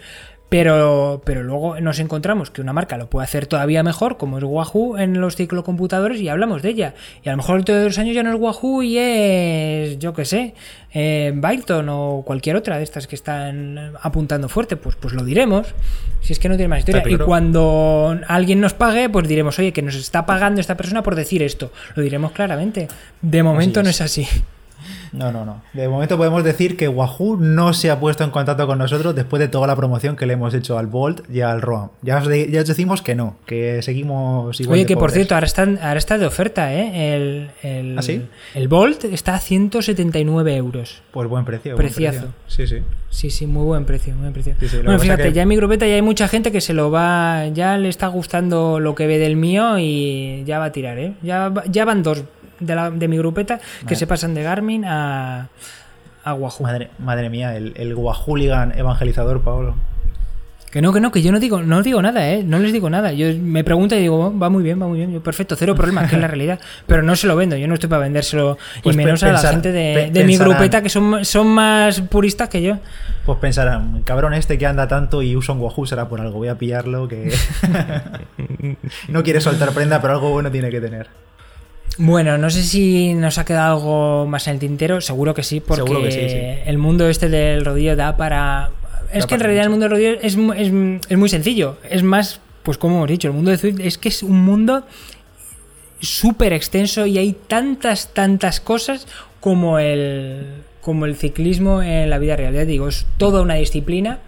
Pero, 0.49 1.21
pero 1.25 1.43
luego 1.43 1.79
nos 1.79 1.99
encontramos 1.99 2.49
que 2.49 2.61
una 2.61 2.73
marca 2.73 2.97
lo 2.97 3.07
puede 3.07 3.23
hacer 3.23 3.45
todavía 3.45 3.83
mejor, 3.83 4.17
como 4.17 4.39
es 4.39 4.43
Wahoo 4.43 4.97
en 4.97 5.21
los 5.21 5.35
ciclocomputadores, 5.35 6.19
y 6.19 6.27
hablamos 6.27 6.63
de 6.63 6.69
ella. 6.69 6.95
Y 7.23 7.29
a 7.29 7.33
lo 7.33 7.37
mejor 7.37 7.57
dentro 7.57 7.75
de 7.75 7.83
dos 7.83 7.97
años 7.99 8.15
ya 8.15 8.23
no 8.23 8.33
es 8.33 8.39
Wahoo 8.39 8.81
y 8.81 8.97
es, 8.97 9.99
yo 9.99 10.13
qué 10.13 10.25
sé, 10.25 10.55
eh, 10.91 11.31
Byton 11.35 11.87
o 11.89 12.23
cualquier 12.25 12.55
otra 12.55 12.77
de 12.77 12.83
estas 12.83 13.05
que 13.05 13.15
están 13.15 13.93
apuntando 14.01 14.49
fuerte. 14.49 14.75
Pues, 14.75 14.95
pues 14.95 15.13
lo 15.13 15.23
diremos, 15.23 15.67
si 16.21 16.33
es 16.33 16.39
que 16.39 16.49
no 16.49 16.55
tiene 16.55 16.69
más 16.69 16.79
historia. 16.79 17.03
Y 17.07 17.17
cuando 17.17 18.19
alguien 18.27 18.59
nos 18.59 18.73
pague, 18.73 19.07
pues 19.07 19.27
diremos, 19.27 19.59
oye, 19.59 19.71
que 19.71 19.83
nos 19.83 19.95
está 19.95 20.25
pagando 20.25 20.61
esta 20.61 20.75
persona 20.75 21.03
por 21.03 21.15
decir 21.15 21.43
esto. 21.43 21.71
Lo 21.93 22.01
diremos 22.01 22.31
claramente. 22.31 22.87
De 23.21 23.43
momento 23.43 23.83
no 23.83 23.89
es 23.89 24.01
así. 24.01 24.27
No, 25.11 25.31
no, 25.31 25.45
no. 25.45 25.61
De 25.73 25.87
momento 25.87 26.17
podemos 26.17 26.43
decir 26.43 26.77
que 26.77 26.87
Wahoo 26.87 27.37
no 27.37 27.73
se 27.73 27.91
ha 27.91 27.99
puesto 27.99 28.23
en 28.23 28.31
contacto 28.31 28.67
con 28.67 28.77
nosotros 28.77 29.15
después 29.15 29.39
de 29.39 29.47
toda 29.47 29.67
la 29.67 29.75
promoción 29.75 30.15
que 30.15 30.25
le 30.25 30.33
hemos 30.33 30.53
hecho 30.53 30.77
al 30.77 30.87
Bolt 30.87 31.29
y 31.29 31.41
al 31.41 31.61
ROAM. 31.61 31.89
Ya 32.01 32.17
os, 32.17 32.27
ya 32.27 32.63
decimos 32.63 33.01
que 33.01 33.15
no, 33.15 33.35
que 33.45 33.81
seguimos 33.81 34.59
igual. 34.59 34.75
Oye, 34.75 34.85
que 34.85 34.97
por 34.97 35.11
cierto, 35.11 35.35
ahora 35.35 35.47
está, 35.47 35.63
ahora 35.63 35.97
está 35.97 36.17
de 36.17 36.25
oferta, 36.25 36.73
¿eh? 36.73 37.15
El, 37.15 37.51
el, 37.63 37.97
¿Ah, 37.97 38.01
sí? 38.01 38.21
el 38.55 38.67
Bolt 38.67 39.05
está 39.05 39.35
a 39.35 39.39
179 39.39 40.55
euros. 40.55 41.01
Pues 41.11 41.27
buen 41.27 41.45
precio. 41.45 41.75
Preciazo. 41.75 42.27
Sí, 42.47 42.67
sí. 42.67 42.77
Sí, 43.09 43.31
sí, 43.31 43.47
muy 43.47 43.65
buen 43.65 43.85
precio, 43.85 44.13
muy 44.13 44.29
buen 44.29 44.33
precio. 44.33 44.55
bueno, 44.83 44.99
fíjate, 44.99 45.33
ya 45.33 45.41
en 45.41 45.47
mi 45.47 45.55
grupeta 45.55 45.87
ya 45.87 45.95
hay 45.95 46.01
mucha 46.01 46.27
gente 46.27 46.51
que 46.51 46.61
se 46.61 46.73
lo 46.73 46.91
va, 46.91 47.47
ya 47.47 47.77
le 47.77 47.89
está 47.89 48.07
gustando 48.07 48.79
lo 48.79 48.93
que 48.93 49.07
ve 49.07 49.17
del 49.17 49.35
mío 49.35 49.79
y 49.79 50.43
ya 50.45 50.59
va 50.59 50.65
a 50.65 50.71
tirar, 50.71 50.99
¿eh? 50.99 51.13
Ya, 51.23 51.51
ya 51.67 51.85
van 51.85 52.03
dos 52.03 52.23
de, 52.59 52.75
la, 52.75 52.89
de 52.89 53.07
mi 53.07 53.17
grupeta 53.17 53.59
que 53.87 53.95
se 53.95 54.07
pasan 54.07 54.33
de 54.33 54.43
Garmin 54.43 54.85
a, 54.85 55.49
a 56.23 56.33
Wahoo. 56.33 56.63
Madre, 56.63 56.89
madre 56.99 57.29
mía, 57.29 57.55
el, 57.55 57.73
el 57.75 57.95
Wahooligan 57.95 58.77
evangelizador, 58.77 59.41
Pablo. 59.41 59.75
Que 60.71 60.83
no, 60.83 60.93
que 60.93 60.99
no, 60.99 61.11
que 61.11 61.23
yo 61.23 61.31
no 61.31 61.39
digo, 61.39 61.63
no 61.63 61.81
digo 61.81 61.99
nada, 61.99 62.29
¿eh? 62.29 62.43
No 62.43 62.59
les 62.59 62.71
digo 62.71 62.91
nada. 62.91 63.11
Yo 63.11 63.25
me 63.41 63.63
pregunto 63.63 63.95
y 63.95 64.01
digo, 64.01 64.37
va 64.37 64.49
muy 64.49 64.61
bien, 64.61 64.79
va 64.79 64.85
muy 64.85 64.99
bien. 64.99 65.11
Yo, 65.11 65.23
perfecto, 65.23 65.55
cero 65.55 65.73
problemas, 65.73 66.07
que 66.07 66.15
es 66.15 66.21
la 66.21 66.27
realidad. 66.35 66.59
Pero 66.85 67.01
no 67.01 67.15
se 67.15 67.25
lo 67.25 67.35
vendo, 67.35 67.55
yo 67.55 67.67
no 67.67 67.73
estoy 67.73 67.89
para 67.89 68.03
vendérselo. 68.03 68.57
y 68.77 68.81
pues 68.81 68.95
menos 68.95 69.23
a 69.23 69.31
la 69.31 69.39
gente 69.39 69.71
de, 69.71 70.11
de 70.11 70.23
mi 70.25 70.37
grupeta 70.37 70.83
que 70.83 70.89
son, 70.89 71.25
son 71.25 71.47
más 71.47 72.01
puristas 72.01 72.49
que 72.49 72.61
yo. 72.61 72.77
Pues 73.25 73.39
pensarán, 73.39 74.03
cabrón 74.03 74.35
este 74.35 74.59
que 74.59 74.67
anda 74.67 74.87
tanto 74.87 75.23
y 75.23 75.35
usa 75.35 75.55
un 75.55 75.61
Wahoo 75.61 75.87
será 75.87 76.07
por 76.07 76.21
algo, 76.21 76.37
voy 76.37 76.49
a 76.49 76.55
pillarlo 76.55 77.07
que... 77.07 77.33
no 79.07 79.23
quiere 79.23 79.41
soltar 79.41 79.71
prenda, 79.71 80.01
pero 80.01 80.13
algo 80.13 80.29
bueno 80.29 80.51
tiene 80.51 80.69
que 80.69 80.79
tener. 80.79 81.07
Bueno, 81.97 82.37
no 82.37 82.49
sé 82.49 82.63
si 82.63 83.13
nos 83.13 83.37
ha 83.37 83.45
quedado 83.45 83.75
algo 83.75 84.25
más 84.25 84.47
en 84.47 84.53
el 84.53 84.59
tintero, 84.59 85.01
seguro 85.01 85.33
que 85.33 85.43
sí, 85.43 85.59
porque 85.59 86.63
el 86.65 86.77
mundo 86.77 87.09
este 87.09 87.29
del 87.29 87.65
rodillo 87.65 87.95
da 87.95 88.15
para... 88.15 88.71
Es 89.11 89.25
que 89.25 89.35
en 89.35 89.41
realidad 89.41 89.63
el 89.63 89.69
mundo 89.69 89.85
del 89.85 89.91
rodillo 89.91 90.11
es, 90.21 90.37
es, 91.09 91.17
muy 91.17 91.29
sencillo, 91.29 91.77
es 91.89 92.03
más, 92.03 92.39
pues 92.63 92.77
como 92.77 92.97
hemos 92.97 93.09
dicho, 93.09 93.27
el 93.27 93.33
mundo 93.33 93.51
de 93.51 93.57
Zwift 93.57 93.79
es 93.79 93.97
que 93.97 94.09
es 94.09 94.23
un 94.23 94.39
mundo 94.43 94.85
súper 95.99 96.53
extenso 96.53 97.05
y 97.05 97.17
hay 97.17 97.33
tantas, 97.33 98.13
tantas 98.13 98.61
cosas 98.61 99.07
como 99.39 99.79
el, 99.79 100.63
como 100.81 101.05
el 101.05 101.15
ciclismo 101.15 101.81
en 101.81 102.09
la 102.09 102.19
vida 102.19 102.35
real. 102.35 102.53
Ya 102.53 102.65
digo, 102.65 102.87
es 102.87 103.05
toda 103.17 103.41
una 103.41 103.55
disciplina 103.55 104.19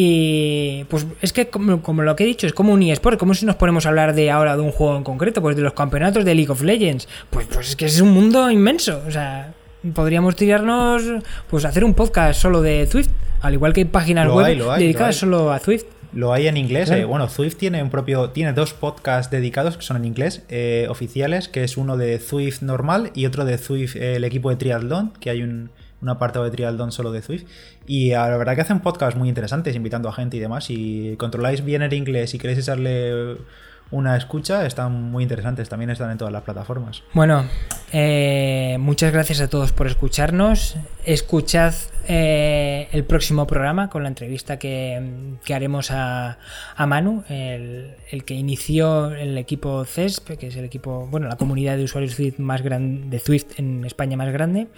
Y 0.00 0.84
pues 0.84 1.08
es 1.20 1.32
que, 1.32 1.48
como, 1.48 1.82
como, 1.82 2.02
lo 2.02 2.14
que 2.14 2.22
he 2.22 2.26
dicho, 2.28 2.46
es 2.46 2.52
como 2.52 2.72
un 2.72 2.84
eSport. 2.84 3.18
Como 3.18 3.34
si 3.34 3.44
nos 3.44 3.56
ponemos 3.56 3.84
a 3.84 3.88
hablar 3.88 4.14
de 4.14 4.30
ahora 4.30 4.54
de 4.54 4.62
un 4.62 4.70
juego 4.70 4.96
en 4.96 5.02
concreto, 5.02 5.42
pues 5.42 5.56
de 5.56 5.62
los 5.62 5.72
campeonatos 5.72 6.24
de 6.24 6.36
League 6.36 6.52
of 6.52 6.62
Legends. 6.62 7.08
Pues, 7.30 7.48
pues 7.52 7.70
es 7.70 7.74
que 7.74 7.86
es 7.86 8.00
un 8.00 8.10
mundo 8.10 8.48
inmenso. 8.48 9.02
O 9.08 9.10
sea, 9.10 9.54
podríamos 9.92 10.36
tirarnos, 10.36 11.02
pues 11.50 11.64
hacer 11.64 11.84
un 11.84 11.94
podcast 11.94 12.40
solo 12.40 12.62
de 12.62 12.86
Swift. 12.86 13.08
Al 13.40 13.54
igual 13.54 13.72
que 13.72 13.80
hay 13.80 13.86
páginas 13.86 14.28
Lo 14.28 14.36
web 14.36 14.46
hay, 14.46 14.54
lo 14.54 14.70
hay, 14.70 14.84
dedicadas 14.84 15.16
lo 15.16 15.38
solo 15.38 15.52
a 15.52 15.58
Swift. 15.58 15.86
Lo 16.12 16.32
hay 16.32 16.46
en 16.46 16.56
inglés. 16.56 16.90
Claro. 16.90 17.02
eh, 17.02 17.04
bueno, 17.04 17.28
Swift 17.28 17.56
tiene 17.56 17.82
un 17.82 17.90
propio. 17.90 18.30
Tiene 18.30 18.52
dos 18.52 18.74
podcasts 18.74 19.32
dedicados 19.32 19.76
que 19.76 19.82
son 19.82 19.96
en 19.96 20.04
inglés, 20.04 20.44
eh, 20.48 20.86
oficiales, 20.88 21.48
que 21.48 21.64
es 21.64 21.76
uno 21.76 21.96
de 21.96 22.20
Swift 22.20 22.62
normal 22.62 23.10
y 23.16 23.26
otro 23.26 23.44
de 23.44 23.58
Swift, 23.58 23.96
eh, 23.96 24.14
el 24.14 24.22
equipo 24.22 24.48
de 24.50 24.54
triatlón, 24.54 25.12
que 25.18 25.30
hay 25.30 25.42
un, 25.42 25.70
un 26.00 26.08
apartado 26.08 26.44
de 26.44 26.50
triatlón 26.50 26.92
solo 26.92 27.12
de 27.12 27.22
Swift. 27.22 27.44
Y 27.86 28.12
ah, 28.12 28.28
la 28.28 28.36
verdad 28.36 28.54
que 28.54 28.60
hacen 28.62 28.80
podcasts 28.80 29.18
muy 29.18 29.28
interesantes, 29.28 29.74
invitando 29.74 30.08
a 30.08 30.12
gente 30.12 30.36
y 30.36 30.40
demás. 30.40 30.64
Si 30.64 31.16
controláis 31.18 31.64
bien 31.64 31.82
el 31.82 31.92
inglés 31.92 32.34
y 32.34 32.38
queréis 32.38 32.58
echarle 32.60 33.36
una 33.90 34.16
escucha, 34.16 34.66
están 34.66 35.10
muy 35.10 35.22
interesantes. 35.22 35.68
También 35.68 35.90
están 35.90 36.10
en 36.10 36.18
todas 36.18 36.32
las 36.32 36.42
plataformas. 36.42 37.02
Bueno, 37.14 37.44
eh, 37.92 38.76
muchas 38.80 39.12
gracias 39.12 39.40
a 39.40 39.48
todos 39.48 39.72
por 39.72 39.86
escucharnos. 39.86 40.76
Escuchad 41.04 41.74
eh, 42.06 42.88
el 42.92 43.04
próximo 43.04 43.46
programa 43.46 43.88
con 43.88 44.02
la 44.02 44.08
entrevista 44.08 44.58
que, 44.58 45.36
que 45.44 45.54
haremos 45.54 45.90
a, 45.90 46.38
a 46.76 46.86
Manu, 46.86 47.24
el, 47.28 47.94
el, 48.10 48.24
que 48.24 48.34
inició 48.34 49.10
el 49.14 49.38
equipo 49.38 49.84
CESP, 49.84 50.38
que 50.38 50.48
es 50.48 50.56
el 50.56 50.64
equipo, 50.64 51.06
bueno, 51.10 51.28
la 51.28 51.36
comunidad 51.36 51.76
de 51.76 51.84
usuarios 51.84 52.12
Swift 52.12 52.38
más 52.38 52.62
grande 52.62 53.08
de 53.08 53.18
Swift 53.20 53.58
en 53.58 53.84
España 53.86 54.16
más 54.16 54.32
grande. 54.32 54.68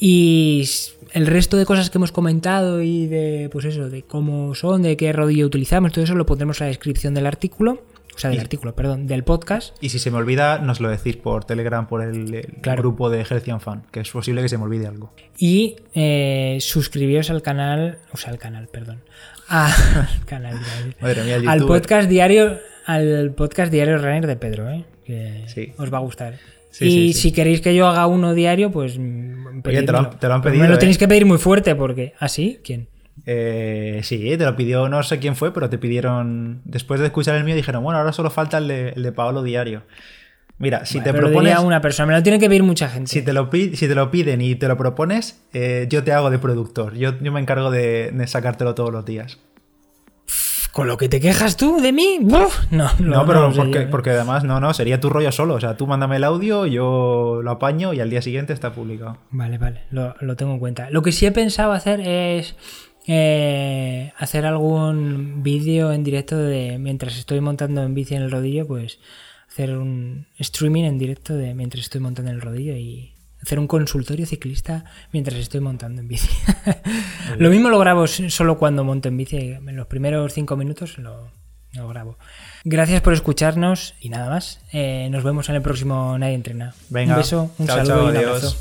Y 0.00 0.68
el 1.12 1.26
resto 1.26 1.56
de 1.56 1.66
cosas 1.66 1.90
que 1.90 1.98
hemos 1.98 2.12
comentado 2.12 2.82
y 2.82 3.06
de, 3.06 3.48
pues 3.52 3.64
eso, 3.66 3.88
de 3.90 4.02
cómo 4.02 4.54
son, 4.54 4.82
de 4.82 4.96
qué 4.96 5.12
rodillo 5.12 5.46
utilizamos, 5.46 5.92
todo 5.92 6.04
eso 6.04 6.14
lo 6.14 6.26
pondremos 6.26 6.60
en 6.60 6.66
la 6.66 6.68
descripción 6.68 7.12
del 7.14 7.26
artículo. 7.26 7.82
O 8.16 8.18
sea, 8.18 8.30
del 8.30 8.38
Y- 8.38 8.42
artículo, 8.42 8.74
perdón, 8.74 9.06
del 9.06 9.22
podcast. 9.24 9.76
Y 9.82 9.90
si 9.90 9.98
se 9.98 10.10
me 10.10 10.16
olvida, 10.16 10.58
nos 10.58 10.80
lo 10.80 10.88
decís 10.88 11.16
por 11.16 11.44
Telegram, 11.44 11.86
por 11.86 12.02
el, 12.02 12.34
el 12.34 12.46
Claro. 12.62 12.82
grupo 12.82 13.10
de 13.10 13.20
Hercian 13.20 13.60
Fan, 13.60 13.82
que 13.92 14.00
es 14.00 14.10
posible 14.10 14.40
que 14.42 14.48
se 14.48 14.56
me 14.58 14.64
olvide 14.64 14.86
algo. 14.86 15.12
Y 15.38 15.76
eh, 15.94 16.56
suscribiros 16.60 17.28
al 17.30 17.42
canal, 17.42 17.98
o 18.12 18.16
sea, 18.16 18.30
al 18.32 18.38
canal, 18.38 18.68
perdón. 18.68 19.02
A- 19.48 19.66
al 20.18 20.24
canal. 20.24 20.58
Madre 21.00 21.22
mía, 21.24 21.40
al 21.50 21.66
podcast 21.66 22.08
diario, 22.08 22.58
al 22.86 23.32
podcast 23.32 23.70
diario 23.70 23.98
Runner 23.98 24.26
de 24.26 24.36
Pedro, 24.36 24.70
¿eh? 24.70 24.84
que 25.04 25.44
Sí. 25.46 25.72
os 25.76 25.92
va 25.92 25.98
a 25.98 26.00
gustar. 26.00 26.34
Sí, 26.70 26.86
y 26.86 26.90
sí, 26.90 27.12
sí. 27.12 27.20
si 27.20 27.32
queréis 27.32 27.60
que 27.60 27.74
yo 27.74 27.86
haga 27.86 28.06
uno 28.06 28.34
diario, 28.34 28.70
pues 28.70 28.98
Oye, 28.98 29.02
te 29.02 29.06
lo 29.92 29.98
han- 29.98 30.04
pedidlo. 30.04 30.10
te 30.18 30.28
lo 30.28 30.34
han 30.34 30.40
Pero 30.40 30.52
pedido, 30.52 30.62
Me 30.62 30.68
lo 30.68 30.74
¿eh? 30.74 30.78
tenéis 30.78 30.98
que 30.98 31.08
pedir 31.08 31.24
muy 31.26 31.38
fuerte 31.38 31.74
porque. 31.74 32.12
¿Ah, 32.18 32.28
sí? 32.28 32.58
¿Quién? 32.64 32.88
Eh, 33.24 34.00
sí, 34.02 34.36
te 34.36 34.44
lo 34.44 34.54
pidió, 34.56 34.88
no 34.88 35.02
sé 35.02 35.18
quién 35.18 35.36
fue, 35.36 35.52
pero 35.52 35.70
te 35.70 35.78
pidieron, 35.78 36.60
después 36.64 37.00
de 37.00 37.06
escuchar 37.06 37.36
el 37.36 37.44
mío, 37.44 37.54
dijeron, 37.54 37.82
bueno, 37.82 37.98
ahora 37.98 38.12
solo 38.12 38.30
falta 38.30 38.58
el 38.58 38.68
de, 38.68 38.88
el 38.90 39.02
de 39.02 39.12
Paolo 39.12 39.42
Diario. 39.42 39.82
Mira, 40.58 40.86
si 40.86 41.00
te 41.00 41.12
lo 41.12 41.18
propones, 41.18 41.52
diría 41.52 41.60
una 41.60 41.82
persona, 41.82 42.06
me 42.06 42.12
lo 42.14 42.22
tiene 42.22 42.38
que 42.38 42.48
pedir 42.48 42.62
mucha 42.62 42.88
gente. 42.88 43.10
si 43.10 43.20
te, 43.22 43.32
lo 43.34 43.50
si 43.52 43.76
te 43.76 43.94
lo 43.94 44.10
piden 44.10 44.40
y 44.40 44.54
te 44.54 44.68
lo 44.68 44.76
propones, 44.76 45.42
eh, 45.52 45.86
yo 45.90 46.02
te 46.02 46.12
hago 46.12 46.30
de 46.30 46.38
productor. 46.38 46.94
Yo, 46.94 47.18
yo 47.20 47.30
me 47.30 47.40
encargo 47.40 47.70
de, 47.70 48.10
de 48.10 48.26
sacártelo 48.26 48.74
todos 48.74 48.90
los 48.90 49.04
días. 49.04 49.38
¿Con 50.76 50.88
lo 50.88 50.98
que 50.98 51.08
te 51.08 51.20
quejas 51.20 51.56
tú 51.56 51.80
de 51.80 51.90
mí? 51.90 52.18
¡Buf! 52.20 52.70
No, 52.70 52.90
no, 52.98 53.16
No, 53.16 53.26
pero 53.26 53.48
lo 53.48 53.50
sé 53.50 53.56
porque, 53.56 53.72
yo, 53.72 53.80
¿eh? 53.80 53.88
porque 53.90 54.10
además, 54.10 54.44
no, 54.44 54.60
no, 54.60 54.74
sería 54.74 55.00
tu 55.00 55.08
rollo 55.08 55.32
solo. 55.32 55.54
O 55.54 55.60
sea, 55.60 55.74
tú 55.74 55.86
mándame 55.86 56.16
el 56.16 56.24
audio, 56.24 56.66
yo 56.66 57.40
lo 57.42 57.50
apaño 57.50 57.92
y 57.94 58.00
al 58.00 58.10
día 58.10 58.20
siguiente 58.20 58.52
está 58.52 58.72
publicado. 58.72 59.16
Vale, 59.30 59.56
vale, 59.56 59.84
lo, 59.90 60.14
lo 60.20 60.36
tengo 60.36 60.52
en 60.52 60.58
cuenta. 60.58 60.90
Lo 60.90 61.00
que 61.00 61.12
sí 61.12 61.24
he 61.24 61.32
pensado 61.32 61.72
hacer 61.72 62.00
es 62.00 62.56
eh, 63.06 64.12
hacer 64.18 64.46
algún 64.46 65.42
vídeo 65.42 65.92
en 65.92 66.02
directo 66.02 66.36
de 66.36 66.78
mientras 66.78 67.16
estoy 67.16 67.40
montando 67.40 67.82
en 67.82 67.94
bici 67.94 68.14
en 68.14 68.22
el 68.22 68.30
rodillo, 68.30 68.66
pues 68.66 68.98
hacer 69.48 69.76
un 69.76 70.26
streaming 70.38 70.84
en 70.84 70.98
directo 70.98 71.34
de 71.34 71.54
mientras 71.54 71.84
estoy 71.84 72.00
montando 72.00 72.30
en 72.30 72.36
el 72.36 72.42
rodillo 72.42 72.74
y 72.74 73.14
hacer 73.40 73.58
un 73.58 73.68
consultorio 73.68 74.26
ciclista 74.26 74.84
mientras 75.12 75.38
estoy 75.38 75.60
montando 75.60 76.00
en 76.00 76.08
bici. 76.08 76.28
lo 77.38 77.48
mismo 77.50 77.70
lo 77.70 77.78
grabo 77.78 78.06
solo 78.06 78.58
cuando 78.58 78.82
monto 78.82 79.08
en 79.08 79.16
bici, 79.16 79.36
en 79.36 79.76
los 79.76 79.86
primeros 79.86 80.32
cinco 80.32 80.56
minutos 80.56 80.98
lo, 80.98 81.30
lo 81.74 81.88
grabo. 81.88 82.18
Gracias 82.64 83.02
por 83.02 83.12
escucharnos 83.12 83.94
y 84.00 84.08
nada 84.08 84.28
más. 84.30 84.60
Eh, 84.72 85.08
nos 85.10 85.22
vemos 85.22 85.48
en 85.48 85.54
el 85.54 85.62
próximo 85.62 86.18
Nadie 86.18 86.34
Entrena. 86.34 86.74
Venga, 86.88 87.14
un 87.14 87.18
beso, 87.20 87.50
un 87.58 87.66
chao, 87.66 87.76
saludo 87.76 87.96
chao, 87.96 88.06
y 88.06 88.10
un 88.10 88.16
abrazo. 88.16 88.56